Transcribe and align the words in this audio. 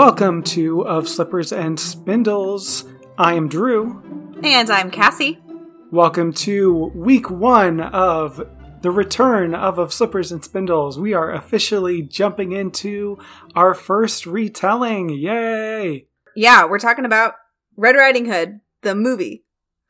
Welcome 0.00 0.42
to 0.44 0.80
Of 0.86 1.10
Slippers 1.10 1.52
and 1.52 1.78
Spindles. 1.78 2.86
I 3.18 3.34
am 3.34 3.48
Drew. 3.48 4.02
And 4.42 4.70
I'm 4.70 4.90
Cassie. 4.90 5.38
Welcome 5.90 6.32
to 6.32 6.90
week 6.94 7.28
one 7.28 7.82
of 7.82 8.42
the 8.80 8.90
return 8.90 9.54
of 9.54 9.78
Of 9.78 9.92
Slippers 9.92 10.32
and 10.32 10.42
Spindles. 10.42 10.98
We 10.98 11.12
are 11.12 11.34
officially 11.34 12.00
jumping 12.00 12.52
into 12.52 13.18
our 13.54 13.74
first 13.74 14.24
retelling. 14.24 15.10
Yay! 15.10 16.06
Yeah, 16.34 16.64
we're 16.64 16.78
talking 16.78 17.04
about 17.04 17.34
Red 17.76 17.94
Riding 17.94 18.24
Hood, 18.24 18.60
the 18.80 18.94
movie 18.94 19.44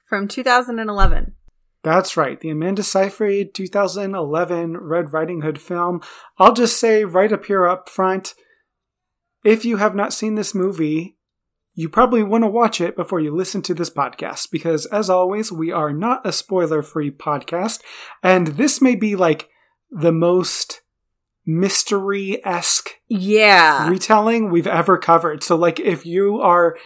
from 0.09 0.27
2011. 0.27 1.35
That's 1.85 2.17
right, 2.17 2.41
the 2.41 2.51
Amanda 2.51 2.83
Seyfried 2.83 3.55
2011 3.55 4.77
Red 4.77 5.13
Riding 5.13 5.43
Hood 5.43 5.61
film. 5.61 6.01
I'll 6.37 6.53
just 6.53 6.81
say 6.81 7.05
right 7.05 7.33
up 7.33 7.45
here 7.45 7.69
up 7.69 7.89
front 7.89 8.35
if 9.45 9.65
you 9.65 9.79
have 9.79 9.95
not 9.95 10.13
seen 10.13 10.35
this 10.35 10.55
movie, 10.55 11.17
you 11.75 11.89
probably 11.89 12.23
want 12.23 12.45
to 12.45 12.49
watch 12.49 12.81
it 12.81 12.97
before 12.97 13.21
you 13.21 13.35
listen 13.35 13.63
to 13.63 13.75
this 13.75 13.91
podcast 13.91 14.51
because, 14.51 14.87
as 14.87 15.09
always, 15.09 15.53
we 15.53 15.73
are 15.73 15.93
not 15.93 16.27
a 16.27 16.33
spoiler 16.33 16.83
free 16.83 17.11
podcast. 17.11 17.81
And 18.23 18.49
this 18.49 18.83
may 18.83 18.97
be 18.97 19.17
like 19.17 19.49
the 19.91 20.13
most 20.13 20.83
mystery 21.47 22.45
esque 22.45 22.91
yeah. 23.09 23.89
retelling 23.89 24.51
we've 24.51 24.67
ever 24.67 24.99
covered. 24.99 25.43
So, 25.43 25.57
like, 25.57 25.81
if 25.81 26.05
you 26.05 26.41
are 26.41 26.77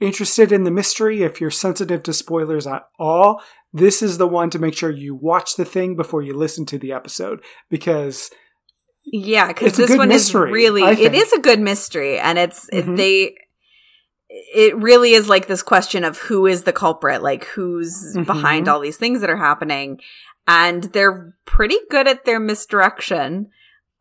interested 0.00 0.52
in 0.52 0.64
the 0.64 0.70
mystery, 0.70 1.22
if 1.22 1.40
you're 1.40 1.50
sensitive 1.50 2.02
to 2.04 2.12
spoilers 2.12 2.66
at 2.66 2.84
all, 2.98 3.42
this 3.72 4.02
is 4.02 4.18
the 4.18 4.28
one 4.28 4.50
to 4.50 4.58
make 4.58 4.74
sure 4.74 4.90
you 4.90 5.14
watch 5.14 5.56
the 5.56 5.64
thing 5.64 5.94
before 5.96 6.22
you 6.22 6.34
listen 6.34 6.66
to 6.66 6.78
the 6.78 6.92
episode 6.92 7.40
because 7.68 8.30
yeah 9.04 9.48
because 9.48 9.76
this 9.76 9.96
one 9.96 10.08
mystery, 10.08 10.48
is 10.48 10.52
really 10.52 10.82
it 10.82 11.14
is 11.14 11.32
a 11.32 11.40
good 11.40 11.60
mystery 11.60 12.18
and 12.18 12.38
it's 12.38 12.68
mm-hmm. 12.70 12.96
they 12.96 13.34
it 14.28 14.76
really 14.76 15.12
is 15.12 15.28
like 15.28 15.46
this 15.46 15.62
question 15.62 16.04
of 16.04 16.18
who 16.18 16.46
is 16.46 16.62
the 16.64 16.72
culprit 16.72 17.22
like 17.22 17.44
who's 17.44 18.14
mm-hmm. 18.14 18.24
behind 18.24 18.68
all 18.68 18.80
these 18.80 18.96
things 18.96 19.20
that 19.20 19.30
are 19.30 19.36
happening 19.36 20.00
and 20.46 20.84
they're 20.84 21.34
pretty 21.44 21.78
good 21.90 22.06
at 22.06 22.24
their 22.24 22.40
misdirection 22.40 23.48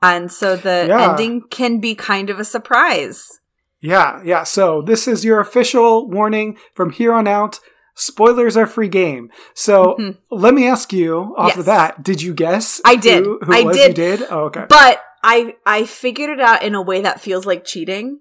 and 0.02 0.32
so 0.32 0.56
the 0.56 0.86
yeah. 0.88 1.10
ending 1.10 1.42
can 1.50 1.80
be 1.80 1.96
kind 1.96 2.30
of 2.30 2.40
a 2.40 2.46
surprise 2.46 3.40
yeah 3.80 4.22
yeah 4.24 4.44
so 4.44 4.82
this 4.82 5.08
is 5.08 5.26
your 5.26 5.40
official 5.40 6.10
warning 6.10 6.58
from 6.74 6.92
here 6.92 7.14
on 7.14 7.28
out 7.28 7.60
spoilers 7.96 8.56
are 8.58 8.68
free 8.68 8.90
game. 8.90 9.32
So 9.54 9.96
mm-hmm. 10.00 10.12
let 10.32 10.54
me 10.54 10.68
ask 10.68 10.94
you 10.94 11.34
off 11.38 11.50
yes. 11.50 11.58
of 11.58 11.66
that, 11.66 12.04
did 12.04 12.22
you 12.22 12.34
guess? 12.34 12.82
I 12.86 12.96
did. 12.96 13.26
Who, 13.26 13.40
who 13.44 13.54
I 13.54 13.62
was 13.64 13.78
did. 13.78 13.90
You 13.90 14.18
did? 14.18 14.28
Oh, 14.30 14.46
okay. 14.46 14.66
But 14.68 15.02
I 15.24 15.56
I 15.66 15.86
figured 15.86 16.30
it 16.30 16.40
out 16.40 16.64
in 16.64 16.76
a 16.76 16.82
way 16.82 17.02
that 17.02 17.22
feels 17.22 17.46
like 17.46 17.66
cheating. 17.66 18.20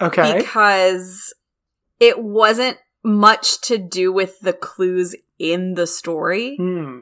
Okay. 0.00 0.38
Because 0.38 1.32
it 2.00 2.18
wasn't 2.18 2.78
much 3.04 3.60
to 3.62 3.78
do 3.78 4.12
with 4.12 4.40
the 4.40 4.52
clues 4.52 5.14
in 5.38 5.74
the 5.74 5.86
story. 5.86 6.56
Hmm. 6.56 7.00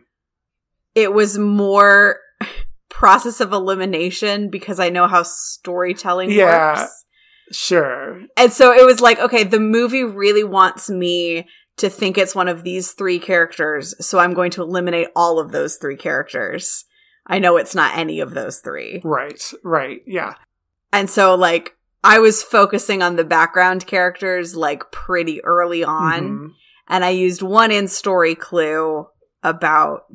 It 0.94 1.12
was 1.12 1.38
more 1.38 2.18
process 2.88 3.40
of 3.40 3.52
elimination 3.52 4.50
because 4.50 4.80
I 4.80 4.90
know 4.90 5.06
how 5.06 5.22
storytelling 5.22 6.30
yeah, 6.30 6.80
works. 6.80 7.04
Sure. 7.52 8.22
And 8.36 8.52
so 8.52 8.72
it 8.72 8.84
was 8.84 9.00
like, 9.00 9.18
okay, 9.18 9.44
the 9.44 9.60
movie 9.60 10.04
really 10.04 10.44
wants 10.44 10.88
me 10.88 11.48
to 11.76 11.88
think 11.88 12.18
it's 12.18 12.34
one 12.34 12.48
of 12.48 12.62
these 12.62 12.92
three 12.92 13.18
characters, 13.18 13.94
so 14.04 14.18
I'm 14.18 14.34
going 14.34 14.50
to 14.52 14.62
eliminate 14.62 15.08
all 15.16 15.38
of 15.38 15.52
those 15.52 15.76
three 15.76 15.96
characters. 15.96 16.84
I 17.26 17.38
know 17.38 17.56
it's 17.56 17.74
not 17.74 17.96
any 17.96 18.20
of 18.20 18.34
those 18.34 18.60
three. 18.60 19.00
Right, 19.04 19.42
right, 19.62 20.00
yeah. 20.06 20.34
And 20.92 21.08
so, 21.08 21.34
like, 21.34 21.76
I 22.03 22.19
was 22.19 22.42
focusing 22.42 23.03
on 23.03 23.16
the 23.16 23.25
background 23.25 23.86
characters, 23.86 24.56
like, 24.56 24.91
pretty 24.91 25.42
early 25.44 25.84
on. 25.84 26.22
Mm-hmm. 26.22 26.47
And 26.88 27.04
I 27.04 27.10
used 27.10 27.42
one 27.42 27.70
in 27.70 27.87
story 27.87 28.34
clue 28.34 29.06
about 29.42 30.06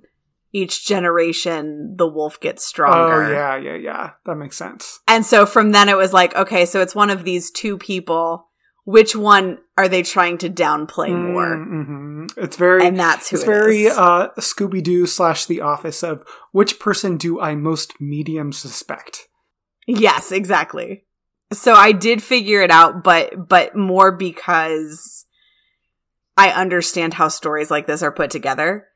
each 0.51 0.85
generation 0.85 1.95
the 1.97 2.07
wolf 2.07 2.39
gets 2.39 2.65
stronger. 2.65 3.23
Oh, 3.23 3.31
yeah, 3.31 3.55
yeah, 3.55 3.75
yeah. 3.75 4.09
That 4.25 4.35
makes 4.35 4.57
sense. 4.57 4.99
And 5.07 5.25
so 5.25 5.45
from 5.45 5.71
then 5.71 5.89
it 5.89 5.97
was 5.97 6.13
like, 6.13 6.35
okay, 6.35 6.65
so 6.65 6.81
it's 6.81 6.95
one 6.95 7.09
of 7.09 7.23
these 7.23 7.51
two 7.51 7.77
people 7.77 8.49
which 8.85 9.15
one 9.15 9.57
are 9.77 9.87
they 9.87 10.03
trying 10.03 10.37
to 10.37 10.49
downplay 10.49 11.09
mm, 11.09 11.33
more? 11.33 11.57
Mm-hmm. 11.57 12.25
It's 12.37 12.55
very, 12.55 12.87
and 12.87 12.97
that's 12.97 13.29
who 13.29 13.35
it's 13.35 13.43
it 13.43 13.47
very 13.47 13.87
uh, 13.89 14.29
Scooby 14.39 14.81
Doo 14.81 15.05
slash 15.05 15.45
The 15.45 15.61
Office 15.61 16.03
of 16.03 16.23
which 16.51 16.79
person 16.79 17.17
do 17.17 17.41
I 17.41 17.55
most 17.55 17.99
medium 17.99 18.53
suspect? 18.53 19.27
Yes, 19.87 20.31
exactly. 20.31 21.03
So 21.51 21.73
I 21.73 21.91
did 21.91 22.23
figure 22.23 22.61
it 22.61 22.71
out, 22.71 23.03
but 23.03 23.47
but 23.47 23.75
more 23.75 24.11
because 24.11 25.25
I 26.37 26.49
understand 26.49 27.15
how 27.15 27.27
stories 27.27 27.71
like 27.71 27.87
this 27.87 28.03
are 28.03 28.11
put 28.11 28.29
together 28.29 28.87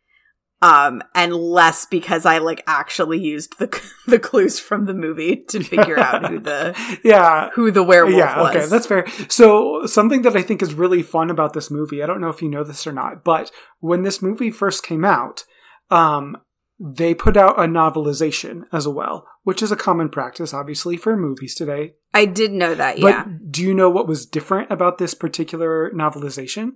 um 0.61 1.01
and 1.15 1.33
less 1.33 1.85
because 1.85 2.25
i 2.25 2.37
like 2.37 2.63
actually 2.67 3.19
used 3.19 3.57
the 3.59 3.81
the 4.07 4.19
clues 4.19 4.59
from 4.59 4.85
the 4.85 4.93
movie 4.93 5.37
to 5.47 5.63
figure 5.63 5.99
out 5.99 6.29
who 6.29 6.39
the 6.39 6.75
yeah. 7.03 7.49
who 7.53 7.71
the 7.71 7.83
werewolf 7.83 8.17
yeah 8.17 8.41
was. 8.41 8.55
okay 8.55 8.65
that's 8.65 8.87
fair. 8.87 9.07
So 9.29 9.85
something 9.85 10.21
that 10.23 10.35
i 10.35 10.41
think 10.41 10.61
is 10.61 10.73
really 10.73 11.03
fun 11.03 11.29
about 11.29 11.53
this 11.53 11.71
movie 11.71 12.03
i 12.03 12.05
don't 12.05 12.21
know 12.21 12.29
if 12.29 12.41
you 12.41 12.49
know 12.49 12.63
this 12.63 12.85
or 12.85 12.93
not 12.93 13.23
but 13.23 13.51
when 13.79 14.03
this 14.03 14.21
movie 14.21 14.51
first 14.51 14.83
came 14.83 15.05
out 15.05 15.45
um 15.89 16.37
they 16.79 17.13
put 17.13 17.35
out 17.35 17.59
a 17.59 17.63
novelization 17.63 18.63
as 18.71 18.87
well 18.87 19.27
which 19.43 19.63
is 19.63 19.71
a 19.71 19.75
common 19.75 20.09
practice 20.09 20.53
obviously 20.53 20.95
for 20.95 21.17
movies 21.17 21.55
today. 21.55 21.93
I 22.13 22.25
did 22.25 22.51
know 22.51 22.75
that 22.75 22.99
yeah. 22.99 23.23
but 23.23 23.51
do 23.51 23.63
you 23.63 23.73
know 23.73 23.89
what 23.89 24.07
was 24.07 24.25
different 24.25 24.71
about 24.71 24.99
this 24.99 25.13
particular 25.13 25.91
novelization? 25.91 26.73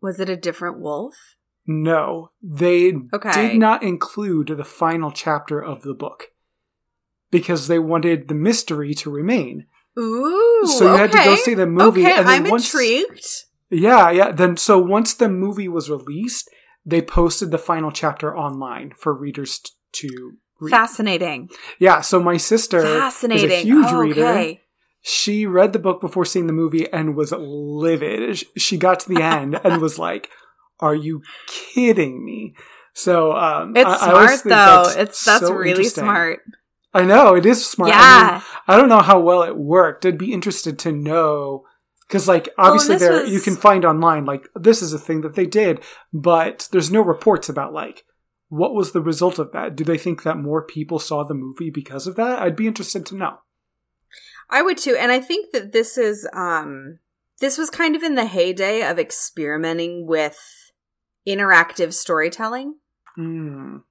Was 0.00 0.18
it 0.18 0.30
a 0.30 0.36
different 0.36 0.80
wolf 0.80 1.14
no, 1.68 2.30
they 2.42 2.94
okay. 3.12 3.48
did 3.48 3.58
not 3.58 3.82
include 3.82 4.48
the 4.48 4.64
final 4.64 5.12
chapter 5.12 5.62
of 5.62 5.82
the 5.82 5.92
book 5.92 6.28
because 7.30 7.68
they 7.68 7.78
wanted 7.78 8.28
the 8.28 8.34
mystery 8.34 8.94
to 8.94 9.10
remain. 9.10 9.66
Ooh, 9.98 10.66
so 10.66 10.84
you 10.84 10.90
okay. 10.90 11.00
had 11.02 11.12
to 11.12 11.18
go 11.18 11.36
see 11.36 11.52
the 11.52 11.66
movie. 11.66 12.06
Okay, 12.06 12.16
and 12.16 12.26
then 12.26 12.44
I'm 12.46 12.50
once, 12.50 12.72
intrigued. 12.72 13.26
Yeah, 13.68 14.10
yeah. 14.10 14.32
Then 14.32 14.56
so 14.56 14.78
once 14.78 15.12
the 15.12 15.28
movie 15.28 15.68
was 15.68 15.90
released, 15.90 16.48
they 16.86 17.02
posted 17.02 17.50
the 17.50 17.58
final 17.58 17.90
chapter 17.90 18.34
online 18.34 18.92
for 18.96 19.12
readers 19.12 19.58
t- 19.58 19.70
to 19.92 20.32
read. 20.60 20.70
Fascinating. 20.70 21.50
Yeah. 21.78 22.00
So 22.00 22.22
my 22.22 22.38
sister 22.38 22.80
Fascinating. 22.80 23.50
is 23.50 23.52
a 23.52 23.62
huge 23.62 23.86
oh, 23.88 23.98
reader. 23.98 24.26
Okay. 24.26 24.62
She 25.02 25.44
read 25.44 25.74
the 25.74 25.78
book 25.78 26.00
before 26.00 26.24
seeing 26.24 26.46
the 26.46 26.52
movie 26.52 26.90
and 26.90 27.14
was 27.14 27.32
livid. 27.32 28.42
She 28.56 28.78
got 28.78 29.00
to 29.00 29.08
the 29.08 29.22
end 29.22 29.60
and 29.62 29.82
was 29.82 29.98
like 29.98 30.30
are 30.80 30.94
you 30.94 31.22
kidding 31.46 32.24
me? 32.24 32.54
So 32.92 33.32
um, 33.32 33.76
it's 33.76 33.88
I, 33.88 33.96
smart 33.96 34.30
I 34.30 34.36
though. 34.44 34.84
That's 34.84 34.96
it's 34.96 35.24
that's 35.24 35.46
so 35.46 35.52
really 35.52 35.84
smart. 35.84 36.40
I 36.94 37.04
know 37.04 37.34
it 37.34 37.46
is 37.46 37.64
smart. 37.64 37.90
Yeah. 37.90 37.98
I, 38.00 38.32
mean, 38.32 38.42
I 38.66 38.76
don't 38.76 38.88
know 38.88 39.00
how 39.00 39.20
well 39.20 39.42
it 39.42 39.56
worked. 39.56 40.04
I'd 40.04 40.18
be 40.18 40.32
interested 40.32 40.78
to 40.80 40.92
know 40.92 41.64
because, 42.06 42.26
like, 42.26 42.48
obviously, 42.56 42.96
well, 42.96 42.98
there 42.98 43.22
was... 43.22 43.30
you 43.30 43.40
can 43.40 43.56
find 43.56 43.84
online 43.84 44.24
like 44.24 44.48
this 44.54 44.82
is 44.82 44.92
a 44.92 44.98
thing 44.98 45.20
that 45.20 45.34
they 45.34 45.46
did, 45.46 45.82
but 46.12 46.68
there's 46.72 46.90
no 46.90 47.02
reports 47.02 47.48
about 47.48 47.72
like 47.72 48.04
what 48.48 48.74
was 48.74 48.92
the 48.92 49.02
result 49.02 49.38
of 49.38 49.52
that. 49.52 49.76
Do 49.76 49.84
they 49.84 49.98
think 49.98 50.22
that 50.22 50.38
more 50.38 50.62
people 50.62 50.98
saw 50.98 51.22
the 51.22 51.34
movie 51.34 51.70
because 51.70 52.06
of 52.06 52.16
that? 52.16 52.40
I'd 52.40 52.56
be 52.56 52.66
interested 52.66 53.04
to 53.06 53.16
know. 53.16 53.38
I 54.50 54.62
would 54.62 54.78
too, 54.78 54.96
and 54.98 55.12
I 55.12 55.20
think 55.20 55.52
that 55.52 55.72
this 55.72 55.98
is 55.98 56.26
um 56.32 56.98
this 57.40 57.58
was 57.58 57.70
kind 57.70 57.94
of 57.94 58.02
in 58.02 58.14
the 58.14 58.24
heyday 58.24 58.82
of 58.82 58.98
experimenting 58.98 60.06
with 60.06 60.38
interactive 61.26 61.92
storytelling. 61.92 62.76
Mm. 63.18 63.82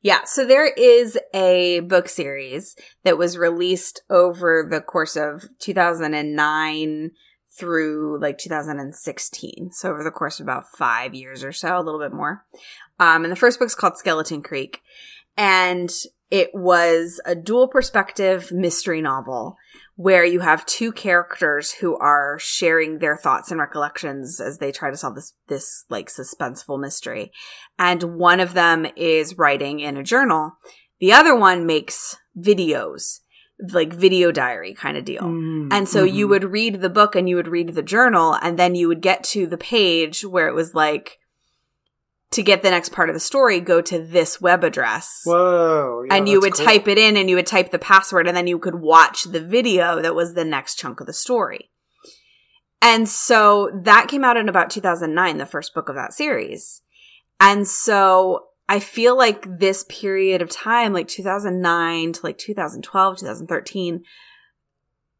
Yeah, 0.00 0.24
so 0.24 0.44
there 0.46 0.66
is 0.66 1.18
a 1.34 1.80
book 1.80 2.08
series 2.08 2.76
that 3.02 3.18
was 3.18 3.36
released 3.36 4.02
over 4.08 4.66
the 4.68 4.80
course 4.80 5.16
of 5.16 5.46
2009 5.58 7.10
through 7.58 8.20
like 8.20 8.38
2016. 8.38 9.70
So 9.72 9.90
over 9.90 10.04
the 10.04 10.12
course 10.12 10.38
of 10.38 10.44
about 10.44 10.70
five 10.76 11.14
years 11.14 11.42
or 11.42 11.52
so, 11.52 11.76
a 11.76 11.82
little 11.82 12.00
bit 12.00 12.12
more. 12.12 12.44
Um, 13.00 13.24
and 13.24 13.32
the 13.32 13.36
first 13.36 13.58
book's 13.58 13.74
called 13.74 13.96
Skeleton 13.96 14.42
Creek. 14.42 14.80
And 15.36 15.90
it 16.30 16.50
was 16.54 17.20
a 17.24 17.34
dual 17.34 17.68
perspective 17.68 18.52
mystery 18.52 19.00
novel 19.00 19.56
where 19.98 20.24
you 20.24 20.38
have 20.38 20.64
two 20.64 20.92
characters 20.92 21.72
who 21.72 21.98
are 21.98 22.38
sharing 22.38 23.00
their 23.00 23.16
thoughts 23.16 23.50
and 23.50 23.58
recollections 23.58 24.40
as 24.40 24.58
they 24.58 24.70
try 24.70 24.92
to 24.92 24.96
solve 24.96 25.16
this 25.16 25.34
this 25.48 25.84
like 25.90 26.08
suspenseful 26.08 26.80
mystery. 26.80 27.32
And 27.80 28.16
one 28.16 28.38
of 28.38 28.54
them 28.54 28.86
is 28.94 29.36
writing 29.36 29.80
in 29.80 29.96
a 29.96 30.04
journal. 30.04 30.52
The 31.00 31.12
other 31.12 31.34
one 31.34 31.66
makes 31.66 32.16
videos, 32.38 33.18
like 33.72 33.92
video 33.92 34.30
diary 34.30 34.72
kind 34.72 34.96
of 34.96 35.04
deal. 35.04 35.22
Mm, 35.22 35.72
and 35.72 35.88
so 35.88 36.06
mm-hmm. 36.06 36.14
you 36.14 36.28
would 36.28 36.44
read 36.44 36.80
the 36.80 36.88
book 36.88 37.16
and 37.16 37.28
you 37.28 37.34
would 37.34 37.48
read 37.48 37.74
the 37.74 37.82
journal 37.82 38.38
and 38.40 38.56
then 38.56 38.76
you 38.76 38.86
would 38.86 39.02
get 39.02 39.24
to 39.24 39.48
the 39.48 39.58
page 39.58 40.24
where 40.24 40.46
it 40.46 40.54
was 40.54 40.76
like 40.76 41.18
to 42.30 42.42
get 42.42 42.62
the 42.62 42.70
next 42.70 42.92
part 42.92 43.08
of 43.08 43.14
the 43.14 43.20
story, 43.20 43.60
go 43.60 43.80
to 43.80 43.98
this 43.98 44.40
web 44.40 44.62
address. 44.62 45.22
Whoa. 45.24 46.04
yeah, 46.06 46.16
and 46.16 46.28
you 46.28 46.40
would 46.40 46.54
cool. 46.54 46.66
type 46.66 46.86
it 46.86 46.98
in 46.98 47.16
and 47.16 47.30
you 47.30 47.36
would 47.36 47.46
type 47.46 47.70
the 47.70 47.78
password 47.78 48.26
and 48.28 48.36
then 48.36 48.46
you 48.46 48.58
could 48.58 48.76
watch 48.76 49.24
the 49.24 49.40
video 49.40 50.02
that 50.02 50.14
was 50.14 50.34
the 50.34 50.44
next 50.44 50.74
chunk 50.76 51.00
of 51.00 51.06
the 51.06 51.12
story. 51.12 51.70
And 52.80 53.08
so 53.08 53.70
that 53.82 54.08
came 54.08 54.24
out 54.24 54.36
in 54.36 54.48
about 54.48 54.70
2009, 54.70 55.38
the 55.38 55.46
first 55.46 55.74
book 55.74 55.88
of 55.88 55.96
that 55.96 56.12
series. 56.12 56.82
And 57.40 57.66
so 57.66 58.48
I 58.68 58.80
feel 58.80 59.16
like 59.16 59.58
this 59.58 59.84
period 59.88 60.42
of 60.42 60.50
time, 60.50 60.92
like 60.92 61.08
2009 61.08 62.12
to 62.12 62.20
like 62.22 62.38
2012, 62.38 63.18
2013, 63.18 64.04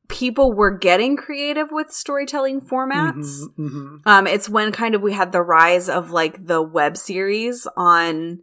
people 0.08 0.52
were 0.52 0.76
getting 0.76 1.16
creative 1.16 1.69
with 1.70 1.93
storytelling 1.93 2.60
formats. 2.60 3.40
Mhm, 3.58 3.70
mhm. 3.70 4.00
Um, 4.06 4.26
it's 4.26 4.49
when 4.49 4.72
kind 4.72 4.94
of 4.94 5.02
we 5.02 5.12
had 5.12 5.32
the 5.32 5.43
rise 5.43 5.88
of 5.88 6.10
like 6.10 6.46
the 6.46 6.62
web 6.62 6.96
series 6.96 7.66
on 7.76 8.40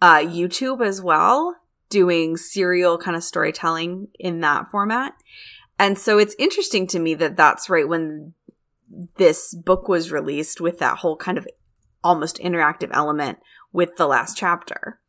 uh, 0.00 0.18
YouTube 0.18 0.84
as 0.84 1.00
well, 1.00 1.56
doing 1.88 2.36
serial 2.36 2.98
kind 2.98 3.16
of 3.16 3.22
storytelling 3.22 4.08
in 4.18 4.40
that 4.40 4.70
format. 4.70 5.12
And 5.78 5.98
so 5.98 6.18
it's 6.18 6.34
interesting 6.38 6.86
to 6.88 6.98
me 6.98 7.14
that 7.14 7.36
that's 7.36 7.68
right 7.68 7.88
when 7.88 8.34
this 9.16 9.54
book 9.54 9.88
was 9.88 10.12
released 10.12 10.60
with 10.60 10.78
that 10.78 10.98
whole 10.98 11.16
kind 11.16 11.38
of 11.38 11.46
almost 12.02 12.38
interactive 12.38 12.90
element 12.92 13.38
with 13.72 13.96
the 13.96 14.06
last 14.06 14.36
chapter. 14.36 15.00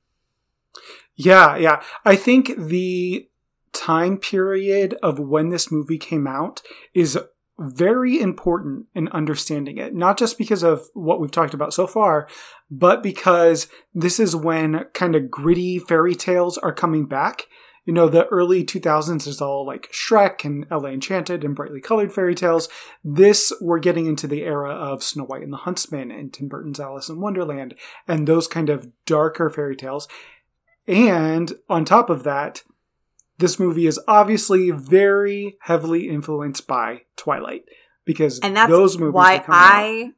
Yeah, 1.15 1.57
yeah. 1.57 1.81
I 2.05 2.15
think 2.15 2.53
the 2.57 3.27
time 3.73 4.17
period 4.17 4.95
of 5.03 5.19
when 5.19 5.49
this 5.49 5.71
movie 5.71 5.97
came 5.97 6.27
out 6.27 6.61
is 6.93 7.17
very 7.59 8.19
important 8.19 8.87
in 8.95 9.07
understanding 9.09 9.77
it, 9.77 9.93
not 9.93 10.17
just 10.17 10.37
because 10.37 10.63
of 10.63 10.87
what 10.93 11.19
we've 11.19 11.31
talked 11.31 11.53
about 11.53 11.73
so 11.73 11.85
far, 11.85 12.27
but 12.71 13.03
because 13.03 13.67
this 13.93 14.19
is 14.19 14.35
when 14.35 14.85
kind 14.93 15.15
of 15.15 15.29
gritty 15.29 15.77
fairy 15.77 16.15
tales 16.15 16.57
are 16.57 16.73
coming 16.73 17.05
back. 17.05 17.43
You 17.85 17.93
know, 17.93 18.07
the 18.07 18.27
early 18.27 18.63
2000s 18.63 19.27
is 19.27 19.41
all 19.41 19.65
like 19.65 19.91
Shrek 19.91 20.45
and 20.45 20.65
Ella 20.71 20.91
Enchanted 20.91 21.43
and 21.43 21.55
brightly 21.55 21.81
colored 21.81 22.13
fairy 22.13 22.33
tales. 22.33 22.69
This, 23.03 23.51
we're 23.59 23.79
getting 23.79 24.07
into 24.07 24.25
the 24.25 24.43
era 24.43 24.71
of 24.71 25.03
Snow 25.03 25.25
White 25.25 25.43
and 25.43 25.51
the 25.51 25.57
Huntsman 25.57 26.09
and 26.09 26.33
Tim 26.33 26.47
Burton's 26.47 26.79
Alice 26.79 27.09
in 27.09 27.19
Wonderland 27.19 27.75
and 28.07 28.25
those 28.25 28.47
kind 28.47 28.69
of 28.69 28.89
darker 29.05 29.49
fairy 29.49 29.75
tales. 29.75 30.07
And 30.87 31.53
on 31.69 31.85
top 31.85 32.09
of 32.09 32.23
that, 32.23 32.63
this 33.43 33.59
movie 33.59 33.85
is 33.87 33.99
obviously 34.07 34.71
very 34.71 35.57
heavily 35.61 36.07
influenced 36.09 36.65
by 36.65 37.01
Twilight 37.17 37.63
because 38.05 38.39
And 38.39 38.55
that's 38.55 38.71
those 38.71 38.97
movies 38.97 39.13
why 39.13 39.39
come 39.39 39.53
out- 39.55 39.61
I 39.73 40.11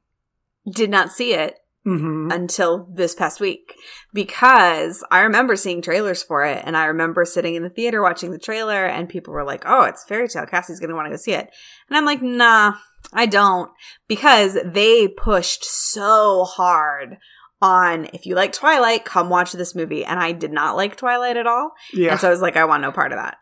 did 0.71 0.89
not 0.89 1.11
see 1.11 1.33
it 1.33 1.59
Mhm. 1.85 2.33
until 2.33 2.87
this 2.91 3.13
past 3.13 3.39
week 3.39 3.75
because 4.13 5.03
I 5.11 5.21
remember 5.21 5.55
seeing 5.55 5.81
trailers 5.81 6.23
for 6.23 6.43
it 6.43 6.61
and 6.65 6.75
I 6.75 6.85
remember 6.85 7.25
sitting 7.25 7.53
in 7.55 7.61
the 7.63 7.69
theater 7.69 8.01
watching 8.01 8.31
the 8.31 8.39
trailer 8.39 8.85
and 8.85 9.09
people 9.09 9.33
were 9.33 9.43
like, 9.43 9.63
"Oh, 9.67 9.83
it's 9.83 10.03
fairy 10.03 10.27
tale. 10.27 10.45
Cassie's 10.47 10.79
going 10.79 10.89
to 10.89 10.95
want 10.95 11.05
to 11.07 11.11
go 11.11 11.17
see 11.17 11.33
it." 11.33 11.49
And 11.87 11.95
I'm 11.97 12.05
like, 12.05 12.21
"Nah, 12.23 12.73
I 13.13 13.25
don't." 13.27 13.69
Because 14.07 14.57
they 14.65 15.07
pushed 15.07 15.63
so 15.65 16.43
hard 16.45 17.17
on 17.61 18.05
if 18.13 18.25
you 18.25 18.35
like 18.35 18.51
Twilight, 18.53 19.05
come 19.05 19.29
watch 19.29 19.51
this 19.53 19.75
movie 19.75 20.03
and 20.05 20.19
I 20.19 20.31
did 20.31 20.51
not 20.51 20.75
like 20.75 20.95
Twilight 20.95 21.37
at 21.37 21.47
all. 21.47 21.71
yeah, 21.93 22.11
And 22.11 22.19
so 22.19 22.27
I 22.27 22.31
was 22.31 22.41
like, 22.41 22.57
I 22.57 22.65
want 22.65 22.81
no 22.81 22.91
part 22.91 23.11
of 23.11 23.17
that. 23.17 23.37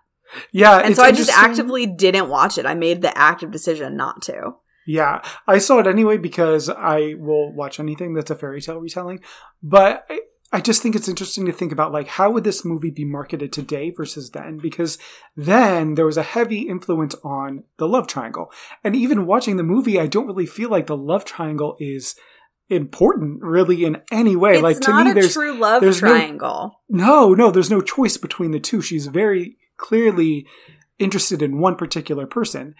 yeah. 0.52 0.78
And 0.80 0.96
so 0.96 1.04
I 1.04 1.12
just 1.12 1.32
actively 1.32 1.86
didn't 1.86 2.30
watch 2.30 2.58
it. 2.58 2.66
I 2.66 2.76
made 2.76 3.02
the 3.02 3.16
active 3.18 3.52
decision 3.52 3.98
not 3.98 4.22
to. 4.24 4.54
Yeah, 4.86 5.22
I 5.48 5.60
saw 5.60 5.80
it 5.80 5.88
anyway 5.88 6.18
because 6.18 6.70
I 6.70 7.16
will 7.18 7.54
watch 7.54 7.80
anything 7.80 8.14
that's 8.14 8.32
a 8.32 8.36
fairy 8.36 8.62
tale 8.62 8.80
retelling. 8.80 9.22
But 9.62 10.04
I, 10.10 10.20
I 10.52 10.60
just 10.62 10.82
think 10.84 10.96
it's 10.96 11.08
interesting 11.08 11.46
to 11.46 11.54
think 11.54 11.72
about 11.72 11.94
like 11.94 12.08
how 12.08 12.30
would 12.32 12.44
this 12.44 12.66
movie 12.66 12.92
be 12.92 13.06
marketed 13.06 13.54
today 13.54 13.92
versus 13.92 14.32
then? 14.32 14.58
Because 14.62 14.98
then 15.38 15.96
there 15.96 16.06
was 16.06 16.18
a 16.18 16.24
heavy 16.24 16.68
influence 16.68 17.16
on 17.24 17.64
the 17.78 17.88
love 17.88 18.08
triangle, 18.08 18.52
and 18.84 18.96
even 18.96 19.26
watching 19.26 19.56
the 19.58 19.64
movie, 19.64 20.00
I 20.00 20.08
don't 20.08 20.28
really 20.28 20.46
feel 20.46 20.70
like 20.70 20.88
the 20.88 20.98
love 20.98 21.24
triangle 21.26 21.78
is 21.80 22.16
important 22.70 23.42
really 23.42 23.84
in 23.86 24.02
any 24.12 24.36
way. 24.36 24.54
It's 24.54 24.62
like 24.64 24.80
to 24.82 25.04
me, 25.04 25.12
a 25.12 25.14
there's 25.14 25.34
true 25.34 25.54
love 25.54 25.82
there's 25.82 26.02
no- 26.02 26.10
triangle. 26.10 26.82
no, 26.90 27.34
no, 27.34 27.52
there's 27.52 27.70
no 27.72 27.82
choice 27.82 28.18
between 28.18 28.52
the 28.52 28.60
two. 28.60 28.82
She's 28.82 29.08
very 29.08 29.58
clearly 29.78 30.48
interested 31.00 31.42
in 31.42 31.60
one 31.60 31.76
particular 31.76 32.26
person. 32.28 32.76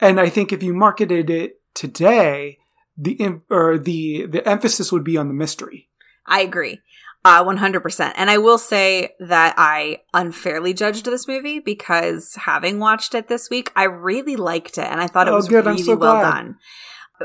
And 0.00 0.20
I 0.20 0.28
think 0.28 0.52
if 0.52 0.62
you 0.62 0.74
marketed 0.74 1.30
it 1.30 1.60
today, 1.74 2.58
the 2.96 3.18
or 3.50 3.78
the 3.78 4.26
the 4.26 4.46
emphasis 4.48 4.92
would 4.92 5.04
be 5.04 5.16
on 5.16 5.28
the 5.28 5.34
mystery. 5.34 5.88
I 6.26 6.40
agree. 6.40 6.80
Uh, 7.26 7.42
100%. 7.42 8.12
And 8.16 8.28
I 8.28 8.36
will 8.36 8.58
say 8.58 9.14
that 9.18 9.54
I 9.56 10.02
unfairly 10.12 10.74
judged 10.74 11.06
this 11.06 11.26
movie 11.26 11.58
because 11.58 12.34
having 12.44 12.78
watched 12.78 13.14
it 13.14 13.28
this 13.28 13.48
week, 13.50 13.72
I 13.74 13.84
really 13.84 14.36
liked 14.36 14.76
it 14.76 14.84
and 14.84 15.00
I 15.00 15.06
thought 15.06 15.26
it 15.26 15.32
Oh, 15.32 15.36
was 15.36 15.48
good. 15.48 15.64
Really 15.64 15.82
so 15.82 15.96
well 15.96 16.20
glad. 16.20 16.30
done. 16.30 16.56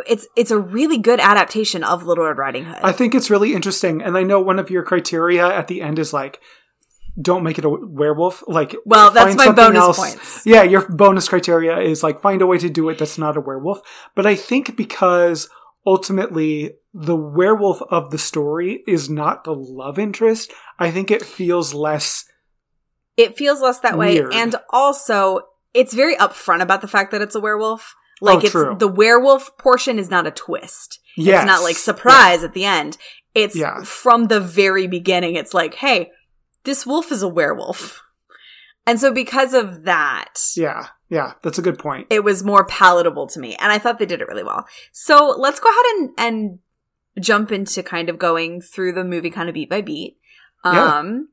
It's 0.08 0.28
it's 0.36 0.52
a 0.52 0.60
really 0.60 0.98
good 0.98 1.20
adaptation 1.20 1.84
of 1.84 2.04
Little 2.04 2.26
Red 2.26 2.38
Riding 2.38 2.66
Hood. 2.66 2.80
I 2.84 2.92
think 2.92 3.16
it's 3.16 3.30
really 3.30 3.54
interesting. 3.54 4.02
And 4.02 4.18
I 4.18 4.24
know 4.24 4.40
one 4.40 4.60
of 4.60 4.70
your 4.70 4.84
criteria 4.84 5.48
at 5.48 5.68
the 5.68 5.82
end 5.82 5.98
is 5.98 6.14
like, 6.14 6.40
don't 7.20 7.44
make 7.44 7.58
it 7.58 7.66
a 7.66 7.70
werewolf. 7.70 8.44
Like, 8.48 8.76
well, 8.86 9.12
that's 9.12 9.36
my 9.36 9.52
bonus 9.52 9.80
else. 9.80 9.98
points. 9.98 10.46
Yeah, 10.46 10.64
your 10.64 10.88
bonus 10.88 11.28
criteria 11.28 11.80
is 11.80 12.04
like 12.04 12.22
find 12.22 12.42
a 12.42 12.48
way 12.48 12.58
to 12.60 12.70
do 12.70 12.88
it 12.90 12.98
that's 13.00 13.18
not 13.18 13.38
a 13.38 13.42
werewolf. 13.42 13.82
But 14.16 14.26
I 14.26 14.36
think 14.36 14.76
because 14.76 15.50
ultimately 15.86 16.76
the 16.94 17.16
werewolf 17.16 17.82
of 17.90 18.12
the 18.12 18.18
story 18.18 18.84
is 18.88 19.10
not 19.10 19.44
the 19.44 19.56
love 19.56 19.98
interest, 19.98 20.52
I 20.78 20.92
think 20.92 21.10
it 21.12 21.24
feels 21.24 21.74
less. 21.74 22.26
It 23.18 23.38
feels 23.38 23.62
less 23.62 23.80
that 23.80 23.98
way. 23.98 24.24
And 24.32 24.56
also, 24.70 25.42
it's 25.74 25.94
very 25.94 26.16
upfront 26.16 26.62
about 26.62 26.82
the 26.82 26.88
fact 26.88 27.12
that 27.12 27.22
it's 27.22 27.36
a 27.36 27.40
werewolf. 27.40 27.96
Like, 28.21 28.38
Oh, 28.38 28.39
it's 28.42 28.51
true. 28.51 28.75
the 28.77 28.88
werewolf 28.88 29.57
portion 29.57 29.98
is 30.00 30.10
not 30.10 30.27
a 30.27 30.31
twist. 30.31 31.00
Yes. 31.16 31.44
It's 31.44 31.48
not 31.48 31.63
like 31.63 31.75
surprise 31.77 32.44
at 32.44 32.54
the 32.54 32.66
end. 32.66 32.98
It's 33.36 33.56
Yeah. 33.56 33.83
from 33.83 34.27
the 34.27 34.39
very 34.39 34.88
beginning. 34.88 35.36
It's 35.36 35.54
like, 35.54 35.75
hey, 35.75 36.12
this 36.63 36.86
wolf 36.86 37.12
is 37.12 37.21
a 37.24 37.27
werewolf. 37.27 38.01
And 38.86 39.00
so 39.00 39.13
because 39.13 39.54
of 39.54 39.83
that, 39.83 40.33
Yeah, 40.56 40.88
yeah, 41.10 41.33
that's 41.44 41.60
a 41.60 41.62
good 41.62 41.77
point. 41.77 42.07
it 42.10 42.24
was 42.24 42.44
more 42.44 42.66
palatable 42.66 43.27
to 43.27 43.39
me. 43.39 43.56
And 43.60 43.71
I 43.71 43.77
thought 43.77 44.00
they 44.00 44.06
did 44.06 44.21
it 44.21 44.27
really 44.27 44.44
well. 44.44 44.66
So 44.92 45.36
let's 45.38 45.60
go 45.60 45.69
ahead 45.69 45.86
and, 45.98 46.10
and 46.18 46.60
jump 47.24 47.51
into 47.51 47.83
kind 47.83 48.10
of 48.10 48.18
going 48.18 48.61
through 48.61 48.94
the 48.94 49.04
movie 49.04 49.30
kind 49.30 49.47
of 49.49 49.54
beat 49.54 49.69
by 49.69 49.81
beat. 49.81 50.18
Yeah. 50.66 50.97
Um, 50.97 51.30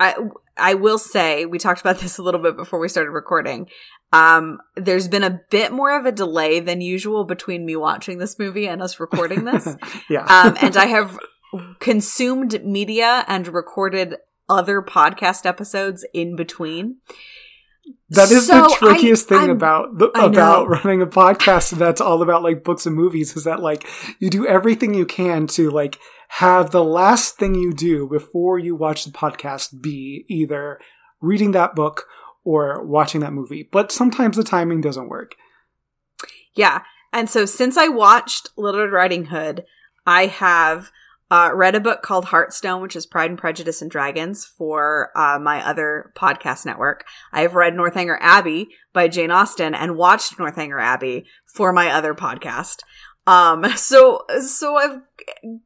I, 0.00 0.14
I 0.56 0.74
will 0.74 0.98
say, 0.98 1.44
we 1.44 1.58
talked 1.58 1.80
about 1.80 1.98
this 2.00 2.18
a 2.18 2.22
little 2.22 2.40
bit 2.40 2.56
before 2.56 2.78
we 2.78 2.88
started 2.88 3.10
recording. 3.10 3.68
Um, 4.12 4.60
there's 4.76 5.08
been 5.08 5.24
a 5.24 5.40
bit 5.50 5.72
more 5.72 5.98
of 5.98 6.06
a 6.06 6.12
delay 6.12 6.60
than 6.60 6.80
usual 6.80 7.24
between 7.24 7.66
me 7.66 7.76
watching 7.76 8.18
this 8.18 8.38
movie 8.38 8.66
and 8.68 8.80
us 8.82 9.00
recording 9.00 9.44
this. 9.44 9.76
yeah. 10.10 10.24
um, 10.24 10.56
and 10.60 10.76
I 10.76 10.86
have 10.86 11.18
consumed 11.80 12.64
media 12.64 13.24
and 13.28 13.48
recorded 13.48 14.16
other 14.48 14.80
podcast 14.80 15.44
episodes 15.44 16.06
in 16.12 16.36
between. 16.36 16.96
That 18.10 18.30
is 18.30 18.46
So 18.46 18.62
the 18.62 18.76
trickiest 18.78 19.30
I- 19.32 19.34
thing 19.40 19.48
I'm- 19.48 19.56
about 19.56 19.98
the, 19.98 20.06
about 20.10 20.68
running 20.68 21.02
a 21.02 21.06
podcast 21.06 21.70
that's 21.76 22.00
all 22.00 22.22
about 22.22 22.42
like 22.42 22.64
books 22.64 22.86
and 22.86 22.94
movies 22.96 23.36
is 23.36 23.44
that 23.44 23.60
like 23.60 23.86
you 24.18 24.30
do 24.30 24.46
everything 24.46 24.94
you 24.94 25.06
can 25.06 25.46
to 25.48 25.70
like 25.70 25.98
have 26.28 26.70
the 26.70 26.84
last 26.84 27.36
thing 27.38 27.54
you 27.54 27.72
do 27.72 28.08
before 28.08 28.58
you 28.58 28.74
watch 28.74 29.04
the 29.04 29.10
podcast 29.12 29.80
be 29.80 30.24
either 30.28 30.80
reading 31.20 31.52
that 31.52 31.74
book 31.74 32.06
or 32.46 32.82
watching 32.84 33.20
that 33.20 33.32
movie. 33.32 33.68
But 33.70 33.90
sometimes 33.90 34.36
the 34.36 34.44
timing 34.44 34.80
doesn't 34.80 35.08
work. 35.08 35.34
Yeah. 36.54 36.82
And 37.12 37.28
so 37.28 37.44
since 37.44 37.76
I 37.76 37.88
watched 37.88 38.50
Little 38.56 38.82
Red 38.82 38.92
Riding 38.92 39.26
Hood, 39.26 39.64
I 40.06 40.26
have 40.26 40.92
uh, 41.28 41.50
read 41.52 41.74
a 41.74 41.80
book 41.80 42.02
called 42.02 42.26
Heartstone, 42.26 42.80
which 42.80 42.94
is 42.94 43.04
Pride 43.04 43.30
and 43.30 43.38
Prejudice 43.38 43.82
and 43.82 43.90
Dragons 43.90 44.44
for 44.46 45.10
uh, 45.16 45.40
my 45.40 45.66
other 45.66 46.12
podcast 46.16 46.64
network. 46.64 47.04
I've 47.32 47.56
read 47.56 47.74
Northanger 47.74 48.16
Abbey 48.20 48.68
by 48.92 49.08
Jane 49.08 49.32
Austen 49.32 49.74
and 49.74 49.96
watched 49.96 50.38
Northanger 50.38 50.78
Abbey 50.78 51.26
for 51.52 51.72
my 51.72 51.90
other 51.90 52.14
podcast. 52.14 52.82
Um, 53.26 53.64
so, 53.76 54.24
so 54.40 54.76
I've 54.76 55.00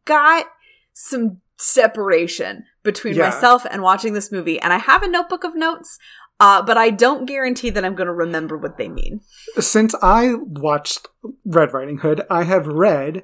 got 0.07 0.47
some 0.95 1.43
separation 1.59 2.65
between 2.83 3.15
Yeah. 3.15 3.25
myself 3.25 3.67
and 3.71 3.83
watching 3.83 4.15
this 4.15 4.33
movie. 4.33 4.59
And 4.59 4.73
I 4.73 4.79
have 4.79 5.03
a 5.03 5.09
notebook 5.09 5.45
of 5.45 5.55
notes, 5.55 5.99
uh, 6.41 6.63
but 6.63 6.79
I 6.79 6.91
don't 6.91 7.27
guarantee 7.27 7.71
that 7.71 7.85
I'm 7.85 7.95
going 7.95 8.07
to 8.07 8.13
remember 8.13 8.57
what 8.57 8.79
they 8.79 8.89
mean. 8.89 9.21
Since 9.59 9.95
I 10.03 10.35
watched 10.35 11.07
Red 11.45 11.73
Riding 11.75 11.99
Hood, 11.99 12.23
I 12.31 12.45
have 12.45 12.67
read 12.67 13.23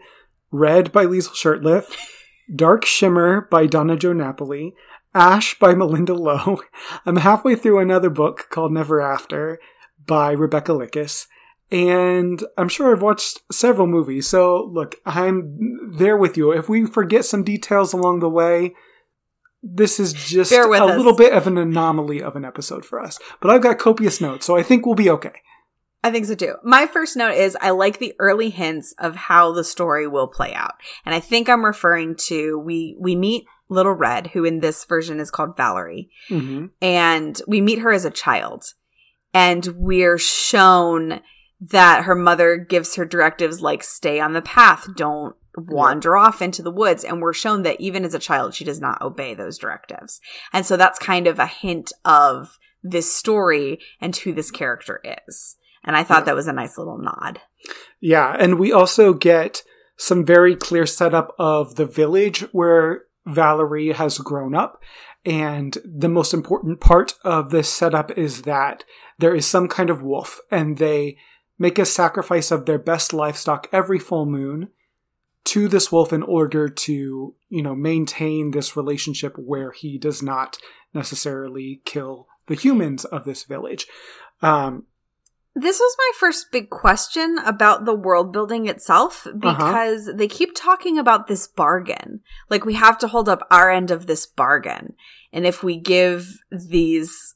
Red 0.52 0.92
by 0.92 1.06
Liesl 1.06 1.30
Shurtliff, 1.30 1.96
Dark 2.54 2.84
Shimmer 2.84 3.48
by 3.50 3.66
Donna 3.66 3.96
Jo 3.96 4.12
Napoli, 4.12 4.74
Ash 5.14 5.58
by 5.58 5.74
Malinda 5.74 6.16
Lo. 6.16 6.60
I'm 7.06 7.16
halfway 7.16 7.56
through 7.56 7.80
another 7.80 8.10
book 8.10 8.48
called 8.50 8.72
Never 8.72 9.00
After 9.00 9.58
by 10.06 10.32
Rebecca 10.32 10.72
Lickiss, 10.72 11.26
and 11.70 12.44
I'm 12.58 12.68
sure 12.68 12.92
I've 12.92 13.02
watched 13.02 13.40
several 13.50 13.86
movies. 13.86 14.28
So 14.28 14.70
look, 14.72 14.96
I'm 15.06 15.90
there 15.96 16.16
with 16.16 16.36
you. 16.36 16.52
If 16.52 16.68
we 16.68 16.86
forget 16.86 17.24
some 17.24 17.42
details 17.42 17.92
along 17.92 18.20
the 18.20 18.28
way, 18.28 18.74
this 19.74 19.98
is 19.98 20.12
just 20.12 20.52
a 20.52 20.60
us. 20.60 20.96
little 20.96 21.16
bit 21.16 21.32
of 21.32 21.46
an 21.46 21.58
anomaly 21.58 22.22
of 22.22 22.36
an 22.36 22.44
episode 22.44 22.84
for 22.84 23.00
us. 23.00 23.18
But 23.40 23.50
I've 23.50 23.62
got 23.62 23.78
copious 23.78 24.20
notes, 24.20 24.46
so 24.46 24.56
I 24.56 24.62
think 24.62 24.86
we'll 24.86 24.94
be 24.94 25.10
okay. 25.10 25.32
I 26.04 26.10
think 26.10 26.26
so 26.26 26.34
too. 26.36 26.54
My 26.62 26.86
first 26.86 27.16
note 27.16 27.34
is 27.34 27.56
I 27.60 27.70
like 27.70 27.98
the 27.98 28.14
early 28.18 28.50
hints 28.50 28.94
of 28.98 29.16
how 29.16 29.52
the 29.52 29.64
story 29.64 30.06
will 30.06 30.28
play 30.28 30.54
out. 30.54 30.74
And 31.04 31.14
I 31.14 31.20
think 31.20 31.48
I'm 31.48 31.64
referring 31.64 32.14
to 32.26 32.58
we 32.58 32.96
we 32.98 33.16
meet 33.16 33.44
Little 33.68 33.92
Red, 33.92 34.28
who 34.28 34.44
in 34.44 34.60
this 34.60 34.84
version 34.84 35.18
is 35.18 35.30
called 35.30 35.56
Valerie. 35.56 36.10
Mm-hmm. 36.30 36.66
And 36.80 37.42
we 37.48 37.60
meet 37.60 37.80
her 37.80 37.92
as 37.92 38.04
a 38.04 38.10
child. 38.10 38.64
And 39.34 39.66
we're 39.76 40.18
shown 40.18 41.20
that 41.60 42.04
her 42.04 42.14
mother 42.14 42.56
gives 42.56 42.94
her 42.94 43.04
directives 43.04 43.60
like 43.60 43.82
stay 43.82 44.20
on 44.20 44.32
the 44.32 44.42
path, 44.42 44.86
don't 44.94 45.34
wander 45.56 46.16
off 46.16 46.42
into 46.42 46.62
the 46.62 46.70
woods. 46.70 47.04
And 47.04 47.20
we're 47.20 47.32
shown 47.32 47.62
that 47.62 47.80
even 47.80 48.04
as 48.04 48.14
a 48.14 48.18
child, 48.18 48.54
she 48.54 48.64
does 48.64 48.80
not 48.80 49.00
obey 49.02 49.34
those 49.34 49.58
directives. 49.58 50.20
And 50.52 50.64
so 50.66 50.76
that's 50.76 50.98
kind 50.98 51.26
of 51.26 51.38
a 51.38 51.46
hint 51.46 51.92
of 52.04 52.58
this 52.82 53.12
story 53.12 53.80
and 54.00 54.14
who 54.16 54.32
this 54.32 54.50
character 54.50 55.00
is. 55.26 55.56
And 55.84 55.96
I 55.96 56.04
thought 56.04 56.20
Yeah. 56.20 56.24
that 56.26 56.36
was 56.36 56.48
a 56.48 56.52
nice 56.52 56.78
little 56.78 56.98
nod. 56.98 57.40
Yeah, 58.00 58.36
and 58.38 58.58
we 58.58 58.72
also 58.72 59.12
get 59.12 59.62
some 59.96 60.24
very 60.24 60.54
clear 60.54 60.86
setup 60.86 61.34
of 61.38 61.76
the 61.76 61.86
village 61.86 62.40
where 62.52 63.04
Valerie 63.26 63.92
has 63.92 64.18
grown 64.18 64.54
up. 64.54 64.80
And 65.24 65.76
the 65.84 66.08
most 66.08 66.32
important 66.32 66.80
part 66.80 67.14
of 67.24 67.50
this 67.50 67.68
setup 67.68 68.16
is 68.16 68.42
that 68.42 68.84
there 69.18 69.34
is 69.34 69.46
some 69.46 69.66
kind 69.66 69.90
of 69.90 70.02
wolf, 70.02 70.38
and 70.50 70.78
they 70.78 71.16
make 71.58 71.78
a 71.78 71.84
sacrifice 71.86 72.50
of 72.50 72.66
their 72.66 72.78
best 72.78 73.12
livestock 73.12 73.66
every 73.72 73.98
full 73.98 74.26
moon 74.26 74.68
to 75.46 75.68
this 75.68 75.90
wolf 75.90 76.12
in 76.12 76.22
order 76.22 76.68
to, 76.68 77.34
you 77.48 77.62
know, 77.62 77.74
maintain 77.74 78.50
this 78.50 78.76
relationship 78.76 79.34
where 79.36 79.70
he 79.72 79.98
does 79.98 80.22
not 80.22 80.56
necessarily 80.92 81.80
kill 81.84 82.26
the 82.46 82.54
humans 82.54 83.04
of 83.04 83.24
this 83.24 83.44
village. 83.44 83.86
Um, 84.42 84.84
This 85.54 85.78
was 85.78 85.96
my 85.98 86.10
first 86.20 86.52
big 86.52 86.68
question 86.68 87.38
about 87.44 87.84
the 87.86 87.94
world 87.94 88.32
building 88.32 88.66
itself 88.66 89.26
Uh-huh. 89.26 89.38
because 89.40 90.10
they 90.14 90.28
keep 90.28 90.50
talking 90.54 90.98
about 90.98 91.26
this 91.28 91.46
bargain. 91.48 92.20
Like 92.50 92.64
we 92.66 92.74
have 92.74 92.98
to 92.98 93.08
hold 93.08 93.28
up 93.28 93.46
our 93.50 93.70
end 93.70 93.90
of 93.90 94.06
this 94.06 94.26
bargain. 94.26 94.94
And 95.32 95.46
if 95.46 95.62
we 95.62 95.78
give 95.78 96.38
these 96.50 97.34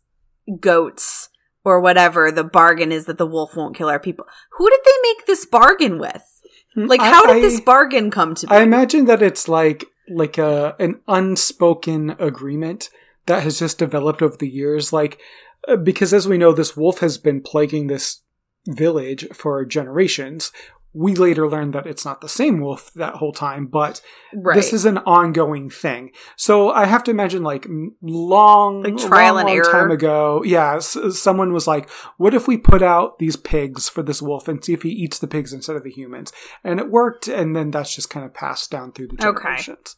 goats 0.60 1.28
or 1.64 1.80
whatever, 1.80 2.30
the 2.30 2.44
bargain 2.44 2.92
is 2.92 3.06
that 3.06 3.18
the 3.18 3.26
wolf 3.26 3.56
won't 3.56 3.76
kill 3.76 3.88
our 3.88 4.00
people. 4.00 4.26
Who 4.58 4.68
did 4.68 4.80
they 4.84 4.98
make 5.02 5.26
this 5.26 5.46
bargain 5.46 5.98
with? 5.98 6.39
Like 6.76 7.00
I- 7.00 7.10
how 7.10 7.26
did 7.26 7.42
this 7.42 7.60
bargain 7.60 8.10
come 8.10 8.34
to 8.36 8.46
be? 8.46 8.52
I 8.52 8.62
imagine 8.62 9.06
that 9.06 9.22
it's 9.22 9.48
like 9.48 9.84
like 10.08 10.38
a 10.38 10.74
an 10.78 11.00
unspoken 11.06 12.16
agreement 12.18 12.90
that 13.26 13.42
has 13.42 13.58
just 13.58 13.78
developed 13.78 14.22
over 14.22 14.36
the 14.36 14.48
years 14.48 14.92
like 14.92 15.20
uh, 15.68 15.76
because 15.76 16.12
as 16.12 16.26
we 16.26 16.38
know 16.38 16.52
this 16.52 16.76
wolf 16.76 16.98
has 16.98 17.16
been 17.16 17.40
plaguing 17.40 17.86
this 17.86 18.22
village 18.66 19.26
for 19.32 19.64
generations 19.64 20.50
we 20.92 21.14
later 21.14 21.48
learned 21.48 21.72
that 21.74 21.86
it's 21.86 22.04
not 22.04 22.20
the 22.20 22.28
same 22.28 22.60
wolf 22.60 22.92
that 22.94 23.14
whole 23.14 23.32
time 23.32 23.66
but 23.66 24.00
right. 24.34 24.54
this 24.56 24.72
is 24.72 24.84
an 24.84 24.98
ongoing 24.98 25.70
thing 25.70 26.10
so 26.36 26.70
i 26.70 26.84
have 26.84 27.04
to 27.04 27.10
imagine 27.10 27.42
like 27.42 27.66
long 28.02 28.82
Like 28.82 28.96
trial 28.96 29.34
long, 29.34 29.48
and 29.48 29.62
long 29.62 29.72
time 29.72 29.90
ago 29.90 30.42
yeah 30.44 30.76
s- 30.76 30.96
someone 31.18 31.52
was 31.52 31.66
like 31.66 31.88
what 32.16 32.34
if 32.34 32.48
we 32.48 32.56
put 32.56 32.82
out 32.82 33.18
these 33.18 33.36
pigs 33.36 33.88
for 33.88 34.02
this 34.02 34.20
wolf 34.20 34.48
and 34.48 34.64
see 34.64 34.72
if 34.72 34.82
he 34.82 34.90
eats 34.90 35.18
the 35.18 35.28
pigs 35.28 35.52
instead 35.52 35.76
of 35.76 35.84
the 35.84 35.90
humans 35.90 36.32
and 36.64 36.80
it 36.80 36.90
worked 36.90 37.28
and 37.28 37.54
then 37.54 37.70
that's 37.70 37.94
just 37.94 38.10
kind 38.10 38.26
of 38.26 38.34
passed 38.34 38.70
down 38.70 38.92
through 38.92 39.08
the 39.08 39.26
Okay. 39.26 39.42
generations 39.42 39.96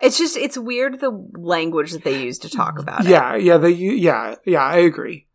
it's 0.00 0.18
just 0.18 0.36
it's 0.36 0.58
weird 0.58 1.00
the 1.00 1.10
language 1.34 1.92
that 1.92 2.04
they 2.04 2.22
use 2.22 2.38
to 2.38 2.48
talk 2.50 2.76
mm. 2.76 2.82
about 2.82 3.04
it. 3.04 3.08
yeah 3.08 3.34
yeah 3.34 3.56
they 3.56 3.70
yeah 3.70 4.34
yeah 4.44 4.62
i 4.62 4.76
agree 4.78 5.26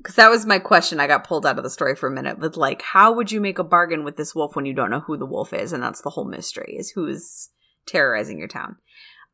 Because 0.00 0.14
that 0.14 0.30
was 0.30 0.46
my 0.46 0.58
question. 0.58 0.98
I 0.98 1.06
got 1.06 1.24
pulled 1.24 1.44
out 1.44 1.58
of 1.58 1.62
the 1.62 1.68
story 1.68 1.94
for 1.94 2.06
a 2.06 2.10
minute 2.10 2.38
with 2.38 2.56
like, 2.56 2.80
how 2.80 3.12
would 3.12 3.30
you 3.30 3.38
make 3.40 3.58
a 3.58 3.64
bargain 3.64 4.02
with 4.02 4.16
this 4.16 4.34
wolf 4.34 4.56
when 4.56 4.64
you 4.64 4.72
don't 4.72 4.90
know 4.90 5.00
who 5.00 5.18
the 5.18 5.26
wolf 5.26 5.52
is? 5.52 5.74
And 5.74 5.82
that's 5.82 6.00
the 6.00 6.10
whole 6.10 6.24
mystery 6.24 6.76
is 6.78 6.90
who 6.92 7.06
is 7.06 7.50
terrorizing 7.86 8.38
your 8.38 8.48
town. 8.48 8.76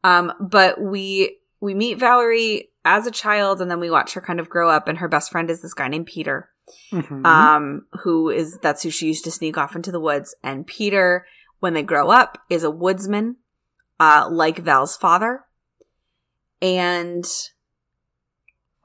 Um, 0.03 0.33
but 0.41 0.81
we 0.81 1.39
we 1.61 1.73
meet 1.73 1.99
Valerie 1.99 2.71
as 2.85 3.07
a 3.07 3.13
child 3.13 3.61
and 3.61 3.71
then 3.71 3.81
we 3.81 3.91
watch 3.91 4.15
her 4.15 4.21
kind 4.21 4.41
of 4.41 4.49
grow 4.49 4.69
up 4.69 4.89
and 4.89 4.99
her 4.99 5.09
best 5.09 5.31
friend 5.31 5.51
is 5.51 5.63
this 5.63 5.75
guy 5.75 5.89
named 5.89 6.07
Peter. 6.07 6.51
Mhm. 6.93 7.25
Um, 7.25 7.87
who 8.03 8.29
is 8.29 8.59
that's 8.59 8.83
who 8.83 8.91
she 8.91 9.07
used 9.07 9.25
to 9.25 9.31
sneak 9.31 9.57
off 9.57 9.77
into 9.77 9.93
the 9.93 10.01
woods. 10.01 10.35
And 10.43 10.67
Peter, 10.67 11.27
when 11.61 11.75
they 11.75 11.83
grow 11.83 12.11
up, 12.11 12.39
is 12.51 12.65
a 12.65 12.71
woodsman, 12.71 13.37
uh, 14.01 14.29
like 14.31 14.59
Val's 14.59 14.97
father. 14.97 15.45
And 16.61 17.25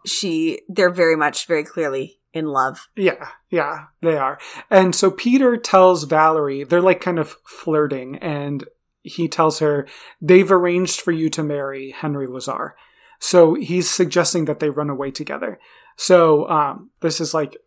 she 0.06 0.62
they're 0.68 0.92
very 0.92 1.16
much 1.16 1.48
very 1.48 1.64
clearly 1.64 2.20
in 2.34 2.46
love. 2.46 2.88
Yeah, 2.96 3.30
yeah, 3.50 3.86
they 4.02 4.18
are. 4.18 4.40
And 4.70 4.96
so 4.96 5.12
Peter 5.12 5.58
tells 5.58 6.06
Valerie, 6.06 6.64
they're 6.64 6.82
like 6.82 7.02
kind 7.02 7.20
of 7.20 7.38
flirting, 7.46 8.18
and 8.18 8.66
he 9.04 9.28
tells 9.28 9.60
her, 9.60 9.88
they've 10.22 10.52
arranged 10.52 11.02
for 11.02 11.12
you 11.12 11.30
to 11.32 11.44
marry 11.44 11.92
Henry 11.92 12.28
Lazar. 12.28 12.76
So 13.20 13.56
he's 13.56 13.90
suggesting 13.90 14.46
that 14.46 14.60
they 14.60 14.70
run 14.70 14.90
away 14.90 15.12
together. 15.12 15.60
So 15.96 16.50
um, 16.50 16.92
this 17.02 17.20
is 17.20 17.34
like 17.34 17.58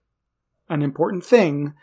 an 0.68 0.82
important 0.82 1.24
thing 1.24 1.74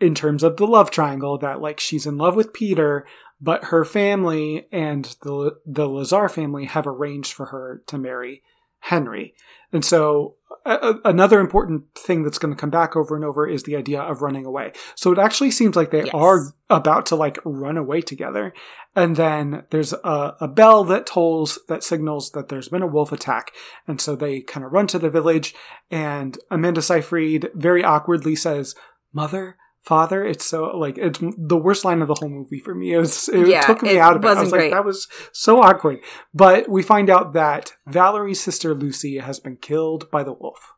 in 0.00 0.14
terms 0.14 0.42
of 0.42 0.56
the 0.56 0.66
love 0.66 0.90
triangle 0.90 1.38
that 1.38 1.60
like 1.60 1.80
she's 1.80 2.06
in 2.06 2.16
love 2.16 2.36
with 2.36 2.52
Peter, 2.52 3.06
but 3.40 3.64
her 3.64 3.84
family 3.84 4.66
and 4.70 5.16
the 5.22 5.58
the 5.66 5.88
Lazar 5.88 6.28
family 6.28 6.66
have 6.66 6.86
arranged 6.86 7.32
for 7.32 7.46
her 7.46 7.82
to 7.86 7.98
marry 7.98 8.42
Henry. 8.80 9.34
And 9.72 9.84
so 9.84 10.36
another 10.66 11.40
important 11.40 11.84
thing 11.94 12.22
that's 12.22 12.38
going 12.38 12.52
to 12.54 12.60
come 12.60 12.70
back 12.70 12.94
over 12.96 13.16
and 13.16 13.24
over 13.24 13.48
is 13.48 13.62
the 13.62 13.76
idea 13.76 14.00
of 14.00 14.20
running 14.20 14.44
away. 14.44 14.72
So 14.94 15.12
it 15.12 15.18
actually 15.18 15.52
seems 15.52 15.76
like 15.76 15.90
they 15.90 16.04
Yes. 16.04 16.14
are 16.14 16.52
about 16.68 17.06
to 17.06 17.16
like 17.16 17.38
run 17.44 17.76
away 17.76 18.00
together. 18.02 18.52
And 18.94 19.16
then 19.16 19.64
there's 19.70 19.92
a, 19.92 20.36
a 20.40 20.48
bell 20.48 20.84
that 20.84 21.06
tolls 21.06 21.58
that 21.68 21.84
signals 21.84 22.32
that 22.32 22.48
there's 22.48 22.68
been 22.68 22.82
a 22.82 22.86
wolf 22.86 23.12
attack. 23.12 23.52
And 23.86 24.00
so 24.00 24.16
they 24.16 24.40
kind 24.40 24.66
of 24.66 24.72
run 24.72 24.86
to 24.88 24.98
the 24.98 25.10
village 25.10 25.54
and 25.90 26.36
Amanda 26.50 26.82
Seyfried 26.82 27.50
very 27.54 27.84
awkwardly 27.84 28.36
says, 28.36 28.74
mother, 29.12 29.56
father. 29.82 30.24
It's 30.24 30.44
so 30.44 30.76
like, 30.76 30.98
it's 30.98 31.18
the 31.20 31.56
worst 31.56 31.84
line 31.84 32.02
of 32.02 32.08
the 32.08 32.14
whole 32.14 32.28
movie 32.28 32.60
for 32.60 32.74
me. 32.74 32.92
It 32.92 32.98
was, 32.98 33.28
it 33.28 33.48
Yeah, 33.48 33.62
took 33.62 33.82
me 33.82 33.90
it 33.90 33.98
out 33.98 34.16
of 34.16 34.24
it. 34.24 34.28
I 34.28 34.40
was 34.40 34.52
like, 34.52 34.70
that 34.70 34.84
was 34.84 35.08
so 35.32 35.60
awkward. 35.62 36.00
But 36.34 36.68
we 36.68 36.82
find 36.82 37.08
out 37.10 37.32
that 37.34 37.74
Valerie's 37.86 38.40
sister 38.40 38.74
Lucy 38.74 39.18
has 39.18 39.40
been 39.40 39.56
killed 39.56 40.10
by 40.10 40.22
the 40.22 40.32
wolf. 40.32 40.74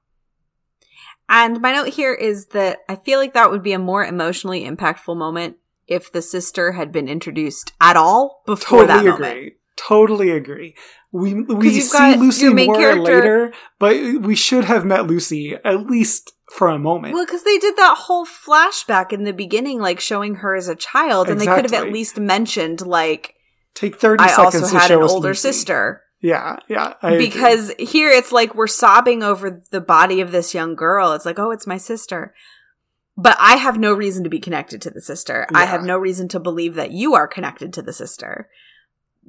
And 1.29 1.61
my 1.61 1.73
note 1.73 1.89
here 1.89 2.13
is 2.13 2.47
that 2.49 2.81
I 2.89 2.97
feel 2.97 3.19
like 3.19 3.35
that 3.35 3.51
would 3.51 3.63
be 3.63 3.73
a 3.73 3.79
more 3.79 4.05
emotionally 4.05 4.65
impactful 4.65 5.17
moment 5.17 5.57
if 5.87 6.13
the 6.13 6.23
sister 6.23 6.73
had 6.73 6.93
been 6.93 7.09
introduced 7.09 7.73
at 7.81 7.97
all 7.97 8.43
before 8.47 8.87
that 8.87 9.03
Totally 9.03 9.11
moment. 9.11 9.33
agree. 9.37 9.53
Totally 9.77 10.31
agree. 10.31 10.77
We 11.11 11.43
we 11.43 11.81
see 11.81 11.91
got 11.99 12.19
Lucy 12.19 12.53
more 12.53 12.95
later, 12.95 13.53
but 13.79 13.97
we 14.21 14.35
should 14.35 14.65
have 14.65 14.85
met 14.85 15.07
Lucy 15.07 15.55
at 15.65 15.87
least 15.87 16.33
for 16.53 16.69
a 16.69 16.79
moment. 16.79 17.15
Well, 17.15 17.25
because 17.25 17.45
they 17.45 17.59
did 17.59 17.77
that 17.77 17.97
whole 17.99 18.27
flashback 18.27 19.13
in 19.13 19.25
the 19.25 19.33
beginning, 19.33 19.81
like 19.81 20.01
showing 20.01 20.37
her 20.37 20.55
as 20.55 20.69
a 20.69 20.77
child, 20.77 21.29
and 21.29 21.41
they 21.41 21.47
could 21.47 21.65
have 21.65 21.73
at 21.73 21.93
least 21.93 22.19
mentioned, 22.19 22.87
like, 22.87 23.35
Take 23.75 23.97
thirty 23.97 24.23
I 24.23 24.29
seconds 24.29 24.63
also 24.65 24.79
had 24.79 24.91
an 24.91 25.03
older 25.03 25.29
Lucy. 25.29 25.41
sister. 25.41 26.03
Yeah, 26.21 26.59
yeah. 26.69 26.95
I 27.03 27.13
agree. 27.13 27.27
because 27.31 27.73
here 27.79 28.11
it's 28.11 28.31
like 28.31 28.55
we're 28.55 28.67
sobbing 28.67 29.23
over 29.23 29.63
the 29.71 29.81
body 29.81 30.21
of 30.21 30.31
this 30.31 30.55
young 30.55 30.77
girl. 30.77 31.13
It's 31.15 31.25
like, 31.25 31.39
oh, 31.39 31.51
it's 31.51 31.67
my 31.67 31.79
sister. 31.79 32.35
But 33.17 33.37
I 33.41 33.57
have 33.57 33.79
no 33.79 33.93
reason 33.93 34.23
to 34.25 34.31
be 34.31 34.39
connected 34.39 34.81
to 34.83 34.91
the 34.91 35.01
sister. 35.01 35.47
I 35.55 35.65
have 35.65 35.83
no 35.83 35.99
reason 35.99 36.29
to 36.29 36.41
believe 36.41 36.75
that 36.77 36.93
you 36.93 37.15
are 37.15 37.27
connected 37.27 37.73
to 37.75 37.83
the 37.83 37.93
sister 37.93 38.49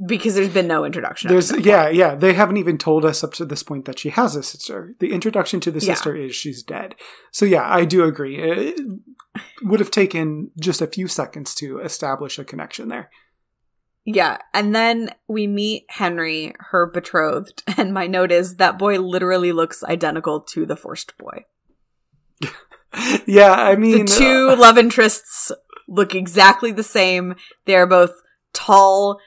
because 0.07 0.35
there's 0.35 0.49
been 0.49 0.67
no 0.67 0.85
introduction. 0.85 1.29
there's 1.29 1.51
yeah, 1.65 1.83
point. 1.85 1.95
yeah. 1.95 2.15
They 2.15 2.33
haven't 2.33 2.57
even 2.57 2.77
told 2.77 3.05
us 3.05 3.23
up 3.23 3.33
to 3.33 3.45
this 3.45 3.63
point 3.63 3.85
that 3.85 3.99
she 3.99 4.09
has 4.09 4.35
a 4.35 4.43
sister. 4.43 4.95
The 4.99 5.11
introduction 5.11 5.59
to 5.61 5.71
the 5.71 5.79
Yeah. 5.79 5.93
sister 5.93 6.15
is 6.15 6.35
she's 6.35 6.63
dead. 6.63 6.95
So 7.31 7.45
yeah, 7.45 7.63
I 7.67 7.85
do 7.85 8.03
agree. 8.03 8.37
It 8.37 8.79
would 9.63 9.79
have 9.79 9.91
taken 9.91 10.51
just 10.59 10.81
a 10.81 10.87
few 10.87 11.07
seconds 11.07 11.53
to 11.55 11.79
establish 11.79 12.39
a 12.39 12.43
connection 12.43 12.89
there. 12.89 13.09
Yeah. 14.05 14.37
And 14.53 14.75
then 14.75 15.11
we 15.27 15.47
meet 15.47 15.85
Henry, 15.89 16.53
her 16.71 16.85
betrothed. 16.85 17.63
And 17.77 17.93
my 17.93 18.07
note 18.07 18.31
is 18.31 18.55
that 18.57 18.79
boy 18.79 18.99
literally 18.99 19.51
looks 19.51 19.83
identical 19.83 20.41
to 20.41 20.65
the 20.65 20.75
first 20.75 21.17
boy. 21.17 21.45
yeah, 23.25 23.51
I 23.51 23.75
mean, 23.75 24.05
the 24.05 24.11
two 24.11 24.49
uh, 24.51 24.55
love 24.55 24.77
interests 24.77 25.51
look 25.87 26.13
exactly 26.15 26.71
the 26.71 26.83
same. 26.83 27.35
They're 27.65 27.87
both 27.87 28.11
tall, 28.53 29.19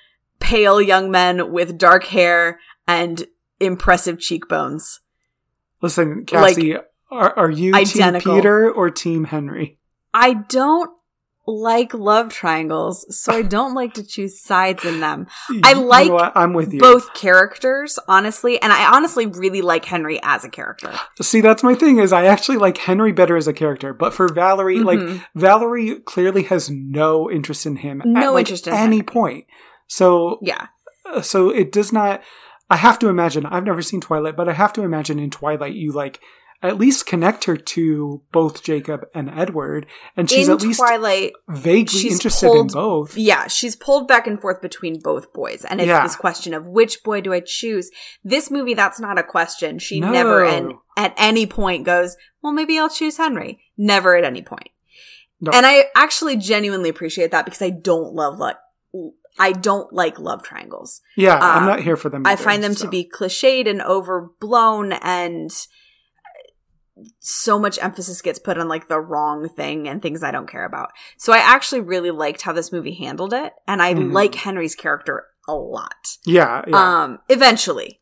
pale 0.47 0.81
young 0.81 1.11
men 1.11 1.53
with 1.53 1.77
dark 1.79 2.05
hair 2.05 2.59
and 2.87 3.25
impressive 3.61 4.19
cheekbones. 4.21 5.01
listen, 5.83 6.25
Cassie. 6.27 6.77
Are, 7.11 7.39
are 7.39 7.51
you 7.51 7.75
Identical. 7.75 8.33
Team 8.33 8.41
Peter 8.41 8.71
or 8.71 8.91
Team 8.91 9.25
Henry? 9.25 9.79
I 10.13 10.35
don't 10.35 10.91
like 11.47 11.95
love 11.95 12.31
triangles, 12.33 13.07
so 13.17 13.33
I 13.33 13.43
don't 13.57 13.75
like 13.75 13.95
to 13.95 14.03
choose 14.05 14.43
sides 14.43 14.85
in 14.85 14.99
them. 15.01 15.27
I 15.63 15.71
You 15.71 15.75
know 15.77 15.83
like—I'm 15.83 16.53
with 16.53 16.73
you. 16.75 16.81
Both 16.81 17.15
characters, 17.15 17.99
honestly, 18.09 18.61
and 18.61 18.73
I 18.73 18.93
honestly 18.97 19.27
really 19.27 19.63
like 19.63 19.85
Henry 19.85 20.19
as 20.25 20.45
a 20.45 20.49
character. 20.49 20.93
See, 21.23 21.41
that's 21.41 21.63
my 21.63 21.75
thing. 21.77 21.99
Is 22.01 22.13
I 22.13 22.25
actually 22.27 22.57
like 22.59 22.79
Henry 22.79 23.13
better 23.13 23.37
as 23.37 23.47
a 23.47 23.53
character, 23.53 23.95
but 23.95 24.13
for 24.13 24.27
Valerie, 24.33 24.81
like 24.81 24.99
Mhm. 24.99 25.25
Valerie 25.37 26.01
clearly 26.01 26.43
has 26.45 26.69
no 26.69 27.31
interest 27.31 27.65
in 27.67 27.77
him 27.77 28.01
at 28.01 28.09
No 28.09 28.33
like, 28.33 28.47
interest 28.47 28.67
in 28.67 28.75
any 28.75 28.97
Henry. 28.97 29.03
point. 29.05 29.45
So 29.87 30.39
Yeah. 30.43 30.67
Uh, 31.09 31.21
so 31.23 31.51
it 31.51 31.71
does 31.71 31.93
not 31.93 32.21
i 32.69 32.75
have 32.77 32.99
to 32.99 33.09
imagine 33.09 33.47
i've 33.47 33.63
never 33.63 33.81
seen 33.81 34.01
twilight 34.01 34.37
but 34.37 34.49
i 34.49 34.53
have 34.53 34.73
to 34.73 34.83
imagine 34.83 35.21
in 35.21 35.31
twilight 35.31 35.75
you 35.75 35.93
like 35.93 36.19
at 36.63 36.79
least 36.79 37.07
connect 37.07 37.45
her 37.45 37.57
to 37.57 38.23
both 38.33 38.65
jacob 38.65 39.07
and 39.15 39.31
edward 39.31 39.87
and 40.17 40.29
she's 40.29 40.49
in 40.49 40.55
at 40.55 40.63
least 40.63 40.81
Twilight, 40.81 41.33
vaguely 41.49 42.09
interested 42.09 42.51
in 42.51 42.67
both 42.67 43.17
yeah, 43.17 43.47
she's 43.47 43.77
pulled 43.77 44.09
back 44.09 44.27
and 44.27 44.41
forth 44.41 44.61
between 44.61 44.99
both 44.99 45.33
boys, 45.33 45.65
and 45.65 45.81
it's 45.81 45.87
Yeah. 45.87 46.03
this 46.03 46.17
question 46.17 46.55
of 46.55 46.67
which 46.67 47.05
boy 47.05 47.21
do 47.21 47.33
I 47.33 47.39
choose? 47.41 47.89
This 48.25 48.51
movie, 48.51 48.75
that's 48.75 48.99
not 48.99 49.17
a 49.19 49.23
question. 49.23 49.79
She 49.79 50.01
No. 50.01 50.11
never, 50.11 50.45
and 50.45 50.73
at 50.97 51.15
any 51.17 51.47
point, 51.47 51.85
goes, 51.85 52.17
"Well, 52.43 52.53
maybe 52.53 52.79
I'll 52.81 52.89
choose 52.89 53.17
Henry." 53.19 53.61
Never 53.77 54.17
at 54.17 54.25
any 54.25 54.43
point. 54.43 54.71
No. 55.41 55.53
And 55.55 55.65
I 55.67 55.85
actually 55.95 56.37
genuinely 56.37 56.89
appreciate 56.89 57.31
that 57.31 57.45
because 57.45 57.63
I 57.63 57.71
don't 57.71 58.13
love 58.15 58.39
like 58.39 58.57
I 59.39 59.53
don't 59.53 59.93
like 59.93 60.19
love 60.19 60.43
triangles. 60.43 61.01
yeah 61.17 61.39
i'm 61.41 61.63
um, 61.63 61.69
not 61.69 61.81
here 61.81 61.97
for 61.97 62.09
them 62.09 62.23
I 62.27 62.37
find 62.37 62.63
them 62.63 62.75
so. 62.75 62.85
to 62.85 62.91
be 62.91 63.09
cliched 63.13 63.69
and 63.69 63.83
overblown 63.83 64.93
and 64.93 65.51
so 67.21 67.59
much 67.59 67.79
emphasis 67.83 68.23
gets 68.23 68.39
put 68.39 68.57
on 68.59 68.69
like 68.69 68.89
the 68.89 68.99
wrong 69.01 69.49
thing 69.51 69.87
and 69.87 70.01
things 70.01 70.23
I 70.23 70.31
don't 70.31 70.49
care 70.49 70.65
about. 70.65 70.93
So 71.19 71.33
I 71.33 71.39
actually 71.39 71.83
really 71.83 72.11
liked 72.11 72.41
how 72.43 72.53
this 72.55 72.73
movie 72.73 72.95
handled 72.95 73.35
it 73.35 73.53
and 73.69 73.83
I 73.83 73.93
Mhm. 73.93 74.13
like 74.13 74.35
Henry's 74.35 74.75
character 74.75 75.27
a 75.47 75.55
lot. 75.55 76.17
yeah 76.25 76.63
yeah 76.67 77.03
Um 77.03 77.19
eventually. 77.29 78.01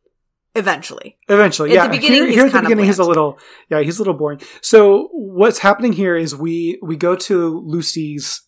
Eventually. 0.56 1.18
Eventually, 1.28 1.70
At 1.70 1.74
yeah. 1.74 1.86
the 1.88 1.90
beginning, 1.96 2.22
here, 2.28 2.32
here 2.32 2.46
at 2.46 2.52
the 2.52 2.60
beginning, 2.60 2.84
he's 2.84 3.00
a 3.00 3.04
little, 3.04 3.40
yeah, 3.68 3.80
he's 3.80 3.98
a 3.98 4.00
little 4.02 4.14
boring. 4.14 4.40
So 4.62 5.08
what's 5.12 5.58
happening 5.58 5.92
here 5.94 6.14
is 6.14 6.36
we 6.36 6.78
we 6.80 6.94
go 6.96 7.16
to 7.16 7.58
Lucy's 7.66 8.40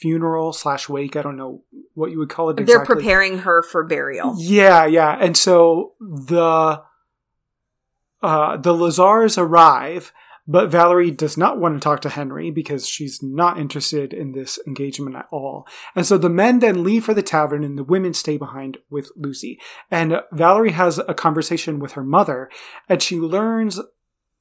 funeral 0.00 0.52
slash 0.52 0.88
wake. 0.88 1.16
I 1.16 1.22
don't 1.22 1.36
know 1.36 1.62
what 1.94 2.10
you 2.10 2.18
would 2.18 2.30
call 2.30 2.50
it. 2.50 2.66
They're 2.66 2.84
preparing 2.84 3.38
her 3.38 3.62
for 3.62 3.84
burial. 3.84 4.34
Yeah, 4.38 4.86
yeah. 4.86 5.16
And 5.20 5.36
so 5.36 5.92
the 6.00 6.82
uh 8.22 8.56
the 8.56 8.72
Lazars 8.72 9.38
arrive, 9.38 10.12
but 10.46 10.70
Valerie 10.70 11.10
does 11.10 11.36
not 11.36 11.58
want 11.58 11.74
to 11.74 11.80
talk 11.80 12.00
to 12.00 12.08
Henry 12.08 12.50
because 12.50 12.88
she's 12.88 13.22
not 13.22 13.58
interested 13.58 14.12
in 14.12 14.32
this 14.32 14.58
engagement 14.66 15.16
at 15.16 15.28
all. 15.30 15.66
And 15.94 16.06
so 16.06 16.16
the 16.18 16.30
men 16.30 16.58
then 16.60 16.82
leave 16.82 17.04
for 17.04 17.14
the 17.14 17.22
tavern 17.22 17.62
and 17.62 17.78
the 17.78 17.84
women 17.84 18.14
stay 18.14 18.36
behind 18.36 18.78
with 18.90 19.10
Lucy. 19.16 19.60
And 19.90 20.20
Valerie 20.32 20.72
has 20.72 20.98
a 20.98 21.14
conversation 21.14 21.78
with 21.78 21.92
her 21.92 22.04
mother 22.04 22.50
and 22.88 23.02
she 23.02 23.18
learns 23.18 23.80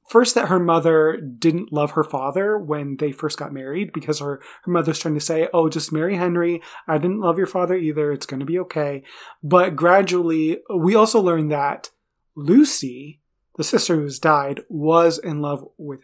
first 0.10 0.36
that 0.36 0.48
her 0.48 0.60
mother 0.60 1.18
didn't 1.18 1.72
love 1.72 1.92
her 1.92 2.04
father 2.04 2.58
when 2.58 2.98
they 2.98 3.12
first 3.12 3.38
got 3.38 3.54
married 3.54 3.94
because 3.94 4.20
her, 4.20 4.42
her 4.64 4.72
mother's 4.72 5.00
trying 5.00 5.14
to 5.14 5.20
say, 5.20 5.48
Oh, 5.54 5.70
just 5.70 5.94
marry 5.94 6.18
Henry. 6.18 6.62
I 6.88 6.98
didn't 6.98 7.22
love 7.22 7.38
your 7.38 7.48
father 7.48 7.76
either. 7.76 8.12
It's 8.12 8.26
going 8.26 8.40
to 8.40 8.46
be 8.46 8.60
okay. 8.60 9.04
But 9.44 9.76
gradually, 9.76 10.60
we 10.76 10.96
also 10.96 11.22
learn 11.22 11.50
that 11.50 11.92
Lucy, 12.36 13.22
the 13.58 13.64
sister 13.64 13.96
who's 13.96 14.20
died, 14.20 14.62
was 14.68 15.20
in 15.20 15.42
love 15.42 15.64
with 15.78 16.02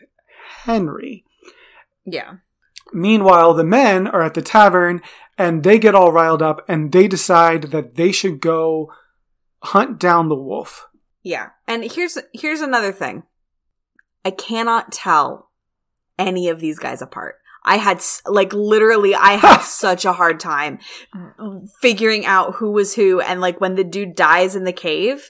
Henry. 0.63 1.25
Yeah. 2.05 2.35
Meanwhile, 2.93 3.55
the 3.55 3.63
men 3.63 4.07
are 4.07 4.21
at 4.21 4.35
the 4.35 4.41
tavern 4.41 5.01
and 5.37 5.63
they 5.63 5.79
get 5.79 5.95
all 5.95 6.11
riled 6.11 6.41
up 6.41 6.63
and 6.67 6.91
they 6.91 7.07
decide 7.07 7.63
that 7.71 7.95
they 7.95 8.11
should 8.11 8.39
go 8.39 8.93
hunt 9.63 9.99
down 9.99 10.29
the 10.29 10.35
wolf. 10.35 10.87
Yeah. 11.23 11.49
And 11.67 11.91
here's 11.91 12.19
here's 12.33 12.61
another 12.61 12.91
thing. 12.91 13.23
I 14.25 14.31
cannot 14.31 14.91
tell 14.91 15.51
any 16.19 16.49
of 16.49 16.59
these 16.59 16.79
guys 16.79 17.01
apart. 17.01 17.35
I 17.63 17.77
had 17.77 18.01
like 18.25 18.53
literally 18.53 19.15
I 19.15 19.33
had 19.33 19.59
such 19.61 20.05
a 20.05 20.13
hard 20.13 20.39
time 20.39 20.79
mm. 21.15 21.67
figuring 21.81 22.25
out 22.25 22.55
who 22.55 22.71
was 22.71 22.95
who 22.95 23.21
and 23.21 23.41
like 23.41 23.61
when 23.61 23.75
the 23.75 23.83
dude 23.83 24.15
dies 24.15 24.55
in 24.55 24.65
the 24.65 24.73
cave 24.73 25.29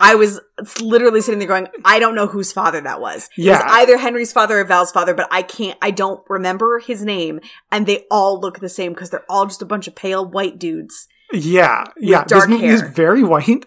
I 0.00 0.14
was 0.14 0.40
literally 0.80 1.20
sitting 1.20 1.40
there 1.40 1.48
going, 1.48 1.66
I 1.84 1.98
don't 1.98 2.14
know 2.14 2.28
whose 2.28 2.52
father 2.52 2.80
that 2.82 3.00
was. 3.00 3.28
It 3.36 3.44
Yeah. 3.44 3.64
was 3.64 3.72
either 3.78 3.98
Henry's 3.98 4.32
father 4.32 4.60
or 4.60 4.64
Val's 4.64 4.92
father, 4.92 5.12
but 5.12 5.26
I 5.32 5.42
can't, 5.42 5.76
I 5.82 5.90
don't 5.90 6.22
remember 6.28 6.78
his 6.78 7.04
name. 7.04 7.40
And 7.72 7.84
they 7.84 8.06
all 8.10 8.40
look 8.40 8.60
the 8.60 8.68
same 8.68 8.92
because 8.92 9.10
they're 9.10 9.24
all 9.28 9.46
just 9.46 9.62
a 9.62 9.66
bunch 9.66 9.88
of 9.88 9.96
pale 9.96 10.24
white 10.24 10.58
dudes. 10.58 11.08
Yeah, 11.32 11.84
yeah. 11.98 12.24
dark 12.24 12.42
this 12.42 12.48
movie 12.48 12.66
is 12.68 12.80
hair. 12.80 12.90
very 12.90 13.24
white. 13.24 13.64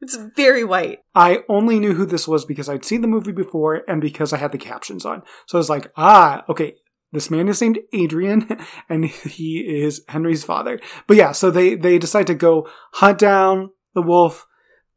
It's 0.00 0.16
very 0.36 0.62
white. 0.62 1.00
I 1.14 1.40
only 1.48 1.80
knew 1.80 1.94
who 1.94 2.06
this 2.06 2.28
was 2.28 2.44
because 2.44 2.68
I'd 2.68 2.84
seen 2.84 3.00
the 3.00 3.08
movie 3.08 3.32
before 3.32 3.82
and 3.88 4.00
because 4.00 4.32
I 4.32 4.36
had 4.36 4.52
the 4.52 4.58
captions 4.58 5.04
on. 5.04 5.22
So 5.46 5.58
I 5.58 5.60
was 5.60 5.70
like, 5.70 5.90
ah, 5.96 6.44
okay, 6.48 6.76
this 7.12 7.30
man 7.30 7.48
is 7.48 7.60
named 7.60 7.80
Adrian 7.92 8.46
and 8.88 9.06
he 9.06 9.58
is 9.58 10.04
Henry's 10.08 10.44
father. 10.44 10.80
But 11.06 11.16
yeah, 11.16 11.32
so 11.32 11.50
they, 11.50 11.74
they 11.74 11.98
decide 11.98 12.28
to 12.28 12.34
go 12.34 12.68
hunt 12.94 13.18
down 13.18 13.70
the 13.94 14.02
wolf. 14.02 14.46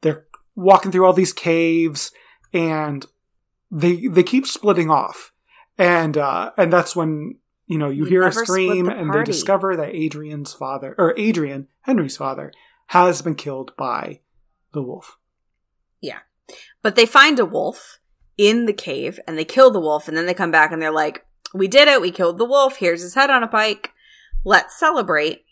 They're 0.01 0.27
walking 0.55 0.91
through 0.91 1.05
all 1.05 1.13
these 1.13 1.33
caves 1.33 2.11
and 2.53 3.05
they, 3.71 4.07
they 4.07 4.23
keep 4.23 4.45
splitting 4.45 4.91
off. 4.91 5.31
And, 5.77 6.15
uh, 6.15 6.51
and 6.57 6.71
that's 6.71 6.95
when, 6.95 7.37
you 7.65 7.79
know, 7.79 7.89
you 7.89 8.03
We 8.03 8.09
hear 8.09 8.23
a 8.23 8.31
scream 8.31 8.85
the 8.85 8.95
and 8.95 9.11
they 9.11 9.23
discover 9.23 9.75
that 9.77 9.95
Adrian's 9.95 10.53
father, 10.53 10.93
or 10.97 11.17
Adrian, 11.17 11.69
Henry's 11.81 12.17
father, 12.17 12.51
has 12.87 13.21
been 13.21 13.35
killed 13.35 13.71
by 13.77 14.19
the 14.73 14.81
wolf. 14.81 15.17
Yeah. 16.01 16.19
But 16.81 16.95
they 16.95 17.05
find 17.05 17.39
a 17.39 17.45
wolf 17.45 17.99
in 18.37 18.65
the 18.65 18.73
cave 18.73 19.19
and 19.27 19.37
they 19.37 19.45
kill 19.45 19.71
the 19.71 19.79
wolf 19.79 20.07
and 20.07 20.17
then 20.17 20.25
they 20.25 20.33
come 20.33 20.51
back 20.51 20.71
and 20.71 20.81
they're 20.81 20.91
like, 20.91 21.25
we 21.53 21.67
did 21.67 21.87
it. 21.87 22.01
We 22.01 22.11
killed 22.11 22.37
the 22.37 22.45
wolf. 22.45 22.77
Here's 22.77 23.01
his 23.01 23.15
head 23.15 23.29
on 23.29 23.43
a 23.43 23.47
pike. 23.47 23.91
Let's 24.43 24.77
celebrate. 24.79 25.43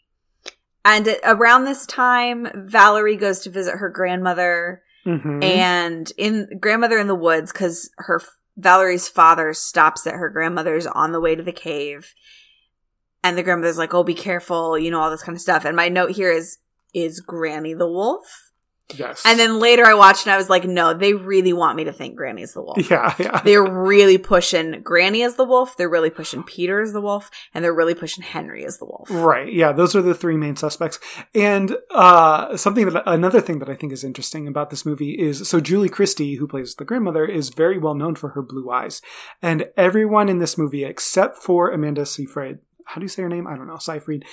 And 0.85 1.07
around 1.23 1.65
this 1.65 1.85
time, 1.85 2.47
Valerie 2.55 3.17
goes 3.17 3.39
to 3.41 3.49
visit 3.49 3.75
her 3.75 3.89
grandmother 3.89 4.81
Mhm. 5.05 5.43
and 5.43 6.11
in 6.17 6.59
grandmother 6.59 6.97
in 6.97 7.07
the 7.07 7.15
woods 7.15 7.51
because 7.53 7.89
her 7.97 8.21
Valerie's 8.57 9.07
father 9.07 9.53
stops 9.53 10.05
at 10.05 10.15
her 10.15 10.29
grandmother's 10.29 10.85
on 10.87 11.11
the 11.13 11.21
way 11.21 11.35
to 11.35 11.43
the 11.43 11.53
cave. 11.53 12.13
And 13.23 13.37
the 13.37 13.43
grandmother's 13.43 13.77
like, 13.77 13.93
oh, 13.93 14.03
be 14.03 14.13
careful, 14.13 14.77
you 14.77 14.91
know, 14.91 14.99
all 14.99 15.09
this 15.09 15.23
kind 15.23 15.35
of 15.35 15.41
stuff. 15.41 15.63
And 15.65 15.75
my 15.75 15.87
note 15.89 16.11
here 16.11 16.31
is, 16.31 16.57
is 16.93 17.19
Granny 17.21 17.73
the 17.73 17.87
wolf? 17.87 18.48
Yes. 18.95 19.23
And 19.25 19.39
then 19.39 19.59
later 19.59 19.85
I 19.85 19.93
watched 19.93 20.25
and 20.25 20.33
I 20.33 20.37
was 20.37 20.49
like, 20.49 20.65
no, 20.65 20.93
they 20.93 21.13
really 21.13 21.53
want 21.53 21.75
me 21.75 21.83
to 21.85 21.93
think 21.93 22.15
Granny's 22.15 22.53
the 22.53 22.61
wolf. 22.61 22.89
Yeah, 22.89 23.13
yeah. 23.19 23.41
They're 23.41 23.63
really 23.63 24.17
pushing 24.17 24.81
Granny 24.81 25.23
as 25.23 25.35
the 25.35 25.45
wolf. 25.45 25.77
They're 25.77 25.89
really 25.89 26.09
pushing 26.09 26.43
Peter 26.43 26.81
as 26.81 26.93
the 26.93 27.01
wolf, 27.01 27.29
and 27.53 27.63
they're 27.63 27.73
really 27.73 27.95
pushing 27.95 28.23
Henry 28.23 28.65
as 28.65 28.77
the 28.77 28.85
wolf. 28.85 29.09
Right. 29.09 29.51
Yeah, 29.51 29.71
those 29.71 29.95
are 29.95 30.01
the 30.01 30.15
three 30.15 30.37
main 30.37 30.55
suspects. 30.55 30.99
And 31.33 31.77
uh 31.91 32.57
something 32.57 32.89
that 32.89 33.03
another 33.05 33.41
thing 33.41 33.59
that 33.59 33.69
I 33.69 33.75
think 33.75 33.93
is 33.93 34.03
interesting 34.03 34.47
about 34.47 34.69
this 34.69 34.85
movie 34.85 35.11
is 35.11 35.47
so 35.47 35.59
Julie 35.59 35.89
Christie, 35.89 36.35
who 36.35 36.47
plays 36.47 36.75
the 36.75 36.85
grandmother, 36.85 37.25
is 37.25 37.49
very 37.49 37.77
well 37.77 37.95
known 37.95 38.15
for 38.15 38.29
her 38.29 38.41
blue 38.41 38.69
eyes. 38.69 39.01
And 39.41 39.69
everyone 39.77 40.29
in 40.29 40.39
this 40.39 40.57
movie 40.57 40.83
except 40.83 41.37
for 41.37 41.69
Amanda 41.71 42.05
Seyfried, 42.05 42.59
how 42.85 42.95
do 42.95 43.01
you 43.03 43.09
say 43.09 43.21
her 43.21 43.29
name? 43.29 43.47
I 43.47 43.55
don't 43.55 43.67
know, 43.67 43.77
Seyfried. 43.77 44.25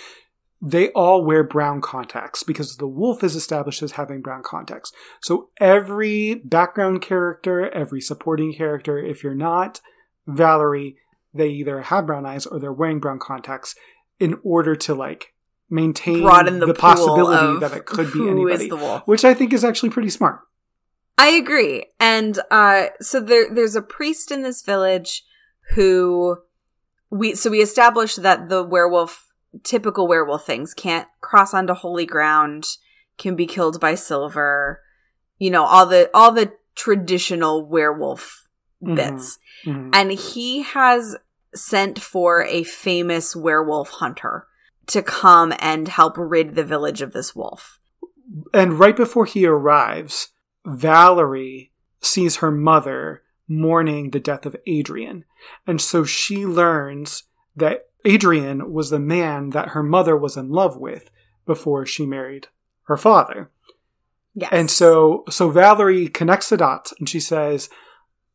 They 0.63 0.89
all 0.91 1.25
wear 1.25 1.45
brown 1.45 1.83
contacts 1.83 2.43
because 2.43 2.77
the 2.77 2.89
wolf 2.89 3.23
is 3.23 3.37
established 3.37 3.83
as 3.83 3.93
having 3.93 4.23
brown 4.23 4.43
contacts. 4.43 4.91
So 5.21 5.51
every 5.61 6.37
background 6.37 7.03
character, 7.03 7.71
every 7.71 8.01
supporting 8.01 8.55
character, 8.55 8.99
if 8.99 9.23
you're 9.23 9.35
not 9.35 9.81
Valerie, 10.27 10.97
they 11.35 11.49
either 11.49 11.83
have 11.83 12.07
brown 12.07 12.25
eyes 12.25 12.47
or 12.47 12.59
they're 12.59 12.73
wearing 12.73 13.01
brown 13.01 13.19
contacts 13.19 13.75
in 14.19 14.39
order 14.43 14.75
to 14.75 14.95
like 14.95 15.35
maintain 15.69 16.23
Broaden 16.23 16.61
the, 16.61 16.67
the, 16.67 16.75
possibility 16.75 17.61
that 17.61 17.77
it 17.77 17.85
could 17.85 18.13
be 18.13 18.29
anybody, 18.29 18.65
is 18.65 18.71
the 18.71 18.77
wolf. 18.77 19.03
which 19.07 19.25
I 19.25 19.35
think 19.35 19.53
is 19.53 19.65
actually 19.65 19.91
pretty 19.91 20.11
smart. 20.11 20.41
I 21.19 21.29
agree. 21.29 21.87
And 21.99 22.39
uh 22.51 22.87
so 23.01 23.21
there 23.21 23.53
there's 23.53 23.75
a 23.75 23.83
priest 23.83 24.31
in 24.31 24.43
this 24.43 24.63
village 24.63 25.25
who 25.71 26.39
we 27.11 27.35
so 27.35 27.51
we 27.51 27.61
established 27.61 28.23
that 28.23 28.49
the 28.49 28.63
werewolf 28.63 29.26
typical 29.63 30.07
werewolf 30.09 30.47
things 30.47 30.75
can't 30.75 31.09
cross 31.21 31.55
onto 31.55 31.75
holy 31.75 32.07
ground, 32.07 32.65
can 33.19 33.37
be 33.37 33.47
killed 33.47 33.81
by 33.81 33.95
silver, 33.95 34.83
you 35.39 35.51
know, 35.51 35.65
all 35.65 35.87
the 35.87 36.11
all 36.15 36.33
the 36.33 36.53
traditional 36.75 37.67
werewolf 37.67 38.49
Mhm. 38.83 38.97
bits. 38.97 39.39
Mhm. 39.65 39.91
And 39.93 40.13
he 40.13 40.63
has 40.63 41.17
sent 41.55 41.99
for 41.99 42.45
a 42.45 42.63
famous 42.63 43.35
werewolf 43.35 43.91
hunter 43.91 44.47
to 44.89 45.03
come 45.03 45.53
and 45.59 45.89
help 45.89 46.15
rid 46.17 46.55
the 46.55 46.65
village 46.65 47.03
of 47.03 47.13
this 47.13 47.35
wolf. 47.35 47.79
And 48.53 48.79
right 48.79 48.97
before 48.97 49.25
he 49.25 49.47
arrives, 49.47 50.29
Valerie 50.65 51.73
sees 52.01 52.37
her 52.37 52.51
mother 52.51 53.23
mourning 53.49 54.11
the 54.11 54.21
death 54.21 54.45
of 54.45 54.57
Adrian. 54.67 55.25
And 55.67 55.81
so 55.81 56.05
she 56.05 56.45
learns 56.45 57.25
that 57.55 57.86
Adrian 58.07 58.73
was 58.73 58.91
the 58.91 58.99
man 58.99 59.51
that 59.51 59.71
her 59.71 59.83
mother 59.83 60.17
was 60.17 60.37
in 60.37 60.51
love 60.51 60.77
with 60.79 61.11
before 61.45 61.85
she 61.85 62.07
married 62.07 62.49
her 62.85 62.97
father. 62.97 63.51
Yes. 64.35 64.51
And 64.53 64.71
so 64.71 65.25
so 65.29 65.51
Valerie 65.51 66.09
connects 66.09 66.49
the 66.49 66.57
dots 66.57 66.93
and 66.99 67.09
she 67.09 67.21
says, 67.21 67.69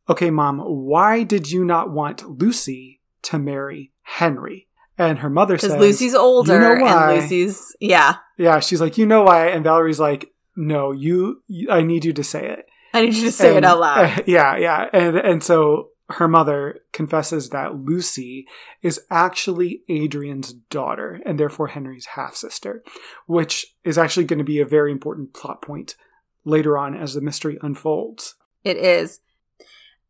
"Okay, 0.08 0.30
mom, 0.30 0.58
why 0.58 1.22
did 1.22 1.50
you 1.50 1.64
not 1.64 1.90
want 1.90 2.40
Lucy 2.40 3.00
to 3.22 3.38
marry 3.38 3.92
Henry?" 4.02 4.68
And 4.98 5.20
her 5.20 5.30
mother 5.30 5.56
says, 5.56 5.72
because 5.72 5.80
Lucy's 5.80 6.14
older 6.14 6.54
"You 6.54 6.60
know 6.60 6.82
why?" 6.84 7.12
and 7.12 7.22
Lucy's 7.22 7.74
yeah. 7.80 8.16
Yeah, 8.36 8.60
she's 8.60 8.80
like, 8.80 8.98
"You 8.98 9.06
know 9.06 9.22
why?" 9.22 9.48
And 9.48 9.64
Valerie's 9.64 10.00
like, 10.00 10.32
"No, 10.56 10.92
you, 10.92 11.42
I 11.70 11.82
need 11.82 12.04
you 12.04 12.12
to 12.12 12.24
say 12.24 12.46
it." 12.48 12.66
I 12.92 13.02
need 13.02 13.14
you 13.14 13.26
to 13.26 13.32
say 13.32 13.56
And- 13.56 13.58
it 13.58 13.64
out 13.64 13.80
loud. 13.80 14.24
yeah, 14.26 14.56
yeah. 14.56 14.88
And 14.92 15.16
and 15.16 15.42
so 15.42 15.88
her 16.10 16.28
mother 16.28 16.80
confesses 16.92 17.50
that 17.50 17.76
Lucy 17.76 18.46
is 18.82 19.00
actually 19.10 19.82
Adrian's 19.88 20.52
daughter 20.52 21.20
and 21.24 21.38
therefore 21.38 21.68
Henry's 21.68 22.06
half 22.06 22.34
sister, 22.34 22.82
which 23.26 23.74
is 23.84 23.96
actually 23.96 24.24
going 24.24 24.38
to 24.38 24.44
be 24.44 24.60
a 24.60 24.66
very 24.66 24.92
important 24.92 25.32
plot 25.32 25.62
point 25.62 25.96
later 26.44 26.76
on 26.76 26.94
as 26.94 27.14
the 27.14 27.20
mystery 27.20 27.58
unfolds. 27.62 28.34
It 28.64 28.76
is. 28.76 29.20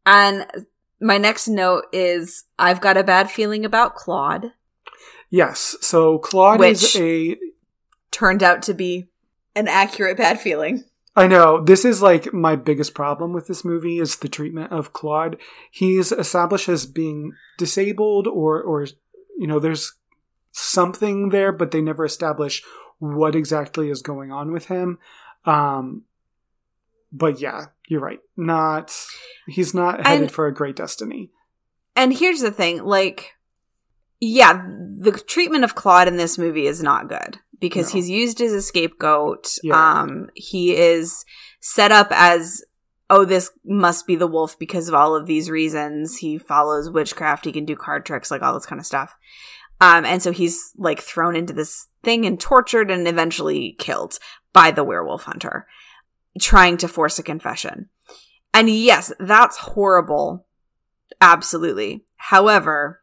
And 0.05 0.47
my 1.01 1.19
next 1.19 1.49
note 1.49 1.85
is 1.93 2.45
I've 2.59 2.81
got 2.81 2.97
a 2.97 3.05
bad 3.05 3.31
feeling 3.31 3.65
about 3.65 3.95
Claude. 3.95 4.53
Yes, 5.31 5.77
so 5.81 6.19
Claude 6.19 6.63
is 6.63 6.97
a 6.97 7.37
Turned 8.11 8.43
out 8.43 8.61
to 8.63 8.75
be 8.75 9.09
an 9.55 9.69
accurate 9.69 10.19
bad 10.19 10.39
feeling. 10.39 10.85
I 11.15 11.27
know 11.27 11.61
this 11.61 11.85
is 11.85 12.01
like 12.01 12.33
my 12.33 12.57
biggest 12.57 12.95
problem 12.95 13.33
with 13.33 13.47
this 13.47 13.65
movie 13.65 13.99
is 13.99 14.17
the 14.17 14.29
treatment 14.29 14.73
of 14.73 14.93
Claude. 14.95 15.37
He's 15.71 16.11
established 16.11 16.69
as 16.69 16.87
being 16.87 17.33
disabled 17.59 18.27
or 18.27 18.63
or 18.63 18.87
you 19.39 19.47
know 19.47 19.59
there's 19.59 19.93
something 20.53 21.29
there 21.31 21.53
but 21.53 21.71
they 21.71 21.81
never 21.81 22.05
establish 22.05 22.63
what 22.99 23.35
exactly 23.35 23.91
is 23.91 24.01
going 24.03 24.33
on 24.33 24.53
with 24.53 24.67
him. 24.67 24.99
Um 25.45 26.03
but 27.13 27.41
yeah, 27.41 27.67
you're 27.89 28.01
right. 28.01 28.21
Not 28.37 28.97
he's 29.47 29.75
not 29.75 30.07
headed 30.07 30.23
And- 30.23 30.33
for 30.33 30.47
a 30.47 30.55
great 30.55 30.77
destiny. 30.77 31.31
And 31.95 32.17
here's 32.17 32.41
the 32.41 32.51
thing, 32.51 32.85
like 32.85 33.33
yeah, 34.19 34.67
the 34.99 35.13
treatment 35.13 35.65
of 35.65 35.75
Claude 35.75 36.09
in 36.09 36.17
this 36.17 36.39
movie 36.39 36.67
is 36.67 36.83
not 36.83 37.09
good 37.09 37.39
because 37.63 37.95
No. 37.95 37.99
he's 37.99 38.11
used 38.11 38.43
as 38.43 38.53
a 38.53 38.61
scapegoat. 38.61 39.57
Yeah. 39.63 40.01
Um 40.03 40.29
he 40.35 40.77
is 40.77 41.25
set 41.61 41.91
up 41.91 42.09
as 42.11 42.63
oh 43.09 43.25
this 43.25 43.51
must 43.65 44.07
be 44.07 44.17
the 44.17 44.27
wolf 44.27 44.59
because 44.59 44.89
of 44.89 44.95
all 44.95 45.17
of 45.17 45.27
these 45.27 45.49
reasons. 45.49 46.19
He 46.19 46.37
follows 46.37 46.91
witchcraft, 46.91 47.47
he 47.47 47.53
can 47.53 47.65
do 47.65 47.77
card 47.77 48.05
tricks, 48.05 48.31
like 48.31 48.43
all 48.43 48.53
this 48.53 48.67
kind 48.67 48.79
of 48.81 48.85
stuff. 48.87 49.15
Um 49.81 50.05
and 50.05 50.23
so 50.23 50.33
he's 50.33 50.73
like 50.77 51.01
thrown 51.01 51.35
into 51.37 51.55
this 51.55 51.87
thing 52.03 52.27
and 52.27 52.39
tortured 52.39 52.91
and 52.91 53.09
eventually 53.09 53.75
killed 53.79 54.19
by 54.53 54.71
the 54.71 54.85
werewolf 54.85 55.23
hunter 55.23 55.67
trying 56.41 56.77
to 56.79 56.89
force 56.89 57.19
a 57.19 57.23
confession. 57.23 57.89
And 58.55 58.69
yes, 58.71 59.13
that's 59.19 59.57
horrible. 59.59 60.47
Absolutely. 61.21 62.05
However, 62.17 63.02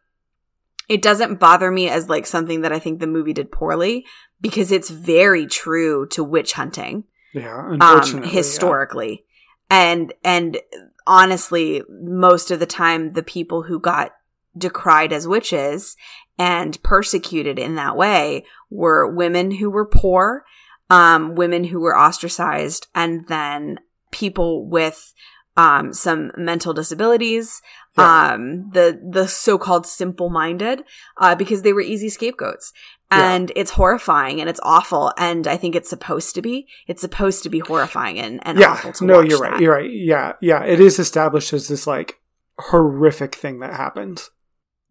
it 0.90 1.02
doesn't 1.02 1.40
bother 1.40 1.72
me 1.72 1.88
as 1.90 2.10
like 2.10 2.26
something 2.26 2.62
that 2.62 2.74
I 2.74 2.80
think 2.80 3.00
the 3.00 3.08
movie 3.08 3.34
did 3.34 3.52
poorly 3.52 4.06
because 4.42 4.72
it's 4.72 4.90
very 4.90 5.46
true 5.48 6.08
to 6.08 6.24
witch 6.24 6.54
hunting 6.54 7.04
Yeah, 7.34 7.56
um 7.58 7.74
unfortunately. 7.74 8.30
yeah. 8.30 8.36
historically. 8.36 9.26
And 9.70 10.14
and 10.24 10.58
honestly, 11.06 11.84
most 11.90 12.52
of 12.52 12.60
the 12.60 12.66
time 12.66 13.14
the 13.14 13.24
people 13.24 13.64
who 13.64 13.80
got 13.80 14.14
decried 14.58 15.14
as 15.14 15.28
witches 15.28 15.96
and 16.38 16.82
persecuted 16.84 17.60
in 17.60 17.76
that 17.76 17.96
way 17.96 18.46
were 18.70 19.08
women 19.08 19.52
who 19.52 19.70
were 19.70 19.86
poor, 19.86 20.44
um, 20.90 21.36
women 21.36 21.66
who 21.66 21.80
were 21.80 21.96
ostracized, 21.98 22.88
and 22.96 23.28
then 23.28 23.80
people 24.12 24.66
with 24.68 25.14
um, 25.58 25.94
some 25.94 26.32
mental 26.38 26.74
disabilities, 26.74 27.62
Yeah. 27.98 28.34
um, 28.34 28.70
the 28.72 29.00
the 29.12 29.28
so 29.28 29.58
called 29.58 29.86
simple 29.86 30.30
minded, 30.30 30.84
uh, 31.18 31.36
because 31.36 31.64
they 31.64 31.74
were 31.74 31.82
easy 31.82 32.10
scapegoats. 32.10 32.72
Yeah. 33.12 33.34
And 33.34 33.52
it's 33.56 33.72
horrifying 33.72 34.40
and 34.40 34.48
it's 34.48 34.60
awful. 34.62 35.12
And 35.18 35.48
I 35.48 35.58
think 35.58 35.76
it's 35.76 35.90
supposed 35.90 36.36
to 36.36 36.44
be. 36.44 36.68
It's 36.88 37.02
supposed 37.02 37.42
to 37.42 37.50
be 37.50 37.58
horrifying 37.58 38.20
and, 38.20 38.40
and 38.44 38.60
yeah, 38.60 38.74
awful 38.74 38.94
to 38.94 39.06
no, 39.06 39.22
you're 39.22 39.40
that. 39.40 39.52
right. 39.52 39.62
You're 39.62 39.74
right. 39.74 39.90
Yeah, 39.92 40.34
yeah. 40.42 40.64
It 40.64 40.80
is 40.80 41.00
established 41.00 41.52
as 41.52 41.68
this 41.68 41.88
like 41.88 42.20
horrific 42.60 43.34
thing 43.34 43.62
that 43.62 43.74
happens. 43.74 44.30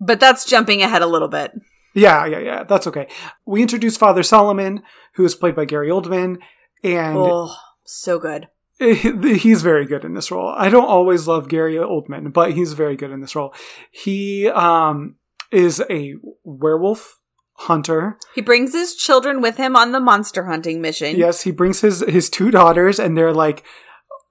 But 0.00 0.18
that's 0.18 0.44
jumping 0.44 0.82
ahead 0.82 1.02
a 1.02 1.06
little 1.06 1.28
bit. 1.28 1.52
Yeah, 1.94 2.26
yeah, 2.26 2.38
yeah. 2.38 2.64
That's 2.64 2.86
okay. 2.88 3.06
We 3.46 3.62
introduce 3.62 3.96
Father 3.96 4.22
Solomon, 4.22 4.82
who 5.14 5.24
is 5.24 5.34
played 5.34 5.54
by 5.54 5.64
Gary 5.64 5.88
Oldman, 5.88 6.38
and 6.82 7.16
oh, 7.16 7.54
so 7.84 8.18
good. 8.18 8.48
he's 9.38 9.62
very 9.62 9.86
good 9.86 10.04
in 10.04 10.14
this 10.14 10.30
role. 10.30 10.48
I 10.48 10.68
don't 10.68 10.88
always 10.88 11.26
love 11.26 11.48
Gary 11.48 11.74
Oldman, 11.74 12.32
but 12.32 12.52
he's 12.52 12.74
very 12.74 12.96
good 12.96 13.10
in 13.10 13.20
this 13.20 13.34
role. 13.34 13.52
He 13.90 14.48
um, 14.48 15.16
is 15.50 15.82
a 15.90 16.14
werewolf 16.44 17.18
hunter. 17.54 18.18
He 18.34 18.40
brings 18.40 18.72
his 18.72 18.94
children 18.94 19.40
with 19.40 19.56
him 19.56 19.74
on 19.74 19.90
the 19.90 20.00
monster 20.00 20.46
hunting 20.46 20.80
mission. 20.80 21.16
Yes, 21.16 21.42
he 21.42 21.50
brings 21.50 21.80
his 21.80 22.04
his 22.08 22.30
two 22.30 22.50
daughters, 22.52 23.00
and 23.00 23.16
they're 23.16 23.34
like, 23.34 23.64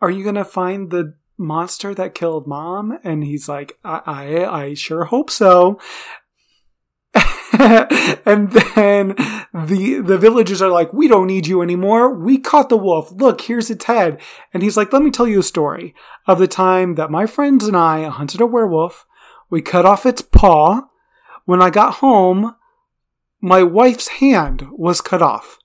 "Are 0.01 0.09
you 0.09 0.23
gonna 0.23 0.45
find 0.45 0.91
the 0.91 1.15
monster 1.37 1.93
that 1.93 2.15
killed 2.15 2.47
mom?" 2.47 2.97
And 3.03 3.25
he's 3.25 3.49
like, 3.49 3.77
"I 3.83 4.01
I, 4.05 4.61
I 4.63 4.73
sure 4.75 5.05
hope 5.05 5.29
so." 5.29 5.77
and 8.25 8.51
then 8.51 9.15
the 9.53 10.01
the 10.03 10.17
villagers 10.17 10.61
are 10.61 10.69
like, 10.69 10.91
"We 10.91 11.07
don't 11.07 11.27
need 11.27 11.47
you 11.47 11.61
anymore. 11.61 12.13
We 12.13 12.37
caught 12.37 12.69
the 12.69 12.77
wolf. 12.77 13.11
Look, 13.11 13.41
here's 13.41 13.69
its 13.69 13.85
head." 13.85 14.19
And 14.53 14.63
he's 14.63 14.75
like, 14.75 14.91
"Let 14.91 15.01
me 15.01 15.11
tell 15.11 15.27
you 15.27 15.39
a 15.39 15.43
story 15.43 15.95
of 16.25 16.39
the 16.39 16.47
time 16.47 16.95
that 16.95 17.11
my 17.11 17.25
friends 17.25 17.65
and 17.65 17.77
I 17.77 18.03
hunted 18.09 18.41
a 18.41 18.45
werewolf. 18.45 19.05
We 19.49 19.61
cut 19.61 19.85
off 19.85 20.05
its 20.05 20.21
paw. 20.21 20.81
When 21.45 21.61
I 21.61 21.69
got 21.69 21.95
home, 21.95 22.55
my 23.41 23.63
wife's 23.63 24.07
hand 24.07 24.67
was 24.71 25.01
cut 25.01 25.21
off." 25.21 25.57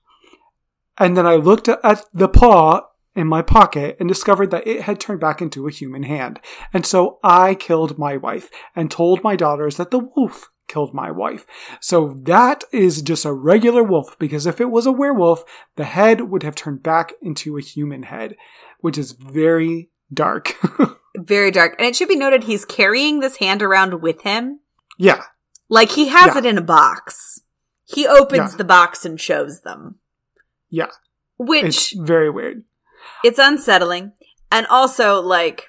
And 0.97 1.17
then 1.17 1.25
I 1.25 1.35
looked 1.35 1.67
at 1.67 2.05
the 2.13 2.29
paw 2.29 2.81
in 3.15 3.27
my 3.27 3.41
pocket 3.41 3.97
and 3.99 4.07
discovered 4.07 4.51
that 4.51 4.65
it 4.65 4.83
had 4.83 4.99
turned 4.99 5.19
back 5.19 5.41
into 5.41 5.67
a 5.67 5.71
human 5.71 6.03
hand. 6.03 6.39
And 6.73 6.85
so 6.85 7.19
I 7.23 7.55
killed 7.55 7.99
my 7.99 8.17
wife 8.17 8.49
and 8.75 8.89
told 8.89 9.23
my 9.23 9.35
daughters 9.35 9.77
that 9.77 9.91
the 9.91 9.99
wolf 9.99 10.49
killed 10.67 10.93
my 10.93 11.11
wife. 11.11 11.45
So 11.81 12.17
that 12.23 12.63
is 12.71 13.01
just 13.01 13.25
a 13.25 13.33
regular 13.33 13.83
wolf 13.83 14.17
because 14.19 14.45
if 14.45 14.59
it 14.61 14.69
was 14.71 14.85
a 14.85 14.91
werewolf, 14.91 15.43
the 15.75 15.83
head 15.85 16.21
would 16.29 16.43
have 16.43 16.55
turned 16.55 16.83
back 16.83 17.13
into 17.21 17.57
a 17.57 17.61
human 17.61 18.03
head, 18.03 18.35
which 18.79 18.97
is 18.97 19.11
very 19.13 19.89
dark. 20.13 20.55
Very 21.15 21.51
dark. 21.51 21.75
And 21.77 21.85
it 21.87 21.95
should 21.95 22.07
be 22.07 22.15
noted 22.15 22.43
he's 22.45 22.65
carrying 22.65 23.19
this 23.19 23.37
hand 23.37 23.61
around 23.61 24.01
with 24.01 24.23
him. 24.23 24.61
yeah. 24.97 25.21
Like 25.69 25.91
he 25.91 26.07
has 26.07 26.33
Yeah. 26.33 26.39
it 26.39 26.45
in 26.47 26.57
a 26.57 26.61
box. 26.63 27.39
He 27.85 28.07
opens 28.07 28.53
Yeah. 28.53 28.57
the 28.57 28.63
box 28.63 29.05
and 29.05 29.21
shows 29.21 29.61
them. 29.61 29.99
Yeah. 30.71 30.89
Which 31.37 31.63
It's 31.63 31.93
very 31.93 32.31
weird. 32.31 32.63
it's 33.23 33.37
unsettling. 33.37 34.13
And 34.51 34.65
also, 34.67 35.19
like, 35.21 35.67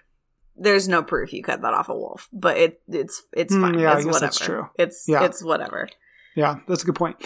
there's 0.57 0.88
no 0.88 1.03
proof 1.03 1.33
you 1.33 1.43
cut 1.43 1.62
that 1.62 1.75
off 1.75 1.88
a 1.88 1.95
wolf, 1.95 2.29
but 2.33 2.57
it 2.57 2.81
it's 2.88 3.23
it's 3.33 3.55
Mm, 3.55 3.61
fine. 3.61 3.79
yeah, 3.79 3.93
I 3.93 3.97
it's 3.97 4.05
guess 4.05 4.14
whatever. 4.14 4.21
that's 4.27 4.38
true. 4.38 4.67
It's 4.79 5.05
Yeah. 5.09 5.25
it's 5.25 5.43
whatever. 5.43 5.88
Yeah, 6.37 6.57
that's 6.69 6.83
a 6.83 6.87
good 6.87 6.95
point. 6.97 7.17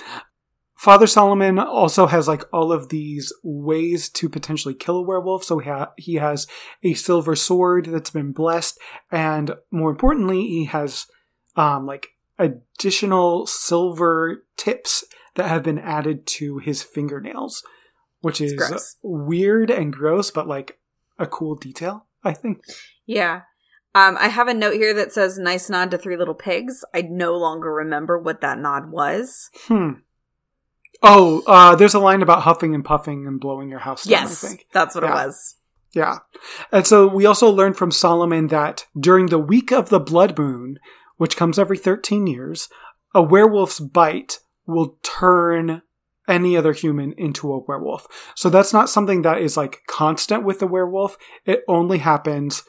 Father 0.76 1.06
Solomon 1.08 1.58
also 1.58 2.06
has 2.06 2.28
like 2.28 2.44
all 2.52 2.70
of 2.72 2.88
these 2.90 3.32
ways 3.42 4.08
to 4.10 4.28
potentially 4.28 4.74
kill 4.74 4.98
a 4.98 5.02
werewolf. 5.02 5.42
So 5.42 5.58
he, 5.58 5.68
ha- 5.68 5.92
he 5.96 6.14
has 6.16 6.46
a 6.84 6.94
silver 6.94 7.34
sword 7.34 7.86
that's 7.86 8.10
been 8.10 8.32
blessed, 8.32 8.78
and 9.10 9.56
more 9.72 9.90
importantly, 9.90 10.42
he 10.42 10.66
has 10.66 11.06
um, 11.56 11.84
like 11.86 12.08
additional 12.38 13.46
silver 13.46 14.44
tips 14.56 15.04
that 15.34 15.48
have 15.48 15.62
been 15.62 15.78
added 15.78 16.26
to 16.26 16.58
his 16.58 16.82
fingernails, 16.82 17.62
which 18.20 18.40
It's 18.40 18.52
is 18.52 18.58
gross. 18.58 18.96
weird 19.02 19.70
and 19.70 19.92
gross, 19.92 20.30
but 20.30 20.46
like 20.46 20.78
a 21.18 21.26
cool 21.26 21.56
detail. 21.56 22.06
I 22.24 22.32
think. 22.32 22.62
Yeah. 23.06 23.42
Um, 23.94 24.16
I 24.20 24.28
have 24.28 24.48
a 24.48 24.54
note 24.54 24.74
here 24.74 24.92
that 24.94 25.12
says 25.12 25.38
"nice 25.38 25.68
nod 25.70 25.90
to 25.92 25.98
Three 25.98 26.16
Little 26.16 26.34
Pigs." 26.34 26.84
I 26.94 27.02
no 27.02 27.34
longer 27.36 27.72
remember 27.72 28.18
what 28.18 28.40
that 28.42 28.58
nod 28.58 28.90
was. 28.90 29.50
Hmm. 29.66 29.90
Oh, 31.02 31.42
uh, 31.46 31.76
there's 31.76 31.94
a 31.94 31.98
line 32.00 32.22
about 32.22 32.42
huffing 32.42 32.74
and 32.74 32.84
puffing 32.84 33.26
and 33.26 33.40
blowing 33.40 33.68
your 33.70 33.78
house 33.80 34.04
down. 34.04 34.10
yes, 34.22 34.44
I 34.44 34.48
think. 34.48 34.66
that's 34.72 34.94
what 34.94 35.04
Yeah. 35.04 35.10
it 35.10 35.26
was. 35.26 35.56
Yeah. 35.94 36.18
And 36.72 36.86
so 36.86 37.06
we 37.06 37.24
also 37.24 37.48
learned 37.48 37.76
from 37.76 37.90
Solomon 37.90 38.48
that 38.48 38.86
during 38.98 39.26
the 39.26 39.38
week 39.38 39.70
of 39.72 39.88
the 39.88 40.00
blood 40.00 40.36
moon, 40.38 40.78
which 41.16 41.36
comes 41.36 41.58
every 41.58 41.78
13 41.78 42.26
years, 42.26 42.68
a 43.14 43.22
werewolf's 43.22 43.80
bite 43.80 44.40
will 44.66 44.98
turn 45.02 45.82
any 46.28 46.56
other 46.56 46.72
human 46.72 47.12
into 47.14 47.52
a 47.52 47.58
werewolf. 47.58 48.06
So 48.34 48.50
that's 48.50 48.72
not 48.72 48.90
something 48.90 49.22
that 49.22 49.38
is 49.38 49.56
like 49.56 49.82
constant 49.86 50.44
with 50.44 50.60
the 50.60 50.66
werewolf. 50.66 51.16
It 51.44 51.64
only 51.68 51.98
happens 51.98 52.62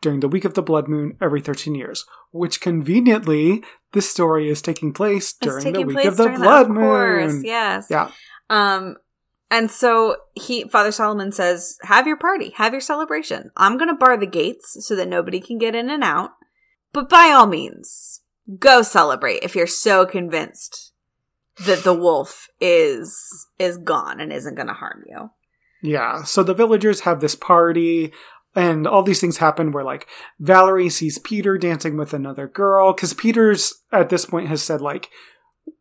during 0.00 0.20
the 0.20 0.28
week 0.28 0.44
of 0.44 0.54
the 0.54 0.62
blood 0.62 0.88
moon 0.88 1.16
every 1.20 1.40
13 1.40 1.74
years, 1.74 2.06
which 2.32 2.60
conveniently 2.60 3.62
this 3.92 4.08
story 4.08 4.48
is 4.48 4.62
taking 4.62 4.92
place 4.92 5.32
during 5.32 5.64
taking 5.64 5.80
the 5.80 5.86
week 5.86 5.96
place 5.96 6.06
of 6.06 6.16
the 6.16 6.24
that, 6.24 6.38
blood 6.38 6.70
of 6.70 6.76
course, 6.76 7.32
moon. 7.32 7.44
Yes. 7.44 7.88
Yeah. 7.90 8.10
Um, 8.48 8.96
and 9.50 9.70
so 9.70 10.16
he, 10.34 10.68
Father 10.68 10.92
Solomon 10.92 11.32
says, 11.32 11.76
"Have 11.82 12.06
your 12.06 12.16
party, 12.16 12.50
have 12.56 12.72
your 12.72 12.80
celebration. 12.80 13.50
I'm 13.56 13.78
going 13.78 13.88
to 13.88 13.96
bar 13.96 14.16
the 14.16 14.26
gates 14.26 14.76
so 14.86 14.94
that 14.94 15.08
nobody 15.08 15.40
can 15.40 15.58
get 15.58 15.74
in 15.74 15.90
and 15.90 16.04
out. 16.04 16.30
But 16.92 17.08
by 17.08 17.32
all 17.34 17.46
means, 17.46 18.22
go 18.58 18.82
celebrate 18.82 19.42
if 19.42 19.56
you're 19.56 19.66
so 19.66 20.06
convinced 20.06 20.89
that 21.58 21.84
the 21.84 21.94
wolf 21.94 22.48
is 22.60 23.48
is 23.58 23.78
gone 23.78 24.20
and 24.20 24.32
isn't 24.32 24.54
going 24.54 24.68
to 24.68 24.74
harm 24.74 25.04
you." 25.08 25.30
Yeah. 25.82 26.24
So 26.24 26.42
the 26.42 26.54
villagers 26.54 27.00
have 27.00 27.20
this 27.20 27.34
party 27.34 28.12
and 28.54 28.86
all 28.86 29.02
these 29.02 29.20
things 29.20 29.38
happen 29.38 29.72
where 29.72 29.84
like 29.84 30.06
Valerie 30.38 30.90
sees 30.90 31.18
Peter 31.18 31.56
dancing 31.56 31.96
with 31.96 32.12
another 32.12 32.48
girl 32.48 32.92
cuz 32.92 33.14
Peter's 33.14 33.82
at 33.92 34.08
this 34.08 34.26
point 34.26 34.48
has 34.48 34.62
said 34.62 34.80
like 34.80 35.08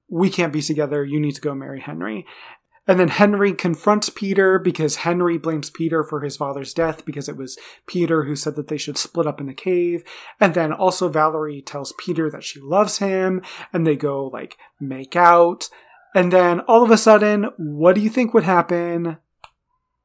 we 0.09 0.29
can't 0.29 0.53
be 0.53 0.61
together. 0.61 1.03
You 1.03 1.19
need 1.19 1.35
to 1.35 1.41
go 1.41 1.53
marry 1.53 1.79
Henry. 1.79 2.25
And 2.89 2.99
then 2.99 3.09
Henry 3.09 3.53
confronts 3.53 4.09
Peter 4.09 4.57
because 4.57 4.95
Henry 4.95 5.37
blames 5.37 5.69
Peter 5.69 6.03
for 6.03 6.21
his 6.21 6.35
father's 6.35 6.73
death 6.73 7.05
because 7.05 7.29
it 7.29 7.37
was 7.37 7.55
Peter 7.85 8.23
who 8.23 8.35
said 8.35 8.55
that 8.55 8.67
they 8.67 8.79
should 8.79 8.97
split 8.97 9.27
up 9.27 9.39
in 9.39 9.45
the 9.45 9.53
cave. 9.53 10.03
And 10.39 10.55
then 10.55 10.73
also 10.73 11.07
Valerie 11.07 11.61
tells 11.61 11.93
Peter 11.99 12.31
that 12.31 12.43
she 12.43 12.59
loves 12.59 12.97
him 12.97 13.43
and 13.71 13.85
they 13.85 13.95
go 13.95 14.25
like 14.25 14.57
make 14.79 15.15
out. 15.15 15.69
And 16.15 16.33
then 16.33 16.61
all 16.61 16.81
of 16.81 16.89
a 16.89 16.97
sudden, 16.97 17.51
what 17.57 17.93
do 17.93 18.01
you 18.01 18.09
think 18.09 18.33
would 18.33 18.43
happen? 18.43 19.17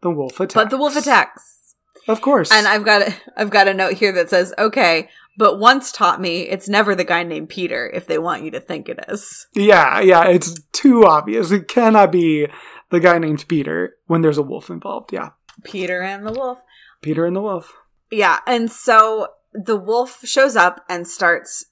The 0.03 0.11
wolf 0.11 0.38
attacks. 0.38 0.53
But 0.53 0.68
the 0.68 0.77
wolf 0.77 0.94
attacks. 0.94 1.77
Of 2.07 2.20
course. 2.20 2.53
And 2.53 2.66
I've 2.66 2.85
got 2.85 3.01
a, 3.01 3.14
I've 3.35 3.49
got 3.49 3.66
a 3.66 3.73
note 3.73 3.94
here 3.94 4.12
that 4.12 4.29
says, 4.29 4.53
"Okay, 4.59 5.09
but 5.38 5.59
once 5.59 5.90
taught 5.90 6.20
me 6.20 6.42
it's 6.42 6.68
never 6.68 6.94
the 6.94 7.03
guy 7.03 7.23
named 7.23 7.49
Peter 7.49 7.90
if 7.94 8.07
they 8.07 8.18
want 8.18 8.44
you 8.44 8.51
to 8.51 8.61
think 8.61 8.90
it 8.90 9.03
is." 9.09 9.47
yeah, 9.55 10.01
yeah, 10.01 10.25
it's 10.27 10.61
too 10.73 11.07
obvious. 11.07 11.51
It 11.51 11.66
cannot 11.66 12.12
be 12.12 12.49
the 12.90 13.01
guy 13.01 13.18
named 13.18 13.47
Peter 13.49 13.97
when 14.07 14.23
there's 14.23 14.38
a 14.38 14.42
wolf 14.42 14.70
involved. 14.70 15.12
Yeah. 15.12 15.31
Peter 15.62 16.03
and 16.03 16.27
the 16.27 16.33
wolf. 16.33 16.61
Peter 17.03 17.27
and 17.27 17.37
the 17.37 17.42
wolf. 17.42 17.73
Yeah, 18.11 18.40
and 18.47 18.70
so 18.70 19.29
the 19.53 19.77
wolf 19.77 20.20
shows 20.25 20.57
up 20.57 20.85
and 20.88 21.07
starts 21.07 21.66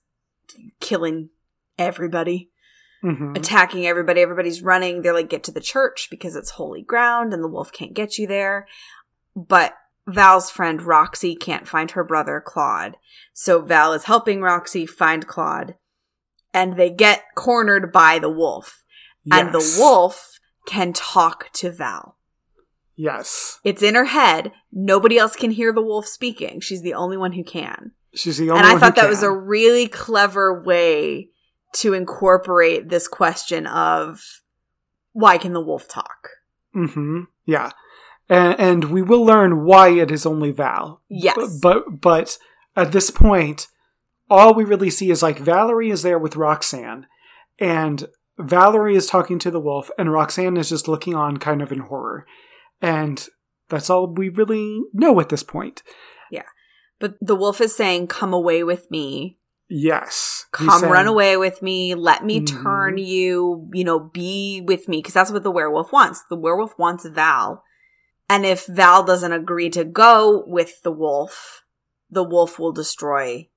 killing 0.81 1.31
everybody, 1.79 2.51
hmm 3.01 3.33
attacking 3.35 3.87
everybody. 3.87 4.21
Everybody's 4.21 4.63
running. 4.63 5.03
They're 5.03 5.15
like, 5.15 5.29
get 5.29 5.45
to 5.45 5.53
the 5.53 5.61
church 5.61 6.09
because 6.11 6.37
it's 6.37 6.51
holy 6.51 6.83
ground 6.83 7.33
and 7.33 7.43
the 7.43 7.49
wolf 7.49 7.73
can't 7.73 7.95
get 7.95 8.19
you 8.19 8.27
there. 8.27 8.67
But 9.35 9.75
Val's 10.07 10.51
friend 10.51 10.83
Roxy 10.83 11.35
can't 11.35 11.69
find 11.69 11.93
her 11.93 12.05
brother 12.05 12.43
Claude. 12.45 12.97
So 13.33 13.61
Val 13.63 13.93
is 13.93 14.05
helping 14.05 14.41
Roxy 14.41 14.87
find 14.87 15.27
Claude. 15.27 15.77
And 16.55 16.77
they 16.77 16.91
get 16.91 17.23
cornered 17.35 17.93
by 17.93 18.19
the 18.19 18.29
wolf. 18.29 18.85
And 19.31 19.55
the 19.55 19.77
wolf 19.79 20.32
can 20.67 20.93
talk 20.93 21.51
to 21.55 21.71
Val. 21.71 22.17
Yes. 22.97 23.59
It's 23.65 23.83
in 23.83 23.95
her 23.95 24.05
head. 24.07 24.53
Nobody 24.71 25.19
else 25.19 25.35
can 25.35 25.51
hear 25.51 25.73
the 25.73 25.83
wolf 25.83 26.07
speaking. 26.07 26.61
She's 26.61 26.83
the 26.83 26.95
only 26.95 27.17
one 27.17 27.33
who 27.33 27.45
can. 27.45 27.93
She's 28.15 28.39
the 28.39 28.51
only 28.51 28.63
and 28.63 28.69
I 28.69 28.79
thought 28.79 28.97
that 28.97 29.09
was 29.09 29.23
a 29.23 29.31
really 29.31 29.89
clever 29.89 30.63
way 30.63 31.31
to 31.77 31.95
incorporate 31.95 32.91
this 32.91 33.09
question 33.09 33.67
of 33.67 34.43
why 35.13 35.39
can 35.39 35.53
the 35.53 35.61
wolf 35.61 35.89
talk? 35.89 36.29
Mm-hmm. 36.77 37.23
Yeah. 37.47 37.71
And, 38.29 38.61
and 38.61 38.85
we 38.85 39.03
will 39.03 39.25
learn 39.25 39.65
why 39.65 39.91
it 39.91 40.11
is 40.11 40.27
only 40.27 40.51
Val. 40.51 41.01
Yes. 41.09 41.59
But 41.61 42.01
but 42.01 42.39
at 42.77 42.93
this 42.93 43.11
point, 43.11 43.69
all 44.31 44.55
we 44.55 44.65
really 44.65 44.91
see 44.91 45.11
is 45.11 45.23
like 45.23 45.39
Valerie 45.39 45.91
is 45.91 46.03
there 46.03 46.19
with 46.19 46.37
Roxanne, 46.37 47.07
and 47.59 48.07
Valerie 48.39 48.97
is 48.97 49.07
talking 49.07 49.39
to 49.41 49.51
the 49.51 49.61
wolf, 49.61 49.91
and 49.99 50.13
Roxanne 50.13 50.57
is 50.57 50.69
just 50.71 50.89
looking 50.89 51.15
on 51.15 51.37
kind 51.37 51.63
of 51.63 51.71
in 51.73 51.81
horror. 51.81 52.27
And 52.81 53.27
that's 53.69 53.91
all 53.91 54.13
we 54.13 54.29
really 54.29 54.81
know 54.93 55.21
at 55.21 55.29
this 55.29 55.43
point. 55.43 55.83
Yeah. 56.31 56.43
But 56.99 57.15
the 57.21 57.37
wolf 57.37 57.61
is 57.61 57.75
saying, 57.75 58.09
Come 58.09 58.33
away 58.33 58.65
with 58.65 58.91
me. 58.91 59.39
Yes. 59.69 60.47
Come 60.53 60.69
saying- 60.81 60.93
run 60.93 61.07
away 61.07 61.37
with 61.37 61.63
me. 61.63 61.95
Let 61.95 62.25
me 62.25 62.41
Mhm. 62.41 62.63
turn 62.63 62.99
you, 62.99 63.71
you 63.73 63.85
know, 63.85 63.99
be 63.99 64.63
with 64.67 64.89
me. 64.89 64.99
Because 64.99 65.15
that's 65.15 65.31
what 65.31 65.43
the 65.43 65.51
werewolf 65.51 65.93
wants. 65.93 66.23
The 66.29 66.37
werewolf 66.37 66.79
wants 66.79 67.07
Val. 67.07 67.63
And 68.29 68.45
if 68.45 68.67
Val 68.67 69.03
doesn't 69.03 69.33
agree 69.33 69.71
to 69.71 69.85
go 69.85 70.45
with 70.47 70.83
the 70.83 70.93
wolf, 70.93 71.63
the 72.11 72.25
wolf 72.25 72.59
will 72.59 72.73
destroy 72.73 73.49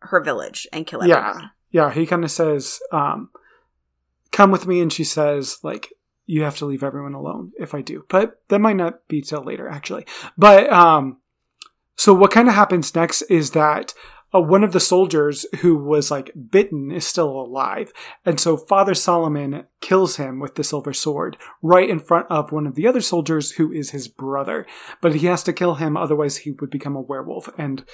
her 0.00 0.20
village 0.22 0.68
and 0.72 0.86
kill 0.86 1.02
everyone. 1.02 1.22
Yeah. 1.40 1.48
Yeah, 1.72 1.90
he 1.92 2.06
kind 2.06 2.24
of 2.24 2.30
says, 2.30 2.80
um, 2.92 3.30
come 4.32 4.50
with 4.50 4.66
me. 4.66 4.80
And 4.80 4.92
she 4.92 5.04
says, 5.04 5.58
like, 5.62 5.92
you 6.26 6.42
have 6.42 6.56
to 6.58 6.66
leave 6.66 6.82
everyone 6.82 7.14
alone 7.14 7.52
if 7.58 7.74
I 7.74 7.82
do. 7.82 8.04
But 8.08 8.40
that 8.48 8.60
might 8.60 8.76
not 8.76 9.06
be 9.08 9.20
till 9.20 9.42
later, 9.42 9.68
actually. 9.68 10.06
But, 10.38 10.72
um, 10.72 11.18
so 11.96 12.14
what 12.14 12.30
kind 12.30 12.48
of 12.48 12.54
happens 12.54 12.94
next 12.94 13.22
is 13.22 13.50
that 13.50 13.92
uh, 14.34 14.40
one 14.40 14.62
of 14.62 14.72
the 14.72 14.80
soldiers 14.80 15.44
who 15.60 15.76
was 15.76 16.10
like 16.10 16.30
bitten 16.50 16.90
is 16.90 17.06
still 17.06 17.28
alive. 17.28 17.92
And 18.24 18.38
so 18.38 18.56
Father 18.56 18.94
Solomon 18.94 19.66
kills 19.80 20.16
him 20.16 20.38
with 20.38 20.54
the 20.54 20.64
silver 20.64 20.92
sword 20.92 21.36
right 21.62 21.90
in 21.90 21.98
front 21.98 22.26
of 22.30 22.52
one 22.52 22.66
of 22.66 22.74
the 22.74 22.86
other 22.86 23.00
soldiers 23.00 23.52
who 23.52 23.72
is 23.72 23.90
his 23.90 24.08
brother. 24.08 24.66
But 25.00 25.16
he 25.16 25.26
has 25.26 25.42
to 25.44 25.52
kill 25.52 25.74
him, 25.74 25.96
otherwise 25.96 26.38
he 26.38 26.52
would 26.52 26.70
become 26.70 26.96
a 26.96 27.00
werewolf. 27.00 27.50
And 27.58 27.84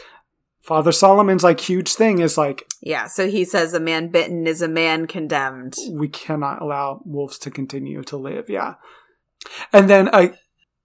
Father 0.66 0.90
Solomon's 0.90 1.44
like 1.44 1.60
huge 1.60 1.94
thing 1.94 2.18
is 2.18 2.36
like, 2.36 2.66
Yeah, 2.82 3.06
so 3.06 3.28
he 3.28 3.44
says 3.44 3.72
a 3.72 3.78
man 3.80 4.08
bitten 4.08 4.46
is 4.48 4.60
a 4.62 4.68
man 4.68 5.06
condemned. 5.06 5.74
we 5.92 6.08
cannot 6.08 6.60
allow 6.60 7.00
wolves 7.04 7.38
to 7.38 7.50
continue 7.52 8.02
to 8.02 8.16
live. 8.16 8.50
Yeah. 8.50 8.74
And 9.72 9.88
then 9.88 10.08
uh, 10.12 10.28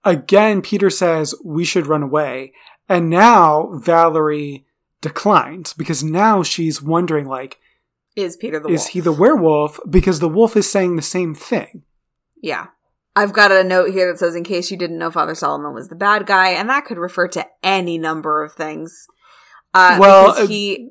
again, 0.04 0.62
Peter 0.62 0.88
says 0.88 1.34
we 1.44 1.64
should 1.64 1.88
run 1.88 2.02
away. 2.04 2.52
And 2.88 3.10
now 3.10 3.70
Valerie 3.82 4.66
declines 5.00 5.72
because 5.72 6.04
now 6.04 6.42
she's 6.44 6.80
wondering, 6.80 7.26
like, 7.26 7.58
Is 8.14 8.36
Peter 8.36 8.60
the 8.60 8.68
wolf? 8.68 8.74
is 8.74 8.80
wolf? 8.82 8.88
he 8.90 9.00
the 9.00 9.12
werewolf? 9.12 9.80
Because 9.90 10.20
the 10.20 10.28
wolf 10.28 10.56
is 10.56 10.70
saying 10.70 10.94
the 10.94 11.02
same 11.02 11.34
thing. 11.34 11.82
Yeah. 12.40 12.66
I've 13.16 13.32
got 13.32 13.50
a 13.52 13.64
note 13.64 13.90
here 13.90 14.10
that 14.10 14.18
says, 14.18 14.34
in 14.36 14.44
case 14.44 14.70
you 14.70 14.76
didn't 14.76 14.98
know 14.98 15.10
Father 15.10 15.34
Solomon 15.34 15.74
was 15.74 15.88
the 15.88 15.94
bad 15.96 16.24
guy, 16.26 16.50
and 16.50 16.68
that 16.70 16.84
could 16.86 16.98
refer 16.98 17.28
to 17.28 17.46
any 17.62 17.98
number 17.98 18.42
of 18.44 18.52
things. 18.54 19.06
Uh, 19.74 19.96
Well, 20.00 20.30
uh, 20.30 20.46
he 20.46 20.90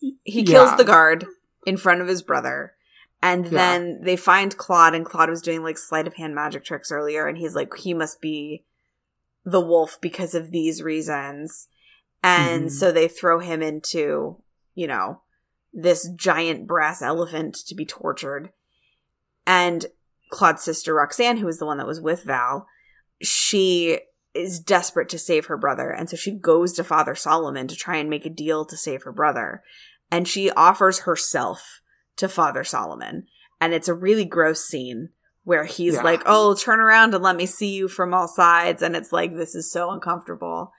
he 0.00 0.40
yeah. 0.42 0.44
kills 0.44 0.76
the 0.76 0.84
guard 0.84 1.26
in 1.66 1.76
front 1.76 2.00
of 2.00 2.08
his 2.08 2.22
brother, 2.22 2.74
and 3.22 3.44
Yeah. 3.46 3.50
then 3.50 4.00
they 4.02 4.16
find 4.16 4.56
Claude, 4.56 4.94
and 4.94 5.04
Claude 5.04 5.30
was 5.30 5.42
doing 5.42 5.62
like 5.62 5.78
sleight 5.78 6.06
of 6.06 6.14
hand 6.14 6.34
magic 6.34 6.64
tricks 6.64 6.92
earlier, 6.92 7.26
and 7.26 7.38
he's 7.38 7.54
like, 7.54 7.74
he 7.76 7.94
must 7.94 8.20
be 8.20 8.64
the 9.44 9.60
wolf 9.60 9.98
because 10.00 10.34
of 10.34 10.50
these 10.50 10.82
reasons, 10.82 11.68
and 12.22 12.66
Mhm. 12.66 12.70
so 12.70 12.92
they 12.92 13.08
throw 13.08 13.38
him 13.40 13.62
into, 13.62 14.36
you 14.74 14.86
know, 14.86 15.22
this 15.72 16.08
giant 16.10 16.66
brass 16.66 17.02
elephant 17.02 17.54
to 17.66 17.74
be 17.74 17.84
tortured, 17.86 18.52
and 19.46 19.86
Claude's 20.30 20.62
sister 20.62 20.94
Roxanne, 20.94 21.38
who 21.38 21.48
is 21.48 21.58
the 21.58 21.66
one 21.66 21.78
that 21.78 21.86
was 21.86 22.00
with 22.00 22.24
Val, 22.24 22.66
she 23.22 24.00
is 24.38 24.60
desperate 24.60 25.08
to 25.10 25.18
save 25.18 25.46
her 25.46 25.56
brother. 25.56 25.90
And 25.90 26.08
so 26.08 26.16
she 26.16 26.30
goes 26.32 26.72
to 26.74 26.84
Father 26.84 27.14
Solomon 27.14 27.66
to 27.68 27.76
try 27.76 27.96
and 27.96 28.08
make 28.08 28.24
a 28.24 28.30
deal 28.30 28.64
to 28.66 28.76
save 28.76 29.02
her 29.02 29.12
brother. 29.12 29.62
And 30.10 30.26
she 30.28 30.50
offers 30.52 31.00
herself 31.00 31.80
to 32.16 32.28
Father 32.28 32.64
Solomon. 32.64 33.26
And 33.60 33.74
it's 33.74 33.88
a 33.88 33.94
really 33.94 34.24
gross 34.24 34.64
scene 34.64 35.10
where 35.44 35.64
he's 35.64 35.94
Yeah. 35.94 36.02
like, 36.02 36.22
Oh, 36.26 36.54
turn 36.54 36.80
around 36.80 37.14
and 37.14 37.22
let 37.24 37.36
me 37.36 37.46
see 37.46 37.74
you 37.74 37.88
from 37.88 38.14
all 38.14 38.28
sides. 38.28 38.82
And 38.82 38.94
it's 38.94 39.12
like, 39.12 39.34
this 39.34 39.54
is 39.54 39.70
so 39.70 39.90
uncomfortable. 39.90 40.72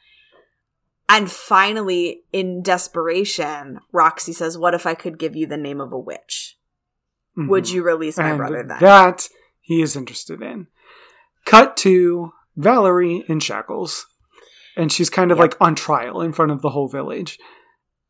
And 1.11 1.29
finally, 1.31 2.21
in 2.31 2.61
desperation, 2.61 3.79
Roxy 3.91 4.31
says, 4.31 4.57
What 4.57 4.73
if 4.75 4.85
I 4.85 4.93
could 4.93 5.17
give 5.17 5.35
you 5.35 5.47
the 5.47 5.57
name 5.57 5.81
of 5.81 5.91
a 5.91 5.97
witch? 5.99 6.57
Would 7.35 7.65
Mhm. 7.65 7.71
you 7.73 7.83
release 7.83 8.17
my 8.17 8.29
and 8.29 8.37
brother 8.37 8.63
then? 8.67 8.77
that 8.79 9.29
he 9.61 9.81
is 9.81 9.95
interested 9.95 10.41
in. 10.41 10.67
Cut 11.45 11.75
to 11.77 12.33
Valerie 12.55 13.23
in 13.27 13.39
shackles. 13.39 14.05
And 14.75 14.91
she's 14.91 15.09
kind 15.09 15.31
of 15.31 15.37
Yep. 15.37 15.43
like 15.43 15.61
on 15.61 15.75
trial 15.75 16.21
in 16.21 16.33
front 16.33 16.51
of 16.51 16.61
the 16.61 16.69
whole 16.69 16.87
village. 16.87 17.37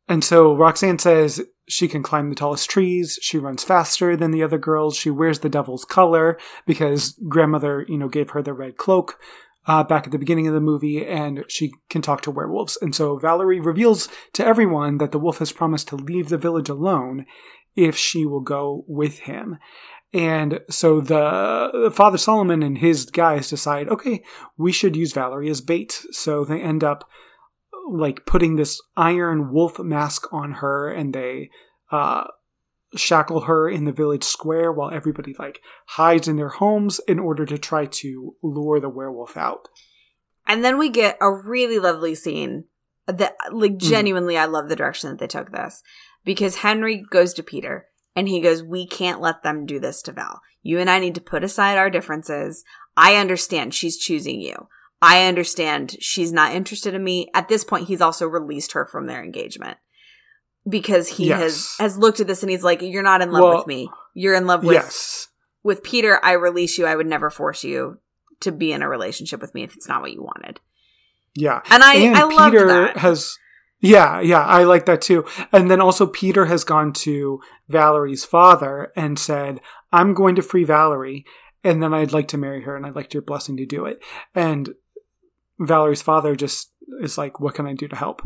And 0.08 0.24
so 0.24 0.54
Roxanne 0.54 0.98
says 0.98 1.42
she 1.68 1.86
can 1.86 2.02
climb 2.02 2.28
the 2.28 2.34
tallest 2.34 2.68
trees. 2.68 3.18
She 3.22 3.38
runs 3.38 3.62
faster 3.62 4.16
than 4.16 4.32
the 4.32 4.42
other 4.42 4.58
girls. 4.58 4.96
She 4.96 5.10
wears 5.10 5.38
the 5.40 5.48
devil's 5.48 5.84
color 5.84 6.38
because 6.66 7.18
grandmother, 7.28 7.86
you 7.88 7.96
know, 7.96 8.08
gave 8.08 8.30
her 8.30 8.42
the 8.42 8.52
red 8.52 8.76
cloak 8.76 9.18
uh, 9.66 9.84
back 9.84 10.06
at 10.06 10.12
the 10.12 10.18
beginning 10.18 10.48
of 10.48 10.54
the 10.54 10.60
movie, 10.60 11.06
and 11.06 11.44
she 11.48 11.70
can 11.88 12.02
talk 12.02 12.22
to 12.22 12.30
werewolves. 12.30 12.78
And 12.80 12.94
so 12.94 13.18
Valerie 13.18 13.60
reveals 13.60 14.08
to 14.32 14.44
everyone 14.44 14.98
that 14.98 15.12
the 15.12 15.18
wolf 15.18 15.38
has 15.38 15.52
promised 15.52 15.86
to 15.88 15.96
leave 15.96 16.28
the 16.28 16.38
village 16.38 16.68
alone 16.68 17.26
if 17.76 17.96
she 17.96 18.26
will 18.26 18.40
go 18.40 18.84
with 18.88 19.20
him. 19.20 19.58
And 20.12 20.60
so 20.68 21.00
the 21.00 21.92
Father 21.94 22.18
Solomon 22.18 22.62
and 22.62 22.78
his 22.78 23.06
guys 23.06 23.48
decide, 23.48 23.88
okay, 23.88 24.24
we 24.56 24.72
should 24.72 24.96
use 24.96 25.12
Valerie 25.12 25.50
as 25.50 25.60
bait. 25.60 26.04
So 26.10 26.44
they 26.44 26.60
end 26.60 26.82
up 26.82 27.08
like 27.88 28.26
putting 28.26 28.56
this 28.56 28.80
iron 28.96 29.52
wolf 29.52 29.78
mask 29.78 30.32
on 30.32 30.52
her 30.54 30.90
and 30.90 31.12
they 31.12 31.50
uh 31.90 32.24
shackle 32.96 33.42
her 33.42 33.68
in 33.68 33.84
the 33.84 33.92
village 33.92 34.24
square 34.24 34.72
while 34.72 34.90
everybody 34.90 35.34
like 35.38 35.60
hides 35.86 36.26
in 36.26 36.36
their 36.36 36.48
homes 36.48 37.00
in 37.06 37.18
order 37.18 37.46
to 37.46 37.56
try 37.56 37.86
to 37.86 38.34
lure 38.42 38.80
the 38.80 38.88
werewolf 38.88 39.36
out. 39.36 39.68
And 40.46 40.64
then 40.64 40.78
we 40.78 40.88
get 40.88 41.16
a 41.20 41.32
really 41.32 41.78
lovely 41.78 42.14
scene 42.14 42.64
that 43.06 43.36
like 43.52 43.76
genuinely 43.76 44.36
I 44.36 44.46
love 44.46 44.68
the 44.68 44.76
direction 44.76 45.10
that 45.10 45.18
they 45.18 45.26
took 45.26 45.52
this 45.52 45.82
because 46.24 46.56
Henry 46.56 47.04
goes 47.10 47.32
to 47.34 47.42
Peter 47.42 47.86
and 48.16 48.28
he 48.28 48.40
goes, 48.40 48.62
"We 48.62 48.86
can't 48.86 49.20
let 49.20 49.42
them 49.42 49.66
do 49.66 49.78
this 49.78 50.02
to 50.02 50.12
Val. 50.12 50.40
You 50.62 50.78
and 50.78 50.90
I 50.90 50.98
need 50.98 51.14
to 51.14 51.20
put 51.20 51.44
aside 51.44 51.78
our 51.78 51.90
differences. 51.90 52.64
I 52.96 53.16
understand 53.16 53.74
she's 53.74 53.98
choosing 53.98 54.40
you. 54.40 54.68
I 55.02 55.26
understand 55.26 55.96
she's 56.00 56.32
not 56.32 56.52
interested 56.54 56.92
in 56.94 57.02
me. 57.02 57.30
At 57.34 57.48
this 57.48 57.64
point, 57.64 57.88
he's 57.88 58.02
also 58.02 58.26
released 58.26 58.72
her 58.72 58.84
from 58.84 59.06
their 59.06 59.22
engagement 59.22 59.78
because 60.68 61.08
he 61.08 61.28
Yes. 61.28 61.40
has 61.40 61.74
has 61.78 61.98
looked 61.98 62.20
at 62.20 62.26
this 62.26 62.42
and 62.42 62.50
he's 62.50 62.64
like, 62.64 62.82
"You're 62.82 63.02
not 63.02 63.22
in 63.22 63.30
love 63.30 63.42
Well, 63.42 63.56
with 63.58 63.66
me. 63.66 63.88
You're 64.14 64.34
in 64.34 64.46
love 64.46 64.62
with 64.64 64.74
yes. 64.74 65.28
with 65.62 65.82
Peter. 65.82 66.20
I 66.22 66.32
release 66.32 66.76
you. 66.78 66.86
I 66.86 66.96
would 66.96 67.06
never 67.06 67.30
force 67.30 67.64
you 67.64 67.98
to 68.40 68.52
be 68.52 68.72
in 68.72 68.82
a 68.82 68.88
relationship 68.88 69.40
with 69.40 69.54
me 69.54 69.62
if 69.62 69.74
it's 69.74 69.88
not 69.88 70.02
what 70.02 70.12
you 70.12 70.22
wanted." 70.22 70.60
Yeah. 71.34 71.62
And 71.70 71.82
I 71.82 71.94
and 71.94 72.16
I 72.16 72.24
loved 72.24 72.52
Peter 72.52 72.66
that. 72.66 72.96
has 72.98 73.38
yeah, 73.82 74.20
yeah, 74.20 74.44
I 74.44 74.64
like 74.64 74.84
that 74.86 75.00
too. 75.00 75.24
And 75.52 75.70
then 75.70 75.80
also 75.80 76.06
Peter 76.06 76.44
has 76.44 76.64
gone 76.64 76.92
to 76.92 77.40
Valerie's 77.70 78.24
father 78.24 78.92
and 78.96 79.18
said, 79.18 79.60
"I'm 79.92 80.14
going 80.14 80.34
to 80.36 80.42
free 80.42 80.64
Valerie, 80.64 81.24
and 81.64 81.82
then 81.82 81.94
I'd 81.94 82.12
like 82.12 82.28
to 82.28 82.38
marry 82.38 82.62
her, 82.62 82.76
and 82.76 82.84
I'd 82.84 82.96
like 82.96 83.14
your 83.14 83.22
blessing 83.22 83.56
to 83.58 83.66
do 83.66 83.86
it." 83.86 84.02
And 84.34 84.70
Valerie's 85.58 86.02
father 86.02 86.34
just 86.34 86.72
is 87.02 87.16
like, 87.16 87.40
"What 87.40 87.54
can 87.54 87.66
I 87.66 87.74
do 87.74 87.88
to 87.88 87.96
help?" 87.96 88.22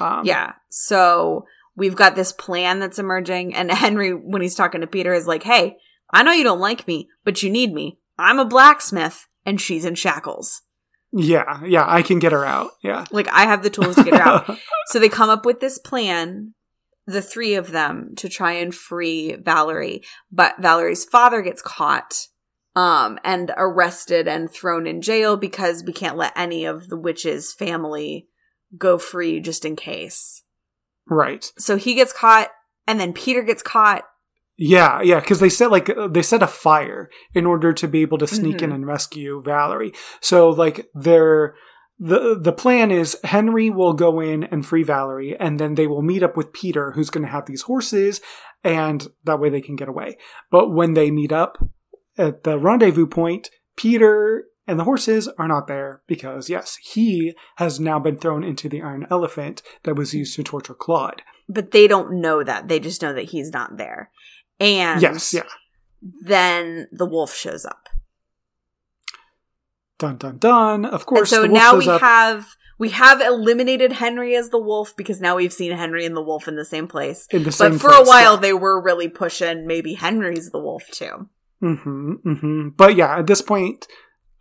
Um, 0.00 0.22
Yeah. 0.24 0.52
So 0.68 1.44
we've 1.76 1.96
got 1.96 2.14
this 2.16 2.32
plan 2.32 2.78
that's 2.78 2.98
emerging, 2.98 3.54
and 3.54 3.70
Henry, 3.84 4.12
when 4.12 4.42
he's 4.42 4.54
talking 4.54 4.80
to 4.80 4.86
Peter, 4.86 5.12
is 5.12 5.26
like, 5.26 5.42
"Hey, 5.42 5.76
I 6.10 6.22
know 6.22 6.32
you 6.32 6.44
don't 6.44 6.60
like 6.60 6.86
me, 6.86 7.08
but 7.24 7.42
you 7.42 7.50
need 7.50 7.72
me. 7.72 7.98
I'm 8.18 8.38
a 8.38 8.44
blacksmith, 8.44 9.26
and 9.44 9.60
she's 9.60 9.84
in 9.84 9.94
shackles. 9.94 10.62
yeah, 11.12 11.62
yeah. 11.64 11.84
I 11.86 12.02
can 12.02 12.18
get 12.18 12.32
her 12.32 12.44
out. 12.44 12.70
Yeah, 12.82 13.04
Like 13.10 13.28
I 13.28 13.44
have 13.44 13.62
the 13.62 13.70
tools 13.70 13.96
to 13.96 14.04
get 14.04 14.14
her 14.14 14.22
out." 14.22 14.58
so 14.86 14.98
they 14.98 15.08
come 15.08 15.30
up 15.30 15.44
with 15.46 15.60
this 15.60 15.78
plan, 15.78 16.54
the 17.08 17.22
three 17.22 17.54
of 17.54 17.72
them, 17.72 18.12
to 18.16 18.28
try 18.28 18.52
and 18.52 18.72
free 18.74 19.34
Valerie. 19.42 20.02
But 20.30 20.54
Valerie's 20.60 21.04
father 21.04 21.42
gets 21.42 21.62
caught. 21.62 22.26
Um, 22.76 23.18
and 23.24 23.50
arrested 23.56 24.28
and 24.28 24.48
thrown 24.48 24.86
in 24.86 25.00
jail 25.02 25.36
because 25.36 25.82
we 25.84 25.92
can't 25.92 26.16
let 26.16 26.32
any 26.36 26.64
of 26.64 26.86
the 26.88 26.96
witch's 26.96 27.52
family 27.52 28.28
go 28.76 28.98
free 28.98 29.40
just 29.40 29.64
in 29.64 29.74
case. 29.74 30.44
right. 31.08 31.50
So 31.58 31.76
he 31.76 31.94
gets 31.94 32.12
caught, 32.12 32.50
and 32.86 33.00
then 33.00 33.12
Peter 33.12 33.42
gets 33.42 33.62
caught. 33.64 34.04
Yeah, 34.56 35.00
yeah, 35.02 35.18
because 35.18 35.40
they 35.40 35.48
set 35.48 35.72
like 35.72 35.90
they 36.10 36.22
set 36.22 36.42
a 36.42 36.46
fire 36.46 37.10
in 37.34 37.46
order 37.46 37.72
to 37.72 37.88
be 37.88 38.02
able 38.02 38.18
to 38.18 38.26
sneak 38.28 38.62
in 38.62 38.70
Mhm. 38.70 38.74
and 38.74 38.86
rescue 38.86 39.42
Valerie. 39.44 39.92
So 40.20 40.50
like 40.50 40.86
their 40.94 41.56
the 41.98 42.38
the 42.40 42.52
plan 42.52 42.90
is 42.90 43.18
Henry 43.24 43.70
will 43.70 43.92
go 43.92 44.20
in 44.20 44.44
and 44.44 44.64
free 44.64 44.82
Valerie, 44.82 45.36
and 45.38 45.58
then 45.58 45.74
they 45.74 45.86
will 45.86 46.02
meet 46.02 46.22
up 46.22 46.36
with 46.36 46.52
Peter, 46.52 46.92
who's 46.92 47.10
going 47.10 47.24
to 47.24 47.32
have 47.32 47.46
these 47.46 47.62
horses, 47.62 48.20
and 48.62 49.08
that 49.24 49.40
way 49.40 49.50
they 49.50 49.60
can 49.60 49.76
get 49.76 49.88
away. 49.88 50.16
But 50.50 50.72
when 50.72 50.94
they 50.94 51.10
meet 51.10 51.32
up 51.32 51.58
at 52.16 52.44
the 52.44 52.58
rendezvous 52.58 53.06
point, 53.06 53.50
Peter 53.76 54.44
and 54.66 54.78
the 54.78 54.84
horses 54.84 55.28
are 55.38 55.48
not 55.48 55.66
there 55.66 56.02
because 56.06 56.48
yes, 56.48 56.76
he 56.76 57.34
has 57.56 57.80
now 57.80 57.98
been 57.98 58.18
thrown 58.18 58.44
into 58.44 58.68
the 58.68 58.82
iron 58.82 59.06
elephant 59.10 59.62
that 59.84 59.96
was 59.96 60.14
used 60.14 60.36
to 60.36 60.44
torture 60.44 60.74
Claude. 60.74 61.22
But 61.48 61.70
they 61.70 61.88
don't 61.88 62.20
know 62.20 62.44
that. 62.44 62.68
They 62.68 62.78
just 62.78 63.00
know 63.00 63.14
that 63.14 63.30
he's 63.30 63.50
not 63.50 63.78
there. 63.78 64.10
And 64.60 65.00
yes, 65.00 65.32
yeah. 65.32 65.44
then 66.02 66.88
the 66.92 67.06
wolf 67.06 67.34
shows 67.34 67.64
up. 67.64 67.88
Dun 69.98 70.16
dun 70.16 70.38
dun. 70.38 70.84
Of 70.84 71.00
And 71.00 71.06
course. 71.06 71.30
so 71.30 71.42
the 71.42 71.48
wolf 71.48 71.60
now 71.62 71.76
we 71.76 71.88
up. 71.88 72.00
have 72.00 72.46
we 72.78 72.90
have 72.90 73.20
eliminated 73.20 73.92
Henry 73.92 74.36
as 74.36 74.50
the 74.50 74.58
wolf 74.60 74.94
because 74.96 75.20
now 75.20 75.36
we've 75.36 75.52
seen 75.52 75.72
Henry 75.72 76.06
and 76.06 76.16
the 76.16 76.22
wolf 76.22 76.46
in 76.46 76.54
the 76.56 76.64
same 76.64 76.86
place. 76.86 77.26
in 77.30 77.42
the 77.42 77.50
same 77.52 77.72
But 77.72 77.80
for 77.80 77.88
place, 77.90 78.00
a 78.06 78.08
while 78.08 78.36
they 78.36 78.52
were 78.52 78.80
really 78.80 79.08
pushing 79.08 79.66
maybe 79.66 79.94
Henry's 79.94 80.50
the 80.50 80.60
wolf 80.60 80.84
too. 80.92 81.28
yeah. 81.60 81.74
hmm 81.74 82.12
hmm 82.22 82.68
But 82.76 82.94
yeah, 82.94 83.18
at 83.18 83.26
this 83.26 83.42
point, 83.42 83.88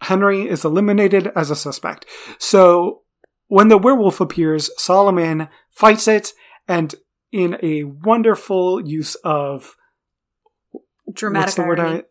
Henry 0.02 0.48
is 0.48 0.63
eliminated 0.63 1.32
as 1.36 1.50
a 1.50 1.56
suspect. 1.56 2.06
So 2.38 3.02
when 3.48 3.70
the 3.70 3.78
werewolf 3.80 4.22
appears, 4.22 4.70
Solomon 4.78 5.48
fights 5.72 6.08
it, 6.08 6.34
and 6.67 6.93
in 7.32 7.58
a 7.63 7.84
wonderful 7.86 8.86
use 8.88 9.15
of 9.24 9.76
Dramatic 11.12 11.46
what's 11.48 11.56
the 11.56 11.63
word 11.63 11.80
irony. 11.80 12.04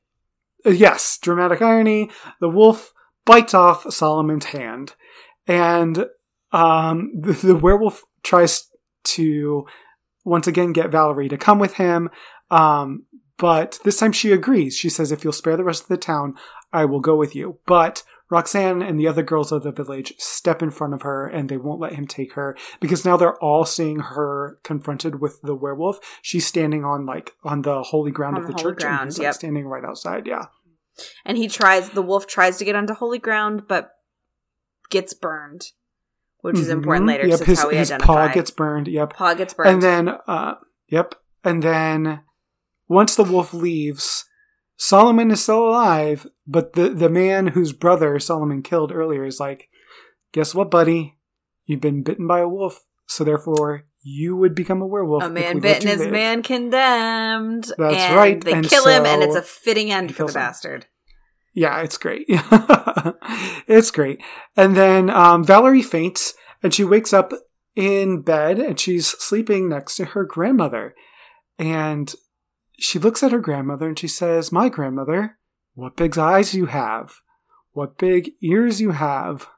I- 0.64 0.68
uh, 0.68 0.72
yes, 0.72 1.18
dramatic 1.22 1.62
irony. 1.62 2.10
The 2.40 2.48
wolf 2.48 2.92
bites 3.26 3.52
off 3.52 3.92
Solomon's 3.92 4.46
hand, 4.46 4.94
and 5.46 6.06
um, 6.52 7.12
the, 7.20 7.32
the 7.32 7.56
werewolf 7.56 8.02
tries 8.22 8.68
to 9.04 9.66
once 10.24 10.46
again 10.46 10.72
get 10.72 10.90
Valerie 10.90 11.28
to 11.28 11.36
come 11.36 11.58
with 11.58 11.74
him. 11.74 12.08
Um, 12.50 13.04
but 13.38 13.78
this 13.84 13.98
time 13.98 14.12
she 14.12 14.32
agrees. 14.32 14.76
She 14.76 14.88
says, 14.88 15.12
"If 15.12 15.22
you'll 15.22 15.32
spare 15.34 15.58
the 15.58 15.64
rest 15.64 15.82
of 15.82 15.88
the 15.88 15.98
town, 15.98 16.34
I 16.72 16.86
will 16.86 17.00
go 17.00 17.16
with 17.16 17.36
you." 17.36 17.58
But 17.66 18.02
Roxanne 18.30 18.82
and 18.82 18.98
the 18.98 19.06
other 19.06 19.22
girls 19.22 19.52
of 19.52 19.62
the 19.62 19.70
village 19.70 20.14
step 20.18 20.62
in 20.62 20.70
front 20.70 20.94
of 20.94 21.02
her, 21.02 21.26
and 21.26 21.48
they 21.48 21.58
won't 21.58 21.80
let 21.80 21.92
him 21.92 22.06
take 22.06 22.32
her 22.32 22.56
because 22.80 23.04
now 23.04 23.16
they're 23.16 23.36
all 23.42 23.64
seeing 23.64 24.00
her 24.00 24.58
confronted 24.64 25.20
with 25.20 25.42
the 25.42 25.54
werewolf. 25.54 25.98
She's 26.22 26.46
standing 26.46 26.84
on 26.84 27.06
like 27.06 27.32
on 27.44 27.62
the 27.62 27.82
holy 27.82 28.10
ground 28.10 28.36
On 28.36 28.42
of 28.42 28.48
the 28.48 28.54
the 28.54 28.58
church, 28.58 28.82
and 28.82 28.90
ground, 28.90 29.04
he's 29.08 29.18
like 29.18 29.26
yep. 29.26 29.34
standing 29.34 29.66
right 29.66 29.84
outside. 29.84 30.26
Yeah. 30.26 30.46
And 31.24 31.36
he 31.36 31.48
tries 31.48 31.90
the 31.90 32.02
wolf 32.02 32.26
tries 32.26 32.58
to 32.58 32.64
get 32.64 32.74
onto 32.76 32.94
holy 32.94 33.18
ground, 33.18 33.66
but 33.68 33.90
gets 34.90 35.14
burned. 35.14 35.72
Which 36.40 36.58
is 36.58 36.68
important 36.68 37.06
Mhm. 37.06 37.08
later 37.08 37.26
Yep, 37.26 37.40
his, 37.40 37.58
how 37.60 37.68
we 37.68 37.76
his 37.76 37.92
paw 37.98 38.28
gets 38.28 38.50
burned. 38.50 38.86
Yep. 38.86 39.14
paw 39.14 39.34
gets 39.34 39.54
burned. 39.54 39.70
And 39.70 39.82
then, 39.82 40.08
uh, 40.28 40.54
yep. 40.88 41.14
And 41.42 41.62
then 41.62 42.20
once 42.88 43.16
the 43.16 43.24
wolf 43.24 43.52
leaves, 43.52 44.24
Solomon 44.76 45.30
is 45.32 45.42
still 45.42 45.66
alive, 45.68 46.26
but 46.46 46.74
the, 46.74 46.90
the 46.90 47.08
man 47.08 47.48
whose 47.48 47.72
brother 47.72 48.20
Solomon 48.20 48.62
killed 48.62 48.92
earlier 48.92 49.24
is 49.24 49.40
like, 49.40 49.68
guess 50.32 50.54
what, 50.54 50.70
buddy? 50.70 51.18
You've 51.64 51.80
been 51.80 52.02
bitten 52.04 52.28
by 52.28 52.40
a 52.40 52.48
wolf, 52.48 52.84
so 53.08 53.24
therefore 53.24 53.85
you 54.08 54.36
would 54.36 54.54
become 54.54 54.80
a 54.82 54.86
werewolf. 54.86 55.24
a 55.24 55.28
man 55.28 55.58
bitten 55.58 55.88
is 55.88 55.98
live." 55.98 56.12
man 56.12 56.40
condemned. 56.40 57.64
That's 57.76 57.96
and 57.96 58.16
right, 58.16 58.40
They 58.40 58.52
and 58.52 58.68
kill 58.68 58.86
him, 58.86 59.04
and 59.04 59.20
it's 59.20 59.34
a 59.34 59.42
fitting 59.42 59.90
end 59.90 60.14
for 60.14 60.26
the 60.26 60.28
him. 60.28 60.34
bastard. 60.34 60.86
Yeah, 61.52 61.80
it's 61.80 61.98
great. 61.98 62.26
it's 62.28 63.90
great. 63.90 64.20
And 64.56 64.76
then 64.76 65.10
um, 65.10 65.42
Valerie 65.42 65.82
faints 65.82 66.34
and 66.62 66.72
she 66.72 66.84
wakes 66.84 67.12
up 67.12 67.32
in 67.74 68.20
bed 68.20 68.58
and 68.58 68.78
she's 68.78 69.06
sleeping 69.06 69.68
next 69.68 69.96
to 69.96 70.04
her 70.04 70.24
grandmother. 70.24 70.94
And 71.58 72.14
she 72.78 72.98
looks 72.98 73.22
at 73.22 73.32
her 73.32 73.40
grandmother 73.40 73.88
and 73.88 73.98
she 73.98 74.06
says, 74.06 74.52
My 74.52 74.68
grandmother, 74.68 75.38
what 75.74 75.96
big 75.96 76.16
eyes 76.18 76.54
you 76.54 76.66
have, 76.66 77.14
what 77.72 77.96
big 77.96 78.32
ears 78.42 78.80
you 78.80 78.90
have, 78.90 79.48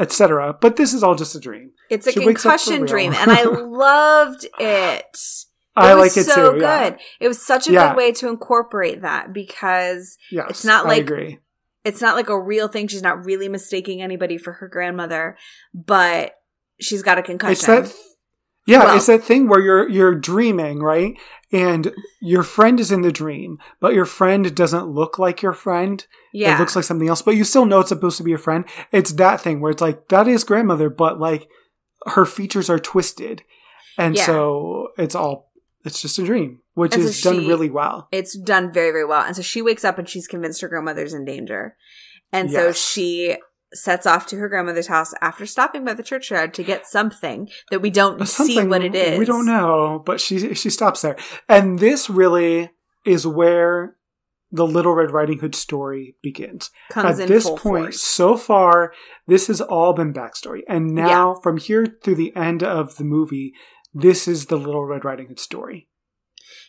etc. 0.00 0.56
But 0.60 0.74
this 0.76 0.92
is 0.92 1.02
all 1.04 1.14
just 1.14 1.36
a 1.36 1.40
dream. 1.40 1.70
It's 1.88 2.06
a 2.08 2.12
She 2.12 2.26
wakes 2.26 2.44
up 2.44 2.58
for 2.58 2.58
concussion 2.58 2.86
dream, 2.86 3.12
and 3.14 3.30
I 3.30 3.42
loved 3.44 4.46
it. 4.58 5.16
I 5.76 5.94
was 5.94 6.16
like 6.16 6.24
it 6.24 6.28
so 6.28 6.52
too. 6.54 6.58
Yeah. 6.60 6.90
good. 6.90 6.98
It 7.20 7.28
was 7.28 7.44
such 7.46 7.68
a 7.68 7.72
Yeah. 7.72 7.88
good 7.90 7.96
way 7.96 8.12
to 8.12 8.28
incorporate 8.28 9.02
that 9.02 9.32
because 9.32 10.18
Yes, 10.30 10.46
It's 10.50 10.64
not 10.64 10.86
like- 10.86 11.08
it's 11.84 12.00
not 12.02 12.16
like 12.16 12.28
a 12.28 12.38
real 12.38 12.68
thing. 12.68 12.88
She's 12.88 13.02
not 13.02 13.24
really 13.24 13.48
mistaking 13.48 14.02
anybody 14.02 14.36
for 14.36 14.52
her 14.54 14.68
grandmother, 14.68 15.36
but 15.72 16.34
she's 16.80 17.02
got 17.02 17.16
a 17.18 17.22
concussion. 17.22 17.52
It's 17.52 17.66
that 17.66 17.94
yeah, 18.66 18.84
Well- 18.84 18.96
it's 18.96 19.06
that 19.06 19.24
thing 19.24 19.48
where 19.48 19.60
you're 19.60 19.88
you're 19.88 20.14
dreaming, 20.14 20.80
right? 20.80 21.14
And 21.52 21.92
your 22.20 22.44
friend 22.44 22.78
is 22.78 22.92
in 22.92 23.02
the 23.02 23.10
dream, 23.10 23.58
but 23.80 23.92
your 23.92 24.04
friend 24.04 24.54
doesn't 24.54 24.86
look 24.86 25.18
like 25.18 25.42
your 25.42 25.52
friend. 25.52 26.06
yeah, 26.32 26.54
It 26.54 26.60
looks 26.60 26.76
like 26.76 26.84
something 26.84 27.08
else, 27.08 27.22
but 27.22 27.34
you 27.34 27.42
still 27.42 27.66
know 27.66 27.80
it's 27.80 27.88
supposed 27.88 28.18
to 28.18 28.22
be 28.22 28.32
a 28.32 28.38
friend. 28.38 28.64
It's 28.92 29.12
that 29.14 29.40
thing 29.40 29.60
where 29.60 29.72
it's 29.72 29.82
like 29.82 30.08
that 30.08 30.28
is 30.28 30.44
grandmother, 30.44 30.88
but 30.88 31.18
like 31.18 31.48
her 32.06 32.24
features 32.24 32.70
are 32.70 32.78
twisted. 32.78 33.42
And 33.98 34.14
Yeah. 34.16 34.26
so 34.26 34.88
it's 34.96 35.14
all 35.16 35.50
it's 35.84 36.00
just 36.02 36.18
a 36.18 36.22
dream, 36.22 36.60
which 36.74 36.94
And 36.94 37.02
so 37.02 37.08
is 37.08 37.20
done 37.22 37.40
she- 37.40 37.48
really 37.48 37.70
well. 37.70 38.06
it's 38.12 38.36
done 38.38 38.72
very 38.72 38.92
very 38.92 39.04
well. 39.06 39.22
And 39.22 39.34
so 39.34 39.42
she 39.42 39.60
wakes 39.62 39.84
up 39.84 39.98
and 39.98 40.08
she's 40.08 40.28
convinced 40.28 40.60
her 40.60 40.68
grandmother's 40.68 41.14
in 41.14 41.24
danger, 41.24 41.74
and 42.32 42.48
so 42.50 42.70
she 42.70 43.36
sets 43.72 44.06
off 44.06 44.26
to 44.26 44.36
her 44.36 44.48
grandmother's 44.48 44.88
house 44.88 45.14
after 45.20 45.46
stopping 45.46 45.84
by 45.84 45.94
the 45.94 46.02
churchyard 46.02 46.54
to 46.54 46.64
get 46.64 46.86
something 46.86 47.48
that 47.70 47.80
we 47.80 47.90
don't 47.90 48.20
uh, 48.20 48.24
see 48.24 48.54
Something 48.54 48.68
what 48.68 48.84
it 48.84 48.94
is. 48.94 49.18
We 49.18 49.24
don't 49.24 49.46
know, 49.46 50.02
but 50.04 50.20
she 50.20 50.54
she 50.54 50.70
stops 50.70 51.02
there. 51.02 51.16
And 51.48 51.78
this 51.78 52.10
really 52.10 52.70
is 53.04 53.26
where 53.26 53.96
the 54.52 54.66
Little 54.66 54.94
Red 54.94 55.12
Riding 55.12 55.38
Hood 55.38 55.54
story 55.54 56.16
begins. 56.22 56.70
Comes 56.90 57.20
At 57.20 57.28
this 57.28 57.48
point, 57.48 57.60
force. 57.60 58.00
so 58.00 58.36
far, 58.36 58.92
this 59.26 59.46
has 59.46 59.60
all 59.60 59.92
been 59.92 60.12
backstory. 60.12 60.62
And 60.68 60.88
now, 60.88 61.34
from 61.34 61.56
here 61.56 61.86
through 62.02 62.16
the 62.16 62.34
end 62.34 62.62
of 62.62 62.96
the 62.96 63.04
movie, 63.04 63.54
this 63.94 64.26
is 64.26 64.46
the 64.46 64.56
Little 64.56 64.84
Red 64.84 65.04
Riding 65.04 65.28
Hood 65.28 65.38
story. 65.38 65.88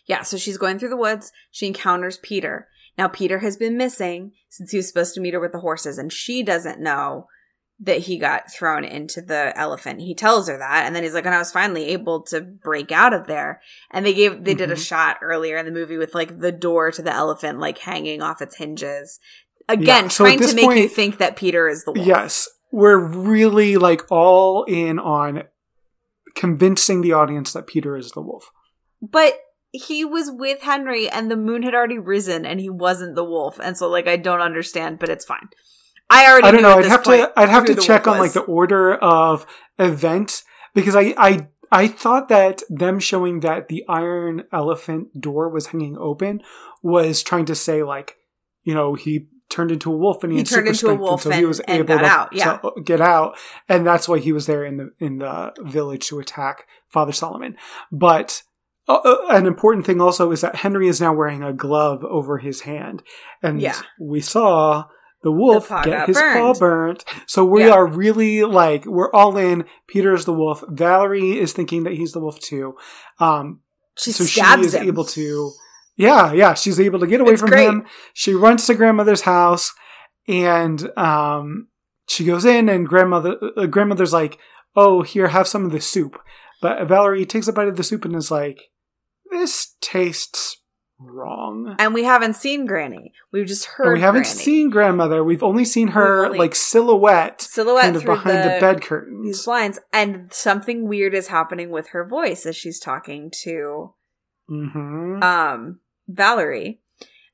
Yeah, 0.06 0.22
so 0.22 0.38
she's 0.38 0.58
going 0.58 0.78
through 0.78 0.90
the 0.90 0.98
woods. 0.98 1.32
She 1.50 1.68
encounters 1.68 2.18
Peter. 2.18 2.68
Now, 2.98 3.08
Peter 3.08 3.40
has 3.40 3.58
been 3.58 3.78
missing 3.78 4.34
since 4.50 4.72
he 4.72 4.78
was 4.78 4.88
supposed 4.88 5.14
to 5.16 5.22
meet 5.22 5.34
her 5.34 5.40
with 5.40 5.54
the 5.54 5.60
horses, 5.60 5.98
and 5.98 6.12
she 6.12 6.44
doesn't 6.44 6.80
know 6.80 7.28
that 7.84 8.00
he 8.00 8.18
got 8.20 8.52
thrown 8.54 8.84
into 8.84 9.22
the 9.22 9.58
elephant. 9.58 10.02
He 10.02 10.14
tells 10.14 10.48
her 10.48 10.58
that, 10.58 10.86
and 10.86 10.96
then 10.96 11.02
he's 11.02 11.16
like, 11.16 11.26
and 11.26 11.34
I 11.34 11.40
was 11.40 11.52
finally 11.52 11.86
able 11.88 12.22
to 12.24 12.40
break 12.42 12.92
out 12.92 13.12
of 13.14 13.26
there. 13.26 13.60
And 13.90 14.06
they 14.06 14.14
gave, 14.14 14.44
they 14.44 14.54
did 14.54 14.70
a 14.70 14.76
Mhm. 14.76 14.86
shot 14.88 15.18
earlier 15.24 15.58
in 15.58 15.66
the 15.66 15.72
movie 15.72 15.98
with 15.98 16.14
like 16.14 16.40
the 16.40 16.52
door 16.52 16.92
to 16.92 17.02
the 17.02 17.12
elephant, 17.14 17.60
like 17.60 17.80
hanging 17.80 18.22
off 18.22 18.40
its 18.42 18.58
hinges. 18.58 19.20
Again, 19.68 20.04
Yeah, 20.04 20.08
so 20.10 20.26
trying 20.26 20.40
to 20.42 20.54
make 20.56 20.78
you 20.78 20.88
think 20.90 21.18
that 21.18 21.36
Peter 21.36 21.68
is 21.68 21.84
the 21.86 21.94
wolf. 21.94 22.06
Yes, 22.06 22.48
we're 22.72 23.00
really 23.00 23.78
like 23.78 24.04
all 24.12 24.64
in 24.66 25.00
on 25.00 25.46
convincing 26.36 27.02
the 27.02 27.14
audience 27.14 27.54
that 27.54 27.68
Peter 27.68 27.98
is 27.98 28.12
the 28.12 28.22
wolf. 28.22 28.52
But 29.02 29.40
he 29.72 30.04
was 30.04 30.30
with 30.32 30.62
Henry 30.62 31.10
and 31.10 31.32
the 31.32 31.38
moon 31.38 31.64
had 31.64 31.74
already 31.74 31.98
risen 31.98 32.46
and 32.46 32.60
he 32.60 32.70
wasn't 32.70 33.16
the 33.16 33.24
wolf. 33.24 33.60
And 33.62 33.78
so 33.78 33.90
like 33.90 34.08
I 34.08 34.18
don't 34.18 34.42
understand, 34.42 35.00
but 35.00 35.10
it's 35.10 35.26
fine. 35.26 35.50
I 36.10 36.30
already 36.30 36.48
I 36.48 36.52
don't 36.52 36.62
know. 36.62 36.78
I'd 36.78 36.86
have 36.86 37.04
to. 37.04 37.32
I'd 37.38 37.50
have 37.50 37.66
to 37.66 37.76
check 37.76 38.06
on 38.06 38.20
like 38.20 38.34
the 38.34 38.42
order 38.42 38.96
of 38.96 39.46
events 39.80 40.44
because 40.74 40.96
I 40.96 41.14
I 41.18 41.48
I 41.72 41.88
thought 41.88 42.28
that 42.28 42.64
them 42.70 43.00
showing 43.00 43.40
that 43.40 43.70
the 43.70 43.86
iron 43.88 44.44
elephant 44.52 45.22
door 45.22 45.48
was 45.48 45.68
hanging 45.68 45.98
open 45.98 46.42
was 46.84 47.24
trying 47.24 47.46
to 47.46 47.56
say 47.56 47.82
like 47.82 48.18
you 48.64 48.74
know 48.74 48.96
he 48.96 49.28
turned 49.50 49.72
into 49.72 49.92
a 49.92 49.98
wolf 49.98 50.24
and 50.24 50.34
he, 50.34 50.38
He 50.38 50.42
had 50.42 50.48
turned 50.50 50.68
into 50.68 50.90
a 50.90 50.96
wolf 50.96 51.26
and 51.26 51.34
so 51.34 51.40
he 51.40 51.46
was 51.46 51.62
and 51.62 51.80
able 51.80 51.96
got 51.96 52.02
to, 52.02 52.08
out, 52.08 52.30
yeah. 52.34 52.58
to 52.58 52.82
get 52.84 53.02
out 53.02 53.38
and 53.70 53.86
that's 53.86 54.08
why 54.08 54.20
he 54.20 54.32
was 54.34 54.48
there 54.48 54.66
in 54.66 54.78
the 54.78 54.92
in 55.00 55.20
the 55.20 55.54
village 55.62 56.08
to 56.08 56.20
attack 56.20 56.68
Father 56.90 57.14
Solomon. 57.14 57.56
But 57.90 58.44
uh, 58.88 58.94
uh, 59.04 59.16
an 59.30 59.46
important 59.46 59.86
thing 59.86 60.02
also 60.02 60.32
is 60.32 60.42
that 60.42 60.56
Henry 60.58 60.88
is 60.88 61.00
now 61.02 61.14
wearing 61.14 61.44
a 61.44 61.54
glove 61.54 62.04
over 62.04 62.38
his 62.40 62.62
hand, 62.62 63.04
and 63.44 63.62
Yeah. 63.62 63.76
we 64.00 64.22
saw 64.22 64.86
the 65.24 65.32
wolf 65.32 65.70
paw 65.70 65.84
get 65.84 66.08
his 66.08 66.18
paw 66.18 66.54
burnt. 66.58 67.06
So 67.28 67.46
we 67.46 67.66
Yeah. 67.66 67.74
are 67.74 67.86
really 67.86 68.44
like 68.44 68.86
we're 68.86 69.12
all 69.12 69.38
in. 69.38 69.66
Peter's 69.88 70.26
the 70.26 70.34
wolf. 70.34 70.64
Valerie 70.68 71.38
is 71.40 71.54
thinking 71.54 71.84
that 71.84 71.94
he's 71.94 72.12
the 72.14 72.20
wolf 72.20 72.40
too. 72.40 72.76
Um, 73.20 73.60
she 73.98 74.12
so 74.12 74.24
she 74.26 74.42
is 74.42 74.74
him. 74.74 74.88
able 74.88 75.06
to. 75.06 75.52
Yeah, 75.96 76.32
yeah, 76.34 76.54
she's 76.56 76.80
able 76.80 77.00
to 77.00 77.08
get 77.08 77.22
away 77.22 77.34
It's 77.34 77.42
from 77.42 77.52
great. 77.52 77.68
him. 77.68 77.86
She 78.14 78.34
runs 78.34 78.66
to 78.66 78.74
grandmother's 78.74 79.22
house, 79.22 79.74
and 80.28 80.90
um, 80.98 81.68
she 82.10 82.26
goes 82.26 82.46
in, 82.46 82.70
and 82.70 82.88
grandmother 82.88 83.36
uh, 83.56 83.66
grandmother's 83.68 84.14
like, 84.14 84.40
"Oh, 84.76 85.04
here, 85.04 85.28
have 85.28 85.48
some 85.48 85.66
of 85.66 85.72
the 85.72 85.82
soup." 85.82 86.18
But 86.62 86.88
Valerie 86.88 87.26
takes 87.26 87.48
a 87.48 87.54
bite 87.54 87.68
of 87.68 87.76
the 87.76 87.84
soup 87.84 88.06
and 88.06 88.16
is 88.16 88.32
like, 88.32 88.71
"This 89.32 89.76
tastes 89.82 90.58
wrong." 91.00 91.76
And 91.80 91.96
we 91.96 92.04
haven't 92.04 92.36
seen 92.36 92.66
Granny. 92.68 93.12
We've 93.32 93.48
just 93.48 93.66
heard 93.66 93.86
And 93.88 93.94
we 93.96 94.02
haven't 94.02 94.24
Granny. 94.24 94.38
seen 94.40 94.70
grandmother. 94.70 95.24
We've 95.24 95.42
only 95.42 95.66
seen 95.66 95.90
her 95.90 96.26
only- 96.28 96.38
like 96.38 96.54
silhouette, 96.54 97.42
silhouette 97.42 97.84
kind 97.86 97.96
of 97.96 98.06
behind 98.06 98.38
the, 98.38 98.50
the, 98.54 98.58
bed 98.60 98.82
curtains, 98.84 99.26
these 99.26 99.46
blinds, 99.46 99.80
and 99.92 100.32
something 100.32 100.88
weird 100.88 101.16
is 101.16 101.30
happening 101.30 101.72
with 101.72 101.88
her 101.90 102.06
voice 102.06 102.46
as 102.46 102.56
she's 102.56 102.80
talking 102.80 103.32
to 103.44 103.94
hmm 104.48 105.24
um 105.24 105.80
Valerie. 106.08 106.82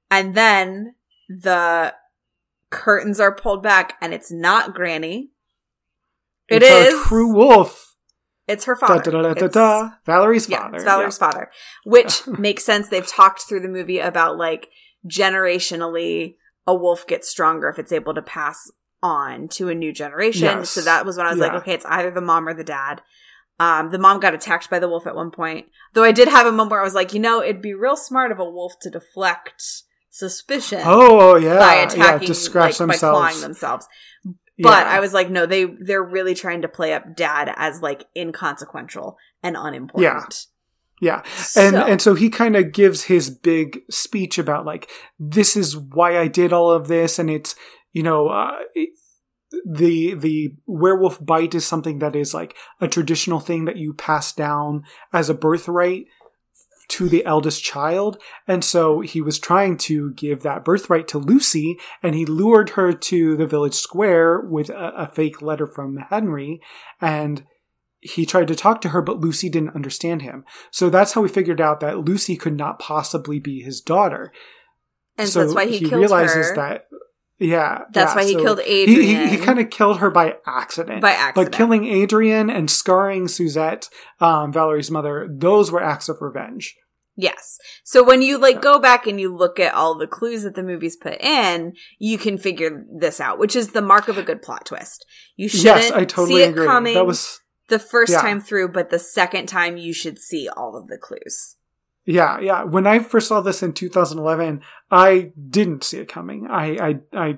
And 0.10 0.36
then 0.36 0.96
the 1.28 1.94
curtains 2.70 3.20
are 3.20 3.34
pulled 3.36 3.64
back 3.64 3.98
and 4.02 4.14
it's 4.14 4.32
not 4.32 4.74
Granny. 4.74 5.32
It 6.48 6.64
it's 6.64 6.94
is. 6.94 7.04
true 7.08 7.34
wolf. 7.34 7.87
It's 8.48 8.66
her 8.66 8.76
father. 8.76 9.12
da, 9.12 9.34
da, 9.34 9.48
da. 9.48 9.92
Valerie's 10.06 10.48
yeah, 10.48 10.62
father. 10.62 10.76
it's 10.76 10.84
Valerie's 10.86 11.18
father. 11.18 11.52
Which 11.86 12.26
makes 12.40 12.64
sense. 12.64 12.88
They've 12.88 13.06
talked 13.06 13.42
through 13.42 13.60
the 13.62 13.68
movie 13.68 14.00
about 14.00 14.38
like 14.38 14.70
generationally 15.06 16.36
a 16.66 16.76
wolf 16.76 17.06
gets 17.08 17.30
stronger 17.30 17.70
if 17.70 17.80
it's 17.80 17.92
able 17.92 18.14
to 18.14 18.22
pass 18.22 18.72
on 19.04 19.48
to 19.50 19.70
a 19.70 19.76
new 19.76 19.92
generation. 19.92 20.44
Yes. 20.44 20.70
So 20.70 20.82
that 20.82 21.06
was 21.06 21.18
when 21.18 21.28
I 21.28 21.32
was 21.32 21.40
like, 21.40 21.54
okay, 21.54 21.74
it's 21.74 21.86
either 21.86 22.12
the 22.12 22.22
mom 22.22 22.48
or 22.48 22.54
the 22.54 22.64
dad. 22.64 23.02
Um, 23.60 23.90
the 23.90 24.00
mom 24.00 24.20
got 24.20 24.36
attacked 24.36 24.70
by 24.70 24.80
the 24.80 24.88
wolf 24.88 25.08
at 25.08 25.16
one 25.16 25.32
point. 25.32 25.68
Though 25.94 26.04
I 26.04 26.12
did 26.12 26.28
have 26.28 26.46
a 26.46 26.52
moment 26.52 26.72
where 26.72 26.82
I 26.82 26.84
was 26.84 26.94
like, 26.94 27.14
you 27.14 27.20
know, 27.20 27.42
it'd 27.42 27.62
be 27.62 27.74
real 27.74 27.96
smart 27.96 28.32
of 28.32 28.40
a 28.40 28.50
wolf 28.50 28.74
to 28.82 28.90
deflect 28.90 29.84
suspicion 30.10 30.82
Oh 30.84 31.36
yeah, 31.36 31.60
by 31.60 31.76
yeah, 31.76 31.84
attacking, 31.84 32.28
to 32.28 32.34
scratch 32.34 32.80
like, 32.80 32.90
by 32.90 32.98
clawing 32.98 33.42
themselves. 33.42 33.88
But 34.60 34.86
Yeah. 34.86 34.92
I 34.94 35.00
was 35.00 35.14
like, 35.14 35.30
no, 35.30 35.46
they 35.46 35.66
they're 35.66 36.04
really 36.04 36.34
trying 36.34 36.64
to 36.64 36.68
play 36.68 36.94
up 36.94 37.16
dad 37.16 37.54
as 37.56 37.82
like 37.82 38.06
inconsequential 38.16 39.18
and 39.44 39.56
unimportant. 39.58 40.48
Yeah, 41.00 41.22
Yeah. 41.22 41.24
and 41.62 41.76
So- 41.76 41.86
and 41.86 42.02
so 42.02 42.14
he 42.16 42.30
kind 42.30 42.56
of 42.56 42.72
gives 42.72 43.04
his 43.04 43.30
big 43.30 43.82
speech 43.90 44.38
about 44.40 44.66
like 44.66 44.90
this 45.20 45.56
is 45.56 45.78
why 45.78 46.18
I 46.18 46.28
did 46.28 46.52
all 46.54 46.72
of 46.72 46.88
this, 46.88 47.20
and 47.20 47.30
it's 47.30 47.56
you 47.94 48.04
know 48.04 48.30
uh, 48.30 48.58
the 49.66 50.14
the 50.16 50.54
werewolf 50.66 51.24
bite 51.26 51.56
is 51.56 51.66
something 51.66 52.00
that 52.00 52.16
is 52.16 52.34
like 52.34 52.56
a 52.82 52.88
traditional 52.88 53.40
thing 53.40 53.66
that 53.66 53.78
you 53.78 53.94
pass 53.94 54.34
down 54.34 54.84
as 55.14 55.30
a 55.30 55.34
birthright 55.34 56.06
to 56.90 57.10
the 57.10 57.26
eldest 57.26 57.64
child, 57.64 58.18
and 58.48 58.64
so 58.64 59.02
he 59.02 59.22
was 59.22 59.40
trying 59.40 59.78
to 59.78 60.12
give 60.14 60.42
that 60.44 60.64
birthright 60.64 61.08
to 61.10 61.18
Lucy, 61.18 61.78
and 62.02 62.16
he 62.16 62.26
lured 62.26 62.72
her 62.72 62.94
to 62.94 63.36
the 63.36 63.48
village 63.48 63.76
square 63.76 64.40
with 64.40 64.70
a, 64.70 64.94
a 64.96 65.08
fake 65.08 65.42
letter 65.42 65.68
from 65.68 65.98
Henry, 66.10 66.62
and 67.02 67.44
he 68.00 68.26
tried 68.26 68.48
to 68.48 68.56
talk 68.56 68.82
to 68.82 68.90
her, 68.90 69.02
but 69.02 69.20
Lucy 69.20 69.50
didn't 69.50 69.76
understand 69.76 70.22
him. 70.22 70.46
So 70.72 70.90
that's 70.90 71.14
how 71.14 71.22
we 71.22 71.30
figured 71.30 71.60
out 71.60 71.80
that 71.80 72.00
Lucy 72.00 72.36
could 72.36 72.56
not 72.56 72.80
possibly 72.80 73.40
be 73.40 73.62
his 73.62 73.82
daughter. 73.82 74.32
and 75.18 75.28
so, 75.28 75.42
that's 75.42 75.56
why 75.56 75.66
he, 75.66 75.80
killed 75.80 75.94
realizes 75.94 76.50
her. 76.50 76.56
that. 76.56 76.88
Yeah, 77.40 77.84
That's 77.92 78.12
yeah, 78.12 78.16
why 78.16 78.26
he 78.26 78.34
so 78.34 78.42
killed 78.42 78.62
He, 78.62 78.86
he, 78.86 79.28
he 79.28 79.38
kind 79.38 79.60
of 79.60 79.70
killed 79.70 80.00
her 80.00 80.10
by 80.10 80.38
accident. 80.48 81.02
by 81.02 81.12
accident. 81.12 81.52
But 81.52 81.56
killing 81.56 81.86
Adrian 81.86 82.50
and 82.50 82.70
scarring 82.70 83.28
Suzette, 83.28 83.90
um, 84.20 84.52
Valerie's 84.52 84.90
mother, 84.90 85.28
those 85.30 85.72
were 85.72 85.84
acts 85.84 86.10
of 86.10 86.22
revenge. 86.22 86.76
Yes. 87.16 87.58
So 87.84 88.04
when 88.04 88.22
you 88.22 88.38
like 88.38 88.62
go 88.62 88.80
back 88.80 89.08
and 89.08 89.20
you 89.20 89.36
look 89.36 89.60
at 89.60 89.74
all 89.74 89.98
the 89.98 90.08
clues 90.08 90.44
that 90.44 90.56
the 90.56 90.64
movies 90.64 90.96
put 90.96 91.20
in, 91.20 91.74
you 91.98 92.18
can 92.18 92.38
figure 92.38 92.86
this 92.96 93.20
out, 93.20 93.40
which 93.40 93.56
is 93.56 93.72
the 93.72 93.82
mark 93.82 94.08
of 94.08 94.20
a 94.20 94.24
good 94.24 94.44
plot 94.44 94.66
twist. 94.66 95.06
You 95.36 95.50
shouldn't 95.50 95.66
yes, 95.66 95.92
I 95.92 96.06
totally 96.06 96.42
see 96.42 96.44
it 96.44 96.50
agree. 96.52 96.68
coming 96.68 96.94
That 96.94 97.08
was 97.08 97.42
the 97.70 97.80
first 97.80 98.14
yeah. 98.14 98.22
time 98.22 98.40
through, 98.40 98.70
but 98.70 98.92
the 98.92 99.00
second 99.00 99.48
time 99.48 99.78
you 99.78 99.94
should 99.94 100.20
see 100.20 100.48
all 100.48 100.78
of 100.78 100.88
the 100.88 100.98
clues. 100.98 101.57
Yeah, 102.10 102.40
yeah. 102.40 102.64
When 102.64 102.88
I 102.88 103.00
first 103.00 103.28
saw 103.28 103.42
this 103.42 103.62
in 103.62 103.74
2011, 103.74 104.62
I 104.90 105.34
didn't 105.50 105.84
see 105.84 105.98
it 105.98 106.08
coming. 106.08 106.48
I, 106.50 106.78
I, 106.78 107.00
I 107.14 107.38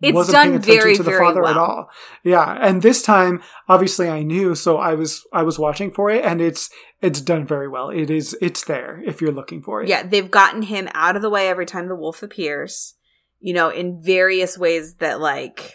It's 0.00 0.14
wasn't 0.14 0.32
done 0.32 0.46
paying 0.46 0.54
attention 0.56 0.80
very, 0.82 0.96
to 0.96 1.02
the 1.02 1.10
very 1.10 1.22
father 1.24 1.42
well. 1.42 1.50
at 1.50 1.56
all. 1.58 1.90
Yeah, 2.24 2.56
and 2.62 2.80
this 2.80 3.02
time, 3.02 3.42
obviously, 3.68 4.08
I 4.08 4.22
knew, 4.22 4.54
so 4.54 4.78
I 4.78 4.94
was, 4.94 5.22
I 5.34 5.42
was 5.42 5.58
watching 5.58 5.90
for 5.92 6.08
it, 6.10 6.24
and 6.24 6.40
it's, 6.40 6.70
it's 7.02 7.20
done 7.20 7.46
very 7.46 7.68
well. 7.68 7.90
It 7.90 8.08
is, 8.10 8.34
it's 8.40 8.64
there 8.64 9.02
if 9.04 9.20
you're 9.20 9.32
looking 9.32 9.62
for 9.62 9.82
it. 9.82 9.88
Yeah, 9.90 10.02
they've 10.02 10.30
gotten 10.30 10.62
him 10.62 10.88
out 10.94 11.14
of 11.14 11.20
the 11.22 11.30
way 11.30 11.48
every 11.48 11.66
time 11.66 11.88
the 11.88 11.94
wolf 11.94 12.22
appears, 12.22 12.94
you 13.38 13.52
know, 13.52 13.68
in 13.68 14.02
various 14.02 14.56
ways 14.56 14.94
that 14.94 15.20
like 15.20 15.74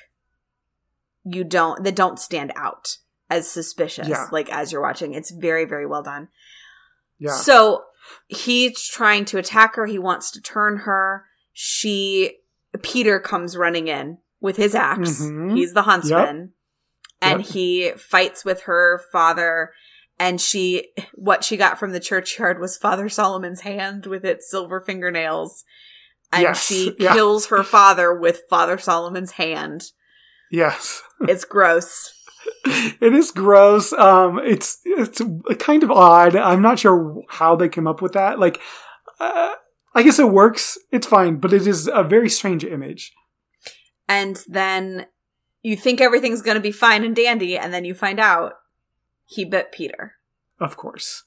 you 1.23 1.43
don't 1.43 1.83
that 1.83 1.95
don't 1.95 2.19
stand 2.19 2.51
out 2.55 2.97
as 3.29 3.49
suspicious 3.49 4.07
Yeah. 4.07 4.25
like 4.31 4.51
as 4.51 4.71
you're 4.71 4.81
watching. 4.81 5.13
It's 5.13 5.31
very 5.31 5.65
very 5.65 5.85
well 5.87 6.03
done. 6.03 6.27
yeah, 7.17 7.31
So 7.33 7.83
he's 8.27 8.81
trying 8.87 9.25
to 9.25 9.37
attack 9.37 9.75
her. 9.75 9.85
He 9.85 9.99
wants 9.99 10.31
to 10.31 10.41
turn 10.41 10.77
her. 10.77 11.25
She, 11.53 12.37
Peter 12.81 13.19
comes 13.19 13.55
running 13.57 13.87
in 13.87 14.17
with 14.41 14.57
his 14.57 14.75
ax 14.75 15.21
Mhm. 15.21 15.55
He's 15.55 15.73
the 15.73 15.83
huntsman. 15.83 16.53
And 17.21 17.39
Yep. 17.41 17.49
he 17.51 17.91
fights 17.97 18.43
with 18.45 18.61
her 18.63 19.01
father. 19.11 19.71
And 20.19 20.39
she, 20.39 20.89
what 21.13 21.43
she 21.43 21.57
got 21.57 21.79
from 21.79 21.91
the 21.91 21.99
churchyard 21.99 22.59
was 22.59 22.77
Father 22.77 23.09
Solomon's 23.09 23.61
hand 23.61 24.05
with 24.05 24.23
its 24.25 24.49
silver 24.49 24.79
fingernails. 24.81 25.63
And 26.31 26.43
Yes, 26.43 26.65
she 26.65 26.93
yeah. 26.99 27.13
kills 27.13 27.47
her 27.47 27.63
father 27.63 28.13
with 28.13 28.41
Father 28.49 28.77
Solomon's 28.77 29.31
hand. 29.33 29.91
yes. 30.51 31.01
It's 31.27 31.45
gross. 31.45 32.11
It 32.65 33.13
is 33.13 33.31
gross. 33.31 33.93
Um, 33.93 34.39
it's, 34.43 34.79
it's 34.85 35.21
kind 35.59 35.83
of 35.83 35.91
odd. 35.91 36.35
I'm 36.35 36.61
not 36.61 36.79
sure 36.79 37.23
how 37.29 37.55
they 37.55 37.69
came 37.69 37.87
up 37.87 38.01
with 38.01 38.13
that. 38.13 38.39
Like, 38.39 38.59
uh, 39.19 39.53
I 39.93 40.03
guess 40.03 40.19
it 40.19 40.29
works. 40.29 40.77
It's 40.91 41.07
fine, 41.07 41.37
but 41.37 41.53
it 41.53 41.65
is 41.67 41.89
a 41.91 42.03
very 42.03 42.29
strange 42.29 42.63
image. 42.63 43.13
And 44.07 44.41
then 44.47 45.07
you 45.63 45.75
think 45.75 46.01
everything's 46.01 46.41
going 46.41 46.55
to 46.55 46.61
be 46.61 46.71
fine 46.71 47.03
and 47.03 47.15
dandy. 47.15 47.57
And 47.57 47.73
then 47.73 47.85
you 47.85 47.93
find 47.93 48.19
out 48.19 48.53
he 49.25 49.45
bit 49.45 49.71
Peter. 49.71 50.13
Of 50.59 50.77
course. 50.77 51.23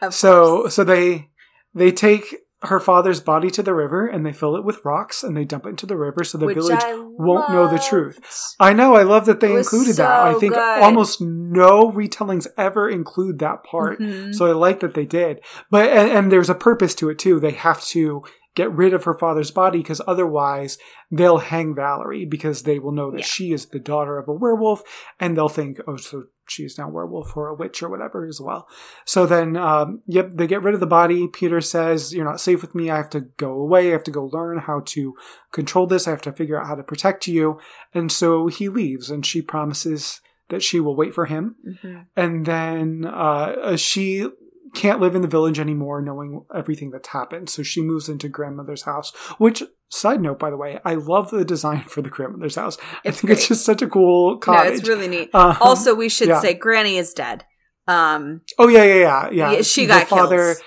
Of 0.00 0.14
so 0.14 0.60
course. 0.62 0.74
so 0.74 0.84
they 0.84 1.30
they 1.74 1.92
take 1.92 2.36
her 2.62 2.78
father's 2.78 3.20
body 3.20 3.50
to 3.50 3.62
the 3.62 3.74
river 3.74 4.06
and 4.06 4.24
they 4.24 4.32
fill 4.32 4.54
it 4.54 4.64
with 4.64 4.84
rocks 4.84 5.22
and 5.22 5.34
they 5.34 5.44
dump 5.44 5.64
it 5.64 5.70
into 5.70 5.86
the 5.86 5.96
river 5.96 6.22
so 6.24 6.36
the 6.36 6.46
Which 6.46 6.56
village 6.56 6.82
I 6.82 6.94
won't 6.94 7.50
know 7.50 7.68
the 7.68 7.78
truth. 7.78 8.20
I 8.60 8.74
know, 8.74 8.94
I 8.96 9.02
love 9.02 9.24
that 9.26 9.40
they 9.40 9.56
included 9.56 9.96
that. 9.96 10.10
I 10.10 10.34
think 10.34 10.52
good. 10.54 10.82
almost 10.82 11.22
no 11.22 11.90
retellings 11.90 12.46
ever 12.58 12.88
include 12.88 13.38
that 13.38 13.64
part. 13.64 13.98
Mhm. 13.98 14.34
So 14.34 14.46
I 14.46 14.52
like 14.52 14.80
that 14.80 14.92
they 14.92 15.06
did. 15.06 15.40
But 15.70 15.88
and, 15.88 16.10
and 16.10 16.32
there's 16.32 16.50
a 16.50 16.54
purpose 16.54 16.94
to 16.96 17.08
it 17.08 17.18
too. 17.18 17.40
They 17.40 17.52
have 17.52 17.82
to 17.86 18.24
get 18.54 18.72
rid 18.72 18.92
of 18.92 19.04
her 19.04 19.16
father's 19.16 19.50
body 19.50 19.78
because 19.78 20.00
otherwise 20.06 20.76
they'll 21.10 21.38
hang 21.38 21.74
Valerie 21.74 22.24
because 22.24 22.64
they 22.64 22.78
will 22.78 22.92
know 22.92 23.10
that 23.10 23.18
Yeah. 23.20 23.24
she 23.26 23.52
is 23.52 23.66
the 23.66 23.78
daughter 23.78 24.18
of 24.18 24.26
a 24.28 24.32
werewolf 24.32 24.82
and 25.20 25.36
they'll 25.36 25.48
think, 25.48 25.80
oh, 25.86 25.96
so 25.96 26.24
she's 26.48 26.76
now 26.76 26.88
a 26.88 26.92
werewolf 26.92 27.36
or 27.36 27.46
a 27.48 27.54
witch 27.54 27.80
or 27.80 27.88
whatever 27.88 28.26
as 28.26 28.40
well. 28.40 28.66
So 29.04 29.24
then, 29.24 29.56
um, 29.56 30.02
yep, 30.06 30.32
they 30.34 30.48
get 30.48 30.62
rid 30.64 30.74
of 30.74 30.80
the 30.80 30.86
body. 30.86 31.28
Peter 31.28 31.60
says, 31.60 32.12
You're 32.12 32.24
not 32.24 32.40
safe 32.40 32.60
with 32.60 32.74
me. 32.74 32.90
I 32.90 32.96
have 32.96 33.10
to 33.10 33.20
go 33.20 33.52
away. 33.52 33.88
I 33.88 33.92
have 33.92 34.02
to 34.04 34.10
go 34.10 34.24
learn 34.26 34.58
how 34.58 34.82
to 34.86 35.14
control 35.52 35.86
this. 35.86 36.08
I 36.08 36.10
have 36.10 36.22
to 36.22 36.32
figure 36.32 36.60
out 36.60 36.66
how 36.66 36.74
to 36.74 36.82
protect 36.82 37.28
you. 37.28 37.60
And 37.94 38.10
so 38.10 38.48
he 38.48 38.68
leaves 38.68 39.10
and 39.10 39.24
she 39.24 39.42
promises 39.42 40.20
that 40.48 40.64
she 40.64 40.80
will 40.80 40.96
wait 40.96 41.14
for 41.14 41.26
him 41.26 41.54
Mhm. 41.84 42.06
and 42.16 42.44
then 42.46 43.04
uh, 43.06 43.76
she 43.76 44.28
can't 44.74 45.00
live 45.00 45.14
in 45.14 45.22
the 45.22 45.28
village 45.28 45.58
anymore 45.58 46.00
knowing 46.00 46.44
everything 46.54 46.90
that's 46.90 47.08
happened 47.08 47.48
so 47.48 47.62
she 47.62 47.80
moves 47.82 48.08
into 48.08 48.28
grandmother's 48.28 48.82
house 48.82 49.12
which 49.38 49.62
side 49.88 50.20
note 50.20 50.38
by 50.38 50.50
the 50.50 50.56
way 50.56 50.78
i 50.84 50.94
love 50.94 51.30
the 51.30 51.44
design 51.44 51.82
for 51.84 52.02
the 52.02 52.08
grandmother's 52.10 52.54
house 52.54 52.78
i 53.04 53.08
It's 53.08 53.20
think 53.20 53.32
it's 53.32 53.48
just 53.48 53.64
such 53.64 53.82
a 53.82 53.88
cool 53.88 54.32
No, 54.34 54.38
cottage 54.38 54.78
it's 54.80 54.88
really 54.88 55.08
neat. 55.08 55.34
Um, 55.34 55.56
Also, 55.60 55.94
we 55.94 56.08
should 56.08 56.28
yeah. 56.28 56.40
say 56.40 56.54
Granny 56.54 56.96
is 56.98 57.12
dead. 57.12 57.44
Um, 57.88 58.42
oh 58.58 58.68
yeah 58.68 58.84
yeah 58.84 58.94
yeah 58.94 59.30
yeah 59.30 59.52
yeah, 59.52 59.62
she 59.62 59.86
The 59.86 59.94
got 59.94 60.08
father 60.08 60.54
killed. 60.54 60.64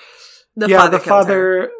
The 0.57 0.67
yeah 0.69 0.77
father 0.79 0.97
the 0.97 1.03
killed 1.03 1.27
her. 1.27 1.61
father 1.67 1.71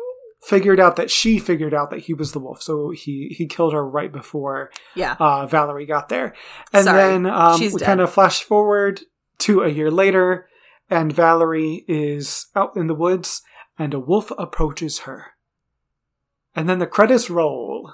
figured 0.46 0.80
out 0.80 0.96
that 0.98 1.10
she 1.12 1.40
figured 1.40 1.74
out 1.74 1.90
that 1.90 2.00
he 2.02 2.14
was 2.14 2.32
the 2.34 2.40
wolf 2.40 2.62
so 2.62 2.92
he 2.92 3.34
he 3.38 3.46
killed 3.48 3.74
her 3.74 3.86
right 3.86 4.12
before 4.12 4.72
Yeah. 4.96 5.16
uh, 5.20 5.46
Valerie 5.48 5.86
got 5.86 6.10
there. 6.10 6.34
And 6.74 6.84
Sorry, 6.86 6.98
then 6.98 7.26
um, 7.26 7.58
she's 7.60 7.74
we 7.74 7.80
dead. 7.80 7.86
kind 7.86 8.02
of 8.02 8.12
flash 8.12 8.44
forward 8.44 9.02
to 9.40 9.62
a 9.64 9.70
year 9.70 9.90
later, 9.92 10.48
and 10.94 11.12
Valerie 11.12 11.84
is 11.88 12.48
out 12.56 12.76
in 12.76 12.88
the 12.88 12.94
woods, 12.96 13.42
and 13.80 13.94
a 13.94 14.00
wolf 14.00 14.32
approaches 14.38 15.00
her. 15.00 15.32
And 16.56 16.70
then 16.70 16.80
the 16.80 16.88
credits 16.88 17.30
roll, 17.30 17.94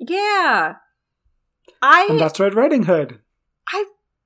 Yeah. 0.00 0.66
and 0.68 0.76
I 1.80 2.16
that's 2.18 2.40
Red 2.40 2.54
Riding 2.54 2.84
Hood. 2.84 3.20
I 3.68 3.84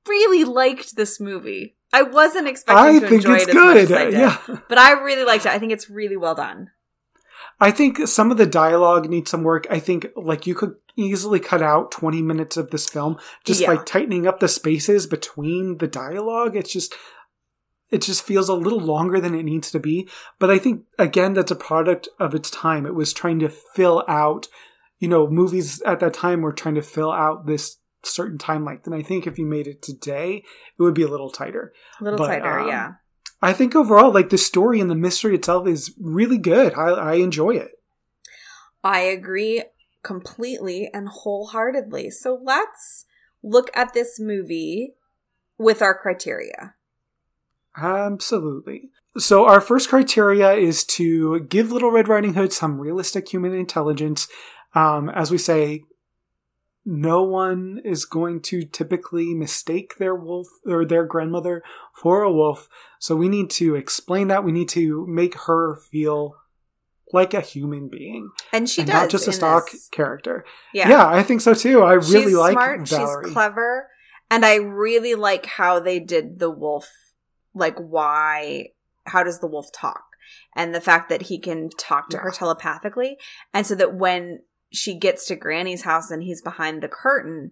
really 0.09 0.45
liked 0.45 0.97
this 0.97 1.21
movie. 1.21 1.77
I 1.93 2.03
wasn't 2.03 2.49
expecting 2.49 2.85
I 2.85 2.93
to 2.99 3.01
think 3.09 3.13
enjoy 3.25 3.35
it's 3.35 3.43
it 3.45 3.49
as 3.51 3.55
much 3.55 3.65
good. 3.65 3.77
as 3.77 3.93
I 3.93 4.03
uh, 4.07 4.11
did. 4.11 4.19
Yeah, 4.19 4.39
But 4.69 4.79
I 4.79 4.93
really 4.93 5.25
liked 5.25 5.47
it. 5.47 5.53
I 5.53 5.59
think 5.59 5.73
it's 5.73 5.89
really 5.91 6.17
well 6.17 6.35
done. 6.35 6.71
I 7.61 7.71
think 7.71 8.09
some 8.09 8.33
of 8.33 8.37
the 8.37 8.47
dialogue 8.47 9.09
needs 9.09 9.31
some 9.31 9.45
work. 9.45 9.67
I 9.71 9.79
think 9.79 10.09
like 10.17 10.47
you 10.47 10.55
could 10.57 10.75
easily 10.97 11.39
cut 11.39 11.63
out 11.63 11.93
20 11.93 12.21
minutes 12.23 12.57
of 12.57 12.71
this 12.71 12.89
film 12.89 13.17
just 13.45 13.61
Yeah. 13.61 13.75
by 13.75 13.83
tightening 13.85 14.27
up 14.27 14.41
the 14.41 14.49
spaces 14.49 15.07
between 15.07 15.79
the 15.79 15.87
dialogue. 15.87 16.57
It's 16.57 16.73
just 16.73 16.95
it 17.95 18.03
just 18.03 18.25
feels 18.25 18.49
a 18.49 18.55
little 18.55 18.81
longer 18.81 19.21
than 19.21 19.35
it 19.35 19.45
needs 19.45 19.71
to 19.71 19.79
be. 19.79 20.09
But 20.41 20.51
I 20.51 20.59
think 20.59 20.83
again 20.99 21.35
that's 21.35 21.53
a 21.53 21.57
product 21.57 22.09
of 22.19 22.35
its 22.35 22.51
time. 22.51 22.87
It 22.87 22.95
was 22.95 23.13
trying 23.13 23.39
to 23.39 23.49
fill 23.49 24.05
out, 24.09 24.49
you 24.99 25.07
know, 25.07 25.29
movies 25.29 25.81
at 25.83 26.01
that 26.01 26.13
time 26.13 26.43
were 26.43 26.53
trying 26.53 26.75
to 26.75 26.83
fill 26.83 27.13
out 27.13 27.47
this 27.47 27.77
certain 28.03 28.37
time 28.37 28.65
length. 28.65 28.87
And 28.87 28.95
I 28.95 29.03
think 29.03 29.27
if 29.27 29.39
you 29.39 29.47
made 29.47 29.69
it 29.69 29.81
today, 29.81 30.43
it 30.79 30.83
would 30.83 30.95
be 30.95 31.05
a 31.05 31.09
little 31.09 31.31
tighter. 31.31 31.73
A 32.01 32.05
little 32.05 32.19
But, 32.19 32.27
tighter, 32.27 32.59
um, 32.59 32.69
yeah. 32.69 32.93
I 33.41 33.53
think 33.53 33.77
overall, 33.77 34.13
like 34.13 34.31
the 34.31 34.39
story 34.39 34.81
and 34.81 34.91
the 34.91 34.95
mystery 34.95 35.35
itself 35.37 35.69
is 35.69 35.95
really 36.01 36.39
good. 36.39 36.75
I, 36.75 36.89
I 36.89 37.15
enjoy 37.15 37.51
it. 37.51 37.73
I 38.83 39.01
agree 39.01 39.63
completely 40.03 40.91
and 40.93 41.09
wholeheartedly. 41.09 42.11
So 42.11 42.39
let's 42.43 43.07
look 43.43 43.71
at 43.75 43.95
this 43.95 44.19
movie 44.19 44.95
with 45.59 45.81
our 45.81 45.97
criteria. 45.97 46.74
Absolutely. 47.77 48.91
So 49.17 49.47
our 49.47 49.61
first 49.61 49.89
criteria 49.89 50.53
is 50.53 50.85
to 50.85 51.41
give 51.41 51.71
Little 51.71 51.91
Red 51.91 52.09
Riding 52.09 52.35
Hood 52.35 52.53
some 52.53 52.81
realistic 52.81 53.29
human 53.29 53.55
intelligence. 53.55 54.27
Um, 54.75 55.09
as 55.09 55.31
we 55.31 55.39
say, 55.39 55.85
no 56.85 57.23
one 57.23 57.81
is 57.85 58.05
going 58.05 58.43
to 58.43 58.65
typically 58.65 59.33
mistake 59.35 59.97
their 59.99 60.15
wolf 60.15 60.49
or 60.67 60.85
their 60.85 61.05
grandmother 61.05 61.63
for 61.95 62.23
a 62.23 62.33
wolf. 62.33 62.69
So 62.99 63.15
we 63.17 63.29
need 63.29 63.51
to 63.51 63.75
explain 63.77 64.29
that. 64.29 64.45
We 64.45 64.53
need 64.53 64.69
to 64.71 65.07
make 65.07 65.35
her 65.43 65.77
feel 65.77 66.37
like 67.13 67.35
a 67.35 67.41
human 67.41 67.89
being 67.89 68.31
And 68.53 68.69
she 68.69 68.81
and 68.83 68.91
does 68.91 68.95
not 69.03 69.11
just 69.11 69.29
a 69.29 69.33
stock 69.33 69.71
this. 69.71 69.89
character. 69.89 70.45
Yeah. 70.73 70.89
Yeah. 70.89 71.07
I 71.07 71.23
think 71.23 71.41
so 71.41 71.55
too. 71.55 71.83
I 71.83 71.95
really 71.95 72.35
like 72.35 72.57
her. 72.59 72.85
she's 72.85 72.93
like 72.93 72.99
smart, 72.99 73.09
Valerie. 73.09 73.25
she's 73.27 73.33
clever, 73.33 73.89
and 74.31 74.45
I 74.45 74.57
really 74.57 75.15
like 75.15 75.47
how 75.47 75.79
they 75.79 76.01
did 76.01 76.39
the 76.41 76.51
wolf 76.51 76.89
like 77.55 77.79
why 77.79 78.69
how 79.07 79.23
does 79.23 79.41
the 79.41 79.47
wolf 79.47 79.71
talk? 79.73 80.05
And 80.57 80.75
the 80.75 80.81
fact 80.81 81.09
that 81.11 81.23
he 81.23 81.39
can 81.39 81.69
talk 81.71 82.09
to 82.11 82.19
her 82.19 82.31
telepathically. 82.31 83.19
And 83.53 83.67
so 83.67 83.75
that 83.75 83.95
when 83.95 84.41
she 84.73 84.95
gets 84.99 85.27
to 85.27 85.37
Granny's 85.37 85.83
house 85.83 86.11
and 86.11 86.23
he's 86.23 86.41
behind 86.41 86.83
the 86.83 86.89
curtain, 86.89 87.51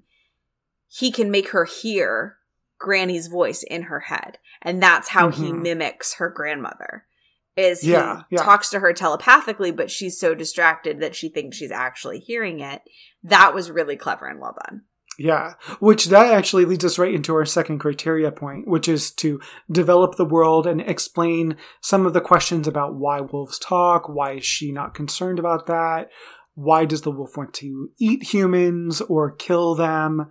he 0.88 1.12
can 1.12 1.30
make 1.30 1.50
her 1.50 1.64
hear 1.66 2.38
Granny's 2.78 3.26
voice 3.26 3.62
in 3.62 3.82
her 3.84 4.00
head. 4.00 4.38
And 4.62 4.82
that's 4.82 5.08
how 5.08 5.28
he 5.28 5.52
Mhm. 5.52 5.62
mimics 5.62 6.14
her 6.14 6.30
grandmother. 6.30 7.06
Is 7.54 7.82
he 7.82 7.92
Yeah, 7.92 8.22
yeah. 8.30 8.42
talks 8.42 8.70
to 8.70 8.80
her 8.80 8.94
telepathically, 8.94 9.70
but 9.70 9.90
she's 9.90 10.18
so 10.18 10.34
distracted 10.34 11.00
that 11.00 11.14
she 11.14 11.28
thinks 11.28 11.58
she's 11.58 11.70
actually 11.70 12.18
hearing 12.18 12.60
it. 12.60 12.80
That 13.22 13.54
was 13.54 13.70
really 13.70 13.96
clever 13.96 14.26
and 14.26 14.40
well 14.40 14.56
done. 14.66 14.84
Yeah, 15.22 15.54
which 15.78 16.06
that 16.06 16.32
actually 16.32 16.64
leads 16.64 16.84
us 16.84 16.98
right 16.98 17.14
into 17.14 17.32
our 17.32 17.46
second 17.46 17.78
criteria 17.78 18.32
point, 18.32 18.66
which 18.66 18.88
is 18.88 19.12
to 19.12 19.40
develop 19.70 20.16
the 20.16 20.24
world 20.24 20.66
and 20.66 20.80
explain 20.80 21.56
some 21.80 22.06
of 22.06 22.12
the 22.12 22.20
questions 22.20 22.66
about 22.66 22.96
why 22.96 23.20
wolves 23.20 23.56
talk, 23.60 24.08
why 24.08 24.32
is 24.32 24.44
she 24.44 24.72
not 24.72 24.94
concerned 24.94 25.38
about 25.38 25.66
that, 25.68 26.10
why 26.54 26.84
does 26.84 27.02
the 27.02 27.12
wolf 27.12 27.36
want 27.36 27.54
to 27.54 27.90
eat 28.00 28.34
humans 28.34 29.00
or 29.02 29.30
kill 29.30 29.76
them? 29.76 30.26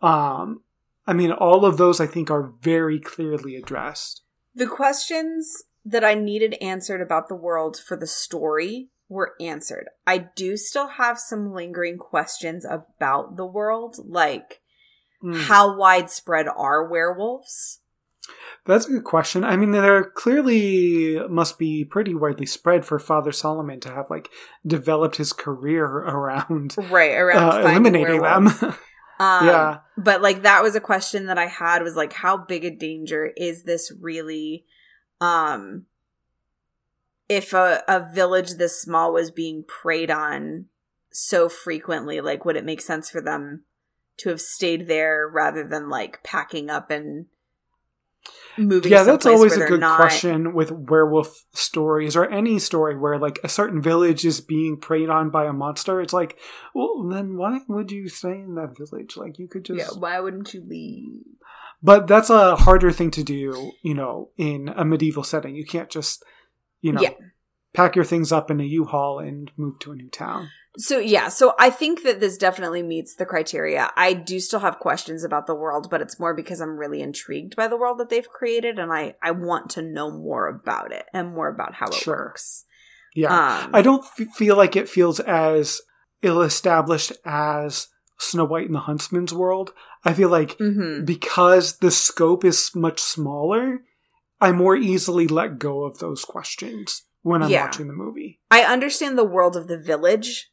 Um, 0.00 0.60
I 1.04 1.14
mean, 1.14 1.32
all 1.32 1.64
of 1.64 1.76
those 1.76 2.00
I 2.00 2.06
think 2.06 2.30
are 2.30 2.52
very 2.60 3.00
clearly 3.00 3.56
addressed. 3.56 4.22
The 4.54 4.68
questions 4.68 5.64
that 5.84 6.04
I 6.04 6.14
needed 6.14 6.54
answered 6.60 7.00
about 7.00 7.26
the 7.26 7.34
world 7.34 7.76
for 7.76 7.96
the 7.96 8.06
story 8.06 8.90
were 9.08 9.34
answered. 9.40 9.88
I 10.06 10.18
do 10.18 10.56
still 10.56 10.88
have 10.88 11.18
some 11.18 11.52
lingering 11.52 11.98
questions 11.98 12.64
about 12.64 13.36
the 13.36 13.46
world, 13.46 13.96
like 14.06 14.60
Mm. 15.24 15.46
how 15.48 15.76
widespread 15.76 16.46
are 16.46 16.86
werewolves? 16.88 17.80
That's 18.66 18.86
a 18.86 18.90
good 18.90 19.04
question. 19.04 19.42
I 19.42 19.56
mean, 19.56 19.72
they're 19.72 20.04
clearly 20.04 21.18
must 21.28 21.58
be 21.58 21.84
pretty 21.84 22.14
widely 22.14 22.46
spread 22.46 22.84
for 22.84 22.98
Father 23.00 23.32
Solomon 23.32 23.80
to 23.80 23.90
have 23.90 24.10
like 24.10 24.28
developed 24.66 25.16
his 25.16 25.32
career 25.32 25.84
around 25.86 26.76
Right, 26.90 27.14
around 27.16 27.52
uh, 27.52 27.68
eliminating 27.68 28.20
werewolves. 28.20 28.60
them. 28.60 28.74
Um, 29.20 29.46
yeah. 29.48 29.78
But 29.96 30.22
like 30.22 30.42
that 30.42 30.62
was 30.62 30.76
a 30.76 30.80
question 30.80 31.26
that 31.26 31.38
I 31.38 31.46
had 31.46 31.82
was 31.82 31.96
like, 31.96 32.12
how 32.12 32.36
big 32.36 32.64
a 32.64 32.70
danger 32.70 33.28
is 33.36 33.64
this 33.64 33.90
really? 34.00 34.64
Um, 35.20 35.86
if 37.28 37.52
a, 37.52 37.82
a 37.86 38.08
village 38.12 38.54
this 38.54 38.80
small 38.80 39.12
was 39.12 39.30
being 39.30 39.64
preyed 39.66 40.10
on 40.10 40.66
so 41.10 41.48
frequently, 41.48 42.20
like 42.20 42.44
would 42.44 42.56
it 42.56 42.64
make 42.64 42.80
sense 42.80 43.10
for 43.10 43.20
them 43.20 43.64
to 44.18 44.30
have 44.30 44.40
stayed 44.40 44.88
there 44.88 45.28
rather 45.28 45.66
than 45.66 45.88
like 45.88 46.22
packing 46.22 46.70
up 46.70 46.90
and 46.90 47.26
moving? 48.56 48.90
yeah, 48.90 49.02
that's 49.02 49.26
always 49.26 49.56
a 49.56 49.66
good 49.66 49.80
not- 49.80 49.96
question 49.96 50.54
with 50.54 50.70
werewolf 50.70 51.44
stories 51.52 52.16
or 52.16 52.24
any 52.26 52.58
story 52.58 52.96
where 52.96 53.18
like 53.18 53.38
a 53.44 53.48
certain 53.48 53.82
village 53.82 54.24
is 54.24 54.40
being 54.40 54.78
preyed 54.78 55.10
on 55.10 55.30
by 55.30 55.44
a 55.44 55.52
monster. 55.52 56.00
It's 56.00 56.12
like, 56.12 56.38
well, 56.74 57.06
then 57.08 57.36
why 57.36 57.60
would 57.68 57.90
you 57.90 58.08
stay 58.08 58.40
in 58.40 58.54
that 58.54 58.76
village? 58.76 59.16
Like, 59.16 59.38
you 59.38 59.48
could 59.48 59.64
just. 59.64 59.78
Yeah, 59.78 59.98
why 59.98 60.18
wouldn't 60.20 60.54
you 60.54 60.64
leave? 60.66 61.24
But 61.82 62.08
that's 62.08 62.30
a 62.30 62.56
harder 62.56 62.90
thing 62.90 63.12
to 63.12 63.22
do, 63.22 63.72
you 63.82 63.94
know, 63.94 64.30
in 64.36 64.68
a 64.68 64.84
medieval 64.84 65.22
setting. 65.22 65.54
You 65.54 65.64
can't 65.64 65.88
just, 65.88 66.24
you 66.80 66.92
know, 66.92 67.00
Yeah. 67.00 67.14
pack 67.74 67.96
your 67.96 68.04
things 68.04 68.32
up 68.32 68.50
in 68.50 68.60
a 68.60 68.64
U-Haul 68.64 69.18
and 69.18 69.50
move 69.56 69.78
to 69.80 69.92
a 69.92 69.96
new 69.96 70.08
town. 70.08 70.48
So 70.76 70.98
yeah, 70.98 71.28
so 71.28 71.54
I 71.58 71.70
think 71.70 72.02
that 72.04 72.20
this 72.20 72.38
definitely 72.38 72.82
meets 72.84 73.16
the 73.16 73.26
criteria. 73.26 73.90
I 73.96 74.12
do 74.12 74.38
still 74.38 74.60
have 74.60 74.78
questions 74.78 75.24
about 75.24 75.46
the 75.46 75.54
world, 75.54 75.88
but 75.90 76.00
it's 76.00 76.20
more 76.20 76.34
because 76.34 76.60
I'm 76.60 76.76
really 76.78 77.00
intrigued 77.02 77.56
by 77.56 77.66
the 77.66 77.76
world 77.76 77.98
that 77.98 78.10
they've 78.10 78.28
created 78.28 78.78
and 78.78 78.92
I 78.92 79.16
I 79.22 79.32
want 79.32 79.70
to 79.70 79.82
know 79.82 80.10
more 80.10 80.46
about 80.46 80.92
it 80.92 81.06
and 81.12 81.34
more 81.34 81.48
about 81.48 81.74
how 81.74 81.86
it 81.88 81.94
Sure. 81.94 82.14
works. 82.16 82.64
Yeah. 83.14 83.32
Um 83.64 83.70
I 83.74 83.82
don't 83.82 84.04
f- 84.04 84.28
feel 84.34 84.56
like 84.56 84.76
it 84.76 84.88
feels 84.88 85.18
as 85.20 85.80
ill 86.22 86.42
established 86.42 87.12
as 87.24 87.88
Snow 88.18 88.44
White 88.44 88.66
and 88.66 88.74
the 88.74 88.80
Huntsman's 88.80 89.32
world. 89.34 89.72
I 90.04 90.12
feel 90.14 90.28
like 90.28 90.56
mhm. 90.58 91.04
because 91.04 91.78
the 91.78 91.90
scope 91.90 92.44
is 92.44 92.70
much 92.74 93.00
smaller, 93.00 93.80
I 94.40 94.52
more 94.52 94.76
easily 94.76 95.26
let 95.26 95.58
go 95.58 95.84
of 95.84 95.98
those 95.98 96.24
questions. 96.24 97.04
when 97.22 97.42
I'm 97.42 97.50
Yeah. 97.50 97.64
watching 97.64 97.88
the 97.88 97.92
movie. 97.94 98.40
I 98.50 98.62
understand 98.62 99.18
the 99.18 99.24
world 99.24 99.56
of 99.56 99.66
the 99.66 99.76
village 99.76 100.50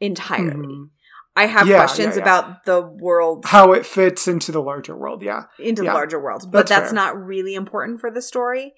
entirely. 0.00 0.66
Mhm. 0.66 0.88
I 1.36 1.46
have 1.46 1.68
Yeah, 1.68 1.76
questions 1.76 2.16
yeah, 2.16 2.22
about 2.22 2.64
the 2.64 2.80
world 2.80 3.44
How 3.44 3.72
it 3.74 3.84
fits 3.84 4.26
into 4.26 4.50
the 4.50 4.62
larger 4.62 4.96
world, 4.96 5.22
yeah. 5.22 5.44
into 5.58 5.82
the 5.82 5.92
larger 5.92 6.18
world, 6.18 6.50
but 6.50 6.66
That's 6.66 6.70
that's, 6.70 6.92
not 6.94 7.22
really 7.22 7.54
important 7.54 8.00
for 8.00 8.10
the 8.10 8.22
story. 8.22 8.74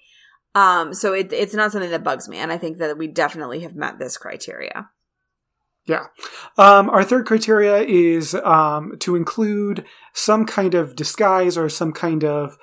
Um, 0.53 0.93
so 0.93 1.13
it, 1.13 1.31
it's 1.31 1.53
not 1.53 1.71
something 1.71 1.89
that 1.91 2.03
bugs 2.03 2.27
me, 2.27 2.37
and 2.37 2.51
I 2.51 2.57
think 2.57 2.77
that 2.79 2.97
we 2.97 3.07
definitely 3.07 3.61
have 3.61 3.75
met 3.75 3.97
this 3.99 4.17
criteria. 4.17 4.89
Yeah. 5.85 6.07
Um, 6.57 6.89
our 6.89 7.03
third 7.05 7.25
criteria 7.25 7.77
is 7.77 8.35
um, 8.35 8.97
to 8.99 9.15
include 9.15 9.85
some 10.13 10.45
kind 10.45 10.75
of 10.75 10.95
disguise 10.95 11.57
or 11.57 11.69
some 11.69 11.93
kind 11.93 12.23
of 12.25 12.57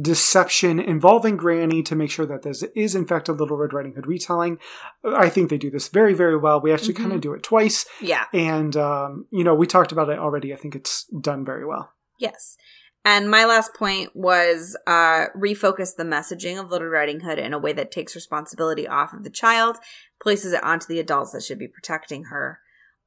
deception 0.00 0.80
involving 0.80 1.36
Granny 1.36 1.82
to 1.82 1.94
make 1.94 2.10
sure 2.10 2.26
that 2.26 2.42
this 2.42 2.62
is 2.74 2.94
in 2.94 3.06
fact 3.06 3.28
a 3.28 3.32
Little 3.32 3.56
Red 3.56 3.72
Riding 3.72 3.94
Hood 3.94 4.06
retelling. 4.06 4.58
I 5.04 5.28
think 5.28 5.50
they 5.50 5.58
do 5.58 5.70
this 5.70 5.88
very, 5.88 6.14
very 6.14 6.36
well. 6.36 6.60
We 6.60 6.72
actually 6.72 6.94
Mhm. 6.94 6.98
kind 6.98 7.12
of 7.12 7.20
do 7.20 7.32
it 7.34 7.42
twice, 7.42 7.84
Yeah. 8.00 8.24
and 8.32 8.76
um, 8.76 9.26
you 9.30 9.44
know 9.44 9.54
we 9.54 9.66
talked 9.66 9.92
about 9.92 10.08
it 10.08 10.18
already. 10.18 10.52
I 10.52 10.56
think 10.56 10.74
it's 10.74 11.04
done 11.04 11.44
very 11.44 11.64
well. 11.66 11.92
Yes. 12.18 12.56
And 13.04 13.28
my 13.28 13.44
last 13.44 13.74
point 13.74 14.10
was 14.14 14.76
uh, 14.86 15.26
refocus 15.36 15.96
the 15.96 16.04
messaging 16.04 16.60
of 16.60 16.70
Little 16.70 16.86
Riding 16.86 17.20
Hood 17.20 17.38
in 17.38 17.52
a 17.52 17.58
way 17.58 17.72
that 17.72 17.90
takes 17.90 18.14
responsibility 18.14 18.86
off 18.86 19.12
of 19.12 19.24
the 19.24 19.30
child, 19.30 19.76
places 20.22 20.52
it 20.52 20.62
onto 20.62 20.86
the 20.86 21.00
adults 21.00 21.32
that 21.32 21.42
should 21.42 21.58
be 21.58 21.66
protecting 21.66 22.24
her. 22.24 22.60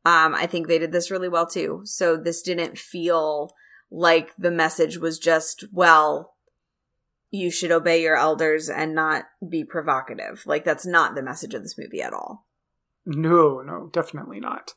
Um, 0.04 0.36
I 0.36 0.48
think 0.48 0.68
they 0.68 0.80
did 0.80 0.92
this 0.92 1.10
really 1.10 1.30
well 1.30 1.48
too. 1.48 1.82
So 1.86 2.18
this 2.18 2.42
didn't 2.42 2.78
feel 2.78 3.54
like 3.90 4.36
the 4.38 4.52
message 4.52 4.98
was 4.98 5.18
just, 5.18 5.64
well, 5.72 6.35
you 7.32 7.52
should 7.52 7.72
obey 7.72 8.02
your 8.02 8.16
elders 8.16 8.70
and 8.70 8.96
not 8.96 9.26
be 9.48 9.64
provocative. 9.64 10.44
Like 10.46 10.64
that's 10.64 10.86
not 10.86 11.16
the 11.16 11.24
message 11.24 11.54
of 11.54 11.62
this 11.62 11.78
movie 11.78 12.02
at 12.02 12.14
all. 12.14 12.46
No, 13.06 13.62
no, 13.62 13.90
definitely 13.92 14.40
not. 14.40 14.74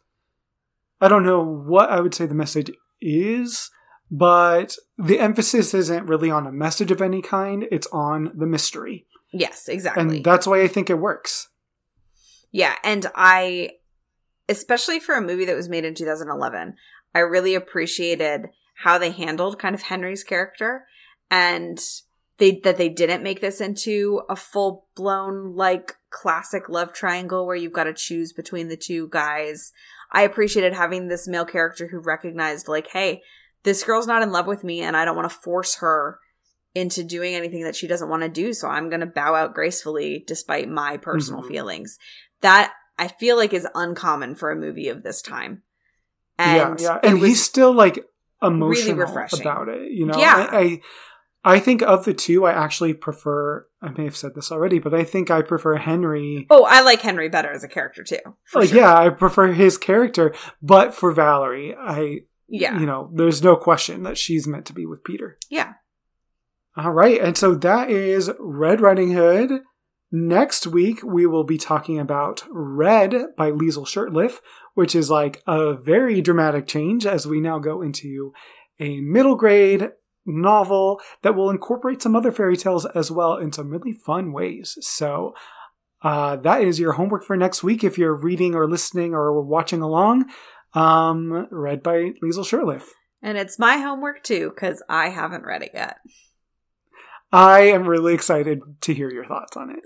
I 1.01 1.09
don't 1.09 1.25
know 1.25 1.43
what 1.43 1.91
I 1.91 2.01
would 2.01 2.15
say 2.15 2.27
the 2.27 2.35
message 2.35 2.71
is, 3.01 3.71
but 4.11 4.77
the 4.97 5.21
emphasis 5.21 5.73
isn't 5.73 6.07
really 6.07 6.31
on 6.31 6.47
a 6.47 6.53
message 6.53 6.91
of 6.91 7.01
any 7.01 7.23
kind. 7.23 7.67
It's 7.71 7.87
on 7.93 8.33
the 8.35 8.47
mystery. 8.47 9.07
Yes, 9.33 9.69
exactly. 9.69 10.17
And 10.17 10.25
that's 10.25 10.47
why 10.47 10.63
I 10.63 10.69
think 10.69 10.91
it 10.91 10.99
works. 10.99 11.49
Yeah, 12.51 12.75
and 12.83 13.07
I 13.15 13.73
especially 14.49 14.99
for 14.99 15.15
a 15.15 15.23
movie 15.23 15.45
that 15.45 15.57
was 15.57 15.69
made 15.69 15.85
in 15.85 15.95
2011, 15.95 16.75
I 17.15 17.19
really 17.19 17.55
appreciated 17.55 18.47
how 18.83 18.99
they 18.99 19.11
handled 19.11 19.59
kind 19.59 19.75
of 19.75 19.83
Henry's 19.83 20.25
character 20.25 20.87
and 21.31 21.79
they 22.39 22.61
that 22.65 22.77
they 22.77 22.89
didn't 22.89 23.23
make 23.23 23.41
this 23.41 23.61
into 23.61 24.23
a 24.29 24.37
full-blown 24.37 25.55
like 25.55 25.95
classic 26.11 26.69
love 26.69 26.93
triangle 26.93 27.47
where 27.47 27.57
you've 27.57 27.73
got 27.73 27.85
to 27.85 27.93
choose 27.95 28.33
between 28.33 28.69
the 28.69 28.77
two 28.77 29.09
guys. 29.09 29.73
I 30.11 30.23
appreciated 30.23 30.73
having 30.73 31.09
this 31.09 31.29
male 31.29 31.45
character 31.45 31.89
who 31.89 31.99
recognized 31.99 32.69
like, 32.69 32.89
"Hey, 32.89 33.23
this 33.65 33.83
girl's 33.85 34.07
not 34.07 34.23
in 34.23 34.33
love 34.33 34.47
with 34.47 34.65
me 34.65 34.81
and 34.81 34.97
I 34.97 35.05
don't 35.05 35.17
want 35.17 35.31
to 35.31 35.37
force 35.37 35.77
her 35.77 36.19
into 36.75 37.03
doing 37.03 37.35
anything 37.35 37.65
that 37.65 37.75
she 37.77 37.87
doesn't 37.89 38.09
want 38.09 38.23
to 38.23 38.29
do, 38.29 38.53
so 38.53 38.69
I'm 38.69 38.89
going 38.89 39.01
to 39.01 39.07
bow 39.07 39.35
out 39.35 39.55
gracefully 39.55 40.23
despite 40.27 40.69
my 40.69 40.97
personal 40.97 41.43
Mhm. 41.43 41.49
feelings." 41.49 41.99
That 42.41 42.73
I 42.97 43.09
feel 43.09 43.37
like 43.37 43.53
is 43.53 43.67
uncommon 43.75 44.37
for 44.37 44.51
a 44.51 44.57
movie 44.57 44.89
of 44.89 45.03
this 45.03 45.21
time. 45.23 45.63
And 46.39 46.81
yeah, 46.81 46.99
yeah. 47.03 47.11
And 47.11 47.19
he's 47.19 47.43
still 47.43 47.73
like 47.73 48.05
emotional 48.41 48.97
refreshing. 48.97 49.41
about 49.41 49.69
it. 49.69 49.91
You 49.91 50.07
know, 50.07 50.17
Yeah. 50.19 50.49
I, 50.51 50.59
I 50.59 50.81
I 51.49 51.59
think 51.61 51.83
of 51.83 52.05
the 52.05 52.15
two, 52.15 52.45
I 52.47 52.53
actually 52.53 52.95
prefer. 52.95 53.67
I 53.81 53.91
may 53.91 54.05
have 54.05 54.17
said 54.17 54.35
this 54.35 54.51
already, 54.53 54.79
but 54.79 54.93
I 54.95 55.05
think 55.05 55.31
I 55.31 55.43
prefer 55.43 55.77
Henry. 55.77 56.47
Oh, 56.51 56.65
I 56.69 56.81
like 56.83 57.01
Henry 57.01 57.29
better 57.29 57.51
as 57.51 57.65
a 57.65 57.69
character 57.69 58.03
too. 58.05 58.19
Like, 58.55 58.69
sure. 58.71 58.79
yeah, 58.79 58.97
I 58.97 59.09
prefer 59.11 59.49
his 59.53 59.79
character. 59.79 60.35
But 60.63 60.95
for 60.95 61.13
Valerie, 61.13 61.75
I 61.75 62.21
Yeah. 62.49 62.79
you 62.79 62.87
know, 62.87 63.11
there's 63.15 63.43
no 63.43 63.57
question 63.57 64.03
that 64.05 64.19
she's 64.19 64.47
meant 64.47 64.67
to 64.67 64.73
be 64.73 64.87
with 64.87 65.05
Peter. 65.05 65.39
Yeah. 65.51 65.75
All 66.77 66.93
right, 66.93 67.21
and 67.21 67.37
so 67.37 67.55
that 67.57 67.91
is 67.91 68.31
Red 68.39 68.81
Riding 68.81 69.13
Hood. 69.13 69.63
Next 70.11 70.67
week, 70.67 71.03
we 71.03 71.27
will 71.27 71.45
be 71.45 71.59
talking 71.59 71.99
about 71.99 72.45
Red 72.51 73.15
by 73.37 73.51
Liesl 73.51 73.85
Shurtliff, 73.87 74.39
which 74.75 74.95
is 74.95 75.11
like 75.11 75.43
a 75.47 75.75
very 75.75 76.21
dramatic 76.23 76.67
change 76.67 77.05
as 77.05 77.27
we 77.27 77.41
now 77.41 77.59
go 77.59 77.83
into 77.83 78.33
a 78.81 79.01
middle 79.01 79.35
grade 79.35 79.91
novel 80.29 81.01
that 81.23 81.35
will 81.35 81.51
incorporate 81.51 82.03
some 82.03 82.15
other 82.15 82.31
fairy 82.31 82.57
tales 82.57 82.87
as 82.87 83.11
well 83.11 83.37
in 83.37 83.53
some 83.53 83.71
really 83.71 83.93
fun 83.93 84.33
ways. 84.33 84.77
So, 84.81 85.35
uh, 86.03 86.37
that 86.37 86.63
is 86.63 86.79
your 86.79 86.93
homework 86.93 87.25
for 87.25 87.37
next 87.37 87.65
week 87.65 87.83
if 87.83 87.99
you're 87.99 88.15
reading 88.15 88.55
or 88.55 88.69
listening 88.69 89.15
or 89.15 89.41
watching 89.43 89.83
along. 89.83 90.27
Um, 90.75 91.49
Red 91.51 91.83
by 91.83 92.13
Liesl 92.23 92.45
Shurtliff. 92.45 92.85
And 93.23 93.37
it's 93.37 93.59
my 93.59 93.79
homework 93.79 94.23
too, 94.23 94.51
because 94.51 94.83
I 94.89 95.09
haven't 95.09 95.45
read 95.45 95.63
it 95.63 95.73
yet. 95.75 95.97
I 97.33 97.61
am 97.63 97.89
really 97.89 98.15
excited 98.15 98.61
to 98.83 98.95
hear 98.95 99.11
your 99.11 99.27
thoughts 99.27 99.57
on 99.57 99.71
it. 99.71 99.81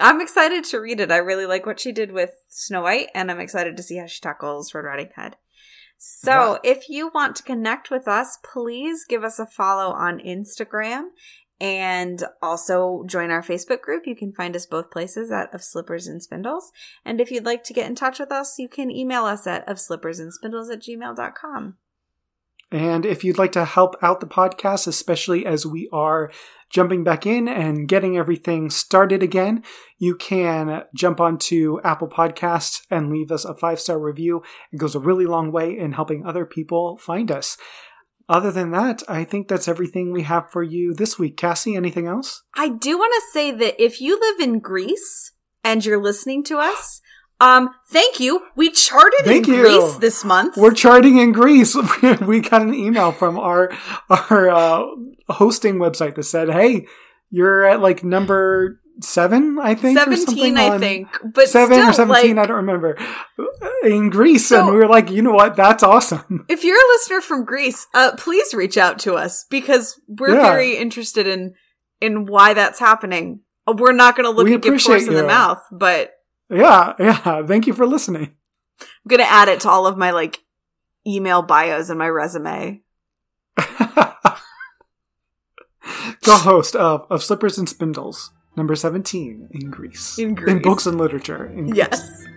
I'm 0.00 0.20
excited 0.20 0.64
to 0.64 0.78
read 0.78 1.00
it. 1.00 1.10
I 1.10 1.16
really 1.16 1.46
like 1.46 1.66
what 1.66 1.80
she 1.80 1.92
did 1.92 2.12
with 2.12 2.30
Snow 2.48 2.82
White, 2.82 3.08
and 3.14 3.30
I'm 3.30 3.40
excited 3.40 3.76
to 3.76 3.82
see 3.82 3.96
how 3.96 4.06
she 4.06 4.20
tackles 4.20 4.72
Red 4.72 4.84
Riding 4.84 5.10
Hood. 5.16 5.36
So, 5.98 6.60
if 6.62 6.88
you 6.88 7.10
want 7.12 7.34
to 7.36 7.42
connect 7.42 7.90
with 7.90 8.06
us, 8.06 8.38
please 8.44 9.04
give 9.04 9.24
us 9.24 9.40
a 9.40 9.46
follow 9.46 9.92
on 9.92 10.20
Instagram 10.20 11.08
and 11.60 12.22
also 12.40 13.02
join 13.06 13.30
our 13.32 13.42
Facebook 13.42 13.80
group. 13.80 14.06
You 14.06 14.14
can 14.14 14.32
find 14.32 14.54
us 14.54 14.64
both 14.64 14.92
places 14.92 15.32
at 15.32 15.52
Of 15.52 15.64
Slippers 15.64 16.06
and 16.06 16.22
Spindles. 16.22 16.70
And 17.04 17.20
if 17.20 17.32
you'd 17.32 17.44
like 17.44 17.64
to 17.64 17.72
get 17.72 17.86
in 17.86 17.96
touch 17.96 18.20
with 18.20 18.30
us, 18.30 18.58
you 18.58 18.68
can 18.68 18.92
email 18.92 19.24
us 19.24 19.46
at 19.46 19.68
of 19.68 19.80
slippers 19.80 20.20
and 20.20 20.32
spindles 20.32 20.70
at 20.70 20.82
gmail.com. 20.82 21.76
And 22.70 23.06
if 23.06 23.24
you'd 23.24 23.38
like 23.38 23.52
to 23.52 23.64
help 23.64 23.96
out 24.02 24.20
the 24.20 24.26
podcast, 24.26 24.86
especially 24.86 25.46
as 25.46 25.64
we 25.64 25.88
are 25.92 26.30
jumping 26.70 27.02
back 27.02 27.24
in 27.24 27.48
and 27.48 27.88
getting 27.88 28.16
everything 28.16 28.68
started 28.68 29.22
again, 29.22 29.62
you 29.96 30.14
can 30.14 30.84
jump 30.94 31.20
onto 31.20 31.80
Apple 31.82 32.08
Podcasts 32.08 32.82
and 32.90 33.10
leave 33.10 33.32
us 33.32 33.44
a 33.44 33.54
five 33.54 33.80
star 33.80 33.98
review. 33.98 34.42
It 34.70 34.76
goes 34.76 34.94
a 34.94 35.00
really 35.00 35.26
long 35.26 35.50
way 35.50 35.76
in 35.76 35.92
helping 35.92 36.26
other 36.26 36.44
people 36.44 36.98
find 36.98 37.30
us. 37.30 37.56
Other 38.28 38.52
than 38.52 38.72
that, 38.72 39.02
I 39.08 39.24
think 39.24 39.48
that's 39.48 39.68
everything 39.68 40.12
we 40.12 40.24
have 40.24 40.50
for 40.50 40.62
you 40.62 40.92
this 40.92 41.18
week. 41.18 41.38
Cassie, 41.38 41.74
anything 41.74 42.06
else? 42.06 42.42
I 42.54 42.68
do 42.68 42.98
want 42.98 43.14
to 43.14 43.32
say 43.32 43.50
that 43.50 43.82
if 43.82 44.02
you 44.02 44.20
live 44.20 44.46
in 44.46 44.58
Greece 44.58 45.32
and 45.64 45.82
you're 45.82 46.02
listening 46.02 46.44
to 46.44 46.58
us, 46.58 47.00
um, 47.40 47.70
thank 47.88 48.20
you. 48.20 48.42
We 48.56 48.70
charted 48.70 49.24
Thank 49.24 49.48
in 49.48 49.54
you. 49.54 49.60
Greece 49.62 49.96
this 49.96 50.24
month. 50.24 50.56
We're 50.56 50.72
charting 50.74 51.18
in 51.18 51.32
Greece. 51.32 51.76
we 52.20 52.40
got 52.40 52.62
an 52.62 52.74
email 52.74 53.12
from 53.12 53.38
our 53.38 53.70
our 54.10 54.50
uh, 54.50 54.84
hosting 55.28 55.76
website 55.76 56.14
that 56.16 56.24
said, 56.24 56.50
"Hey, 56.50 56.86
you're 57.30 57.64
at 57.64 57.80
like 57.80 58.02
number 58.04 58.80
seven, 59.00 59.58
I 59.60 59.74
think, 59.76 59.96
or 59.98 60.16
Seventeen, 60.16 60.58
I 60.58 60.76
think, 60.78 61.08
but 61.34 61.48
seven 61.48 61.76
still, 61.76 61.90
or 61.90 61.92
seventeen, 61.92 62.36
like, 62.36 62.44
I 62.44 62.46
don't 62.48 62.56
remember, 62.56 62.98
in 63.84 64.10
Greece, 64.10 64.48
So- 64.48 64.60
and 64.60 64.70
we 64.70 64.76
were 64.76 64.88
like, 64.88 65.08
you 65.10 65.22
know 65.22 65.30
what, 65.32 65.54
that's 65.54 65.84
awesome. 65.84 66.44
if 66.48 66.64
you're 66.64 66.76
a 66.76 66.88
listener 66.94 67.20
from 67.20 67.44
Greece, 67.44 67.86
uh, 67.94 68.12
please 68.16 68.52
reach 68.54 68.76
out 68.76 68.98
to 69.00 69.14
us 69.14 69.44
because 69.50 70.00
we're 70.08 70.34
Yeah. 70.34 70.42
very 70.50 70.76
interested 70.76 71.26
in 71.28 71.54
in 72.00 72.26
why 72.26 72.54
that's 72.54 72.78
happening. 72.80 73.40
Uh, 73.66 73.74
We're 73.76 73.92
not 73.92 74.16
going 74.16 74.24
to 74.24 74.30
look 74.30 74.46
We 74.46 74.54
a 74.54 74.58
gift 74.58 74.86
horse 74.86 75.06
in 75.06 75.14
the 75.14 75.26
mouth, 75.26 75.60
but 75.72 76.10
Yeah, 76.50 76.94
yeah. 76.98 77.46
Thank 77.46 77.66
you 77.66 77.72
for 77.74 77.86
listening. 77.86 78.34
I'm 78.80 78.86
going 79.08 79.20
to 79.20 79.30
add 79.30 79.48
it 79.48 79.60
to 79.60 79.68
all 79.68 79.86
of 79.86 79.96
my 79.98 80.10
like 80.12 80.42
email 81.06 81.42
bios 81.42 81.88
and 81.90 81.98
my 81.98 82.08
resume. 82.08 82.82
Co-host 86.24 86.76
of 86.76 87.06
of 87.10 87.22
Slippers 87.22 87.58
and 87.58 87.68
Spindles, 87.68 88.30
number 88.56 88.74
seventeen 88.76 89.48
in 89.52 89.70
Greece, 89.70 90.18
In 90.18 90.36
in 90.48 90.60
books 90.60 90.84
and 90.86 90.98
literature. 90.98 91.46
In 91.46 91.66
Greece. 91.70 91.76
Yes. 91.76 92.24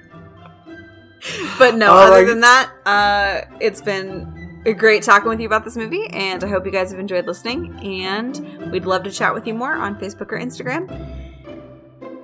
But 1.59 1.75
no, 1.75 1.91
All 1.91 1.99
other 1.99 2.15
right. 2.21 2.25
than 2.27 2.39
that, 2.39 2.71
uh, 2.87 3.41
it's 3.59 3.79
been 3.79 4.63
great 4.75 5.03
talking 5.03 5.29
with 5.29 5.39
you 5.39 5.45
about 5.45 5.63
this 5.63 5.77
movie, 5.77 6.07
and 6.07 6.43
I 6.43 6.47
hope 6.47 6.65
you 6.65 6.71
guys 6.71 6.89
have 6.89 6.99
enjoyed 6.99 7.27
listening. 7.27 7.77
And 8.01 8.71
we'd 8.71 8.85
love 8.85 9.03
to 9.03 9.11
chat 9.11 9.31
with 9.35 9.45
you 9.45 9.53
more 9.53 9.73
on 9.73 9.99
Facebook 9.99 10.31
or 10.31 10.39
Instagram. 10.39 10.89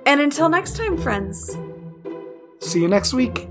And 0.04 0.20
until 0.20 0.48
next 0.48 0.76
time, 0.76 0.98
friends. 0.98 1.56
See 2.60 2.80
you 2.80 2.88
next 2.88 3.14
week. 3.14 3.48